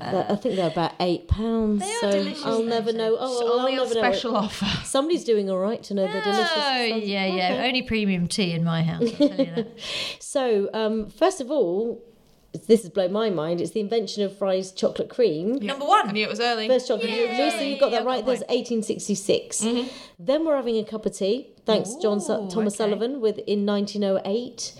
I 0.00 0.34
think 0.36 0.56
they're 0.56 0.66
about 0.70 0.94
eight 0.98 1.28
pounds. 1.28 1.80
They 1.80 2.08
are 2.08 2.10
delicious, 2.12 2.44
I'll 2.44 2.64
never 2.64 2.92
know. 2.92 3.16
Oh, 3.18 3.32
It's 3.32 3.42
well, 3.44 3.52
I'll 3.52 3.58
only 3.60 3.78
on 3.78 3.86
never 3.88 3.94
know. 3.94 4.00
special 4.00 4.36
offer. 4.36 4.66
Somebody's 4.84 5.22
doing 5.22 5.48
all 5.48 5.58
right 5.60 5.80
to 5.84 5.94
know 5.94 6.02
they're 6.10 6.22
delicious. 6.22 6.50
Oh, 6.56 6.82
yeah, 6.82 7.26
yeah. 7.26 7.52
Okay. 7.54 7.68
Only 7.68 7.82
premium 7.82 8.26
tea 8.26 8.50
in 8.52 8.64
my 8.64 8.82
house, 8.82 9.02
I'll 9.20 9.28
tell 9.28 9.38
you 9.38 9.54
that. 9.54 9.68
So, 10.18 10.70
um, 10.74 11.08
first 11.08 11.40
of 11.40 11.52
all, 11.52 12.02
this 12.66 12.82
has 12.82 12.90
blown 12.90 13.12
my 13.12 13.30
mind. 13.30 13.60
It's 13.60 13.70
the 13.70 13.80
invention 13.80 14.24
of 14.24 14.36
Fry's 14.36 14.72
chocolate 14.72 15.08
cream. 15.08 15.52
Number 15.54 15.84
one. 15.84 16.08
I 16.08 16.12
knew 16.12 16.24
it 16.24 16.28
was 16.30 16.40
early. 16.40 16.66
First 16.66 16.88
chocolate. 16.88 17.10
Lucy, 17.10 17.68
you 17.68 17.78
got 17.78 17.90
that 17.90 18.00
I've 18.00 18.06
right. 18.06 18.20
got 18.20 18.26
There's 18.26 18.40
mine. 18.40 18.58
1866. 18.58 19.66
Then 20.18 20.44
we're 20.44 20.56
having 20.56 20.78
a 20.78 20.84
cup 20.84 21.06
of 21.06 21.16
tea. 21.16 21.50
Thanks, 21.64 21.94
John 21.96 22.20
Su- 22.20 22.48
Thomas 22.50 22.74
okay. 22.74 22.90
Sullivan, 22.90 23.20
with 23.20 23.38
in 23.46 23.64
1908. 23.66 24.74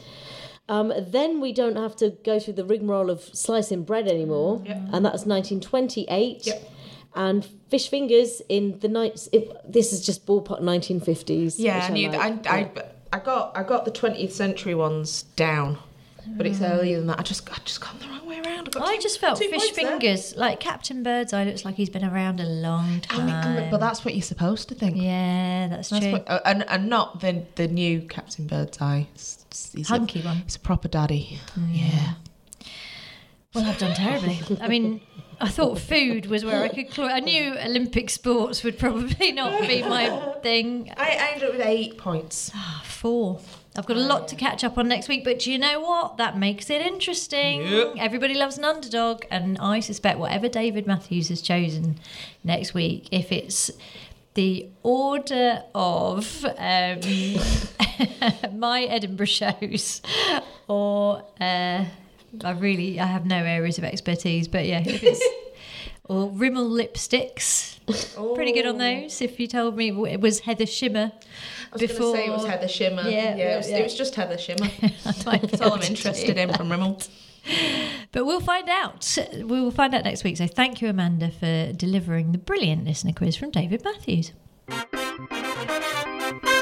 Um, 0.68 0.92
then 0.98 1.40
we 1.40 1.52
don't 1.52 1.76
have 1.76 1.94
to 1.96 2.10
go 2.24 2.38
through 2.40 2.54
the 2.54 2.64
rigmarole 2.64 3.10
of 3.10 3.20
slicing 3.20 3.82
bread 3.84 4.08
anymore, 4.08 4.62
and 4.66 5.04
that's 5.04 5.26
1928. 5.26 6.46
Yep. 6.46 6.70
And 7.16 7.44
fish 7.70 7.88
fingers 7.88 8.42
in 8.48 8.80
the 8.80 8.88
nights. 8.88 9.28
This 9.68 9.92
is 9.92 10.04
just 10.04 10.26
ballpark 10.26 10.60
1950s. 10.62 11.56
Yeah, 11.58 11.86
I 11.88 11.92
knew 11.92 12.10
like. 12.10 12.42
that. 12.42 12.52
I, 12.52 12.58
I, 12.58 12.70
I 13.12 13.18
got 13.20 13.56
I 13.56 13.62
got 13.62 13.84
the 13.84 13.92
20th 13.92 14.32
century 14.32 14.74
ones 14.74 15.22
down, 15.36 15.78
but 16.26 16.44
it's 16.46 16.60
earlier 16.60 16.98
than 16.98 17.06
that. 17.08 17.20
I 17.20 17.22
just 17.22 17.48
I 17.52 17.58
just 17.64 17.80
gone 17.80 17.98
the 18.00 18.08
wrong 18.08 18.26
way 18.26 18.40
around. 18.40 18.72
got 18.72 18.82
I 18.88 18.96
two- 18.96 19.02
just 19.02 19.20
felt 19.20 19.38
two 19.38 19.48
fish 19.48 19.60
points 19.60 19.76
there. 19.76 19.90
fingers, 19.90 20.34
like 20.36 20.58
Captain 20.58 21.04
Birdseye 21.04 21.44
looks 21.44 21.64
like 21.64 21.76
he's 21.76 21.90
been 21.90 22.04
around 22.04 22.40
a 22.40 22.46
long 22.46 23.02
I 23.10 23.18
mean, 23.18 23.28
time. 23.28 23.70
but 23.70 23.78
that's 23.78 24.04
what 24.04 24.14
you're 24.14 24.22
supposed 24.22 24.68
to 24.70 24.74
think. 24.74 24.96
yeah, 24.96 25.68
that's, 25.68 25.90
That's 25.90 26.02
true. 26.04 26.12
what, 26.14 26.28
uh, 26.28 26.40
and 26.46 26.64
and 26.68 26.88
not 26.88 27.20
the 27.20 27.44
the 27.54 27.68
new 27.68 28.00
Captain 28.00 28.48
Birdseye. 28.48 29.04
It's- 29.54 29.66
it's- 29.66 29.74
He's 29.76 29.88
Hunky 29.88 30.20
a, 30.20 30.24
one. 30.24 30.36
He's 30.38 30.56
a 30.56 30.60
proper 30.60 30.88
daddy. 30.88 31.38
Yeah. 31.70 32.14
Well, 33.54 33.64
I've 33.66 33.78
done 33.78 33.94
terribly. 33.94 34.40
I 34.60 34.66
mean, 34.66 35.00
I 35.40 35.48
thought 35.48 35.78
food 35.78 36.26
was 36.26 36.44
where 36.44 36.64
I 36.64 36.68
could. 36.68 36.92
Cl- 36.92 37.08
I 37.08 37.20
knew 37.20 37.54
Olympic 37.56 38.10
sports 38.10 38.64
would 38.64 38.78
probably 38.80 39.30
not 39.30 39.60
be 39.68 39.80
my 39.82 40.34
thing. 40.42 40.92
I, 40.96 41.10
I 41.10 41.30
ended 41.34 41.48
up 41.50 41.52
with 41.56 41.64
eight 41.66 41.96
points. 41.96 42.50
Ah, 42.52 42.82
Four. 42.84 43.38
I've 43.76 43.86
got 43.86 43.96
a 43.96 44.00
lot 44.00 44.26
to 44.28 44.36
catch 44.36 44.62
up 44.64 44.76
on 44.78 44.88
next 44.88 45.08
week, 45.08 45.22
but 45.24 45.40
do 45.40 45.52
you 45.52 45.58
know 45.58 45.80
what? 45.80 46.16
That 46.16 46.36
makes 46.38 46.68
it 46.70 46.80
interesting. 46.82 47.62
Yep. 47.62 47.94
Everybody 47.98 48.34
loves 48.34 48.56
an 48.58 48.64
underdog, 48.64 49.22
and 49.30 49.56
I 49.58 49.78
suspect 49.80 50.18
whatever 50.18 50.48
David 50.48 50.86
Matthews 50.86 51.28
has 51.28 51.40
chosen 51.42 51.98
next 52.44 52.72
week, 52.74 53.08
if 53.12 53.30
it's 53.30 53.70
the 54.34 54.68
order 54.82 55.62
of 55.74 56.44
um, 56.44 57.00
my 58.52 58.82
Edinburgh 58.84 59.26
shows, 59.26 60.02
or 60.68 61.24
uh, 61.40 61.84
I 62.44 62.50
really 62.52 63.00
I 63.00 63.06
have 63.06 63.26
no 63.26 63.36
areas 63.36 63.78
of 63.78 63.84
expertise, 63.84 64.48
but 64.48 64.66
yeah, 64.66 64.82
if 64.84 65.02
it's 65.02 65.22
or 66.04 66.30
Rimmel 66.30 66.68
lipsticks, 66.70 67.78
pretty 68.34 68.52
good 68.52 68.66
on 68.66 68.78
those. 68.78 69.20
If 69.20 69.38
you 69.40 69.46
told 69.46 69.76
me 69.76 69.90
it 70.10 70.20
was 70.20 70.40
Heather 70.40 70.66
Shimmer 70.66 71.12
before, 71.78 71.78
I 71.78 71.78
was 71.78 71.98
going 71.98 72.12
to 72.12 72.16
say 72.16 72.26
it 72.26 72.30
was 72.30 72.46
Heather 72.46 72.68
Shimmer. 72.68 73.02
Yeah, 73.02 73.36
Yeah, 73.36 73.54
it, 73.54 73.56
was, 73.56 73.70
yeah. 73.70 73.76
it 73.78 73.82
was 73.84 73.94
just 73.94 74.14
Heather 74.14 74.38
Shimmer. 74.38 74.68
That's 75.04 75.60
all 75.60 75.74
I'm 75.74 75.82
interested 75.82 76.36
in 76.36 76.52
from 76.52 76.70
Rimmel. 76.70 77.06
But 78.12 78.24
we'll 78.24 78.40
find 78.40 78.68
out. 78.68 79.18
We 79.34 79.42
will 79.44 79.70
find 79.70 79.94
out 79.94 80.04
next 80.04 80.24
week. 80.24 80.36
So 80.36 80.46
thank 80.46 80.80
you, 80.80 80.88
Amanda, 80.88 81.30
for 81.30 81.72
delivering 81.72 82.32
the 82.32 82.38
brilliant 82.38 82.84
listener 82.84 83.12
quiz 83.12 83.36
from 83.36 83.50
David 83.50 83.84
Matthews. 83.84 84.32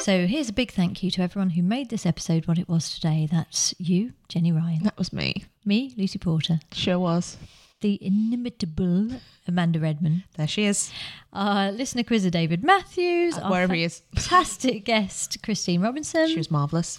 So 0.03 0.27
here's 0.27 0.49
a 0.49 0.53
big 0.53 0.73
thank 0.73 1.05
you 1.05 1.13
to 1.13 1.23
everyone 1.23 1.51
who 1.51 1.63
made 1.63 1.89
this 1.89 2.05
episode 2.05 2.49
what 2.49 2.59
it 2.59 2.69
was 2.69 2.93
today. 2.93 3.29
That's 3.31 3.73
you, 3.79 4.15
Jenny 4.27 4.51
Ryan. 4.51 4.83
That 4.83 4.99
was 4.99 5.13
me. 5.13 5.45
Me, 5.65 5.95
Lucy 5.97 6.19
Porter. 6.19 6.59
Sure 6.73 6.99
was. 6.99 7.37
The 7.83 8.05
inimitable 8.05 9.11
Amanda 9.47 9.79
Redman. 9.79 10.25
There 10.37 10.49
she 10.49 10.65
is. 10.65 10.91
Our 11.33 11.71
listener 11.71 12.03
quizzer, 12.03 12.31
David 12.31 12.65
Matthews. 12.65 13.39
Uh, 13.39 13.43
our 13.43 13.51
wherever 13.53 13.75
he 13.75 13.85
is. 13.85 14.03
Fantastic 14.17 14.85
guest, 14.85 15.41
Christine 15.45 15.83
Robinson. 15.83 16.27
She 16.27 16.37
was 16.37 16.51
marvellous. 16.51 16.99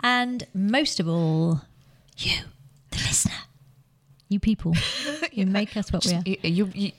And 0.00 0.46
most 0.52 1.00
of 1.00 1.08
all, 1.08 1.62
you, 2.18 2.36
the 2.90 2.98
listener. 2.98 3.32
You 4.28 4.40
people 4.40 4.74
who 5.34 5.46
make 5.46 5.74
us 5.74 5.90
what 5.90 6.04
we 6.04 6.12
are. 6.12 6.22
You, 6.46 6.70
you, 6.74 6.92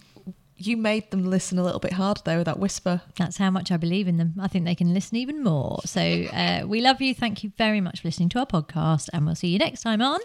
you, 0.67 0.77
made 0.77 1.11
them 1.11 1.23
listen 1.29 1.57
a 1.57 1.63
little 1.63 1.79
bit 1.79 1.93
harder 1.93 2.21
there 2.25 2.37
with 2.37 2.45
that 2.45 2.59
whisper. 2.59 3.01
That's 3.17 3.37
how 3.37 3.49
much 3.49 3.71
I 3.71 3.77
believe 3.77 4.07
in 4.07 4.17
them. 4.17 4.33
I 4.39 4.47
think 4.47 4.65
they 4.65 4.75
can 4.75 4.93
listen 4.93 5.17
even 5.17 5.43
more. 5.43 5.79
So 5.85 6.01
uh, 6.33 6.63
we 6.65 6.81
love 6.81 7.01
you. 7.01 7.13
Thank 7.13 7.43
you 7.43 7.51
very 7.57 7.81
much 7.81 8.01
for 8.01 8.07
listening 8.07 8.29
to 8.29 8.39
our 8.39 8.45
podcast, 8.45 9.09
and 9.13 9.25
we'll 9.25 9.35
see 9.35 9.49
you 9.49 9.59
next 9.59 9.81
time 9.81 10.01
on 10.01 10.19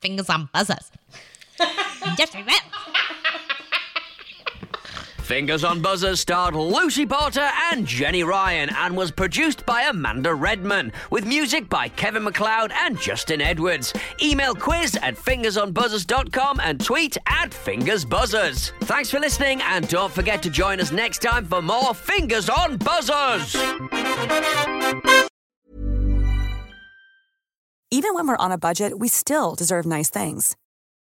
Fingers 0.00 0.30
on 0.30 0.48
buzzers. 0.52 0.90
Yes, 2.18 2.34
we 2.34 2.42
will. 2.42 3.22
Fingers 5.26 5.64
on 5.64 5.80
Buzzers 5.82 6.20
starred 6.20 6.54
Lucy 6.54 7.04
Porter 7.04 7.50
and 7.72 7.84
Jenny 7.84 8.22
Ryan 8.22 8.70
and 8.70 8.96
was 8.96 9.10
produced 9.10 9.66
by 9.66 9.82
Amanda 9.82 10.32
Redman 10.32 10.92
with 11.10 11.26
music 11.26 11.68
by 11.68 11.88
Kevin 11.88 12.22
MacLeod 12.22 12.70
and 12.72 12.96
Justin 13.00 13.40
Edwards. 13.40 13.92
Email 14.22 14.54
quiz 14.54 14.96
at 15.02 15.16
fingersonbuzzers.com 15.16 16.60
and 16.62 16.80
tweet 16.80 17.16
at 17.26 17.50
fingersbuzzers. 17.50 18.70
Thanks 18.82 19.10
for 19.10 19.18
listening 19.18 19.60
and 19.62 19.88
don't 19.88 20.12
forget 20.12 20.44
to 20.44 20.48
join 20.48 20.78
us 20.78 20.92
next 20.92 21.22
time 21.22 21.44
for 21.44 21.60
more 21.60 21.92
Fingers 21.92 22.48
on 22.48 22.78
Buzzers. 22.78 23.56
Even 27.90 28.14
when 28.14 28.28
we're 28.28 28.36
on 28.36 28.52
a 28.52 28.58
budget, 28.58 29.00
we 29.00 29.08
still 29.08 29.56
deserve 29.56 29.86
nice 29.86 30.08
things. 30.08 30.54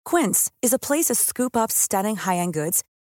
Quince 0.05 0.51
is 0.61 0.75
a 0.75 0.79
place 0.79 1.07
to 1.07 1.15
scoop 1.15 1.57
up 1.57 1.73
stunning 1.73 2.17
high-end 2.17 2.53
goods 2.53 2.85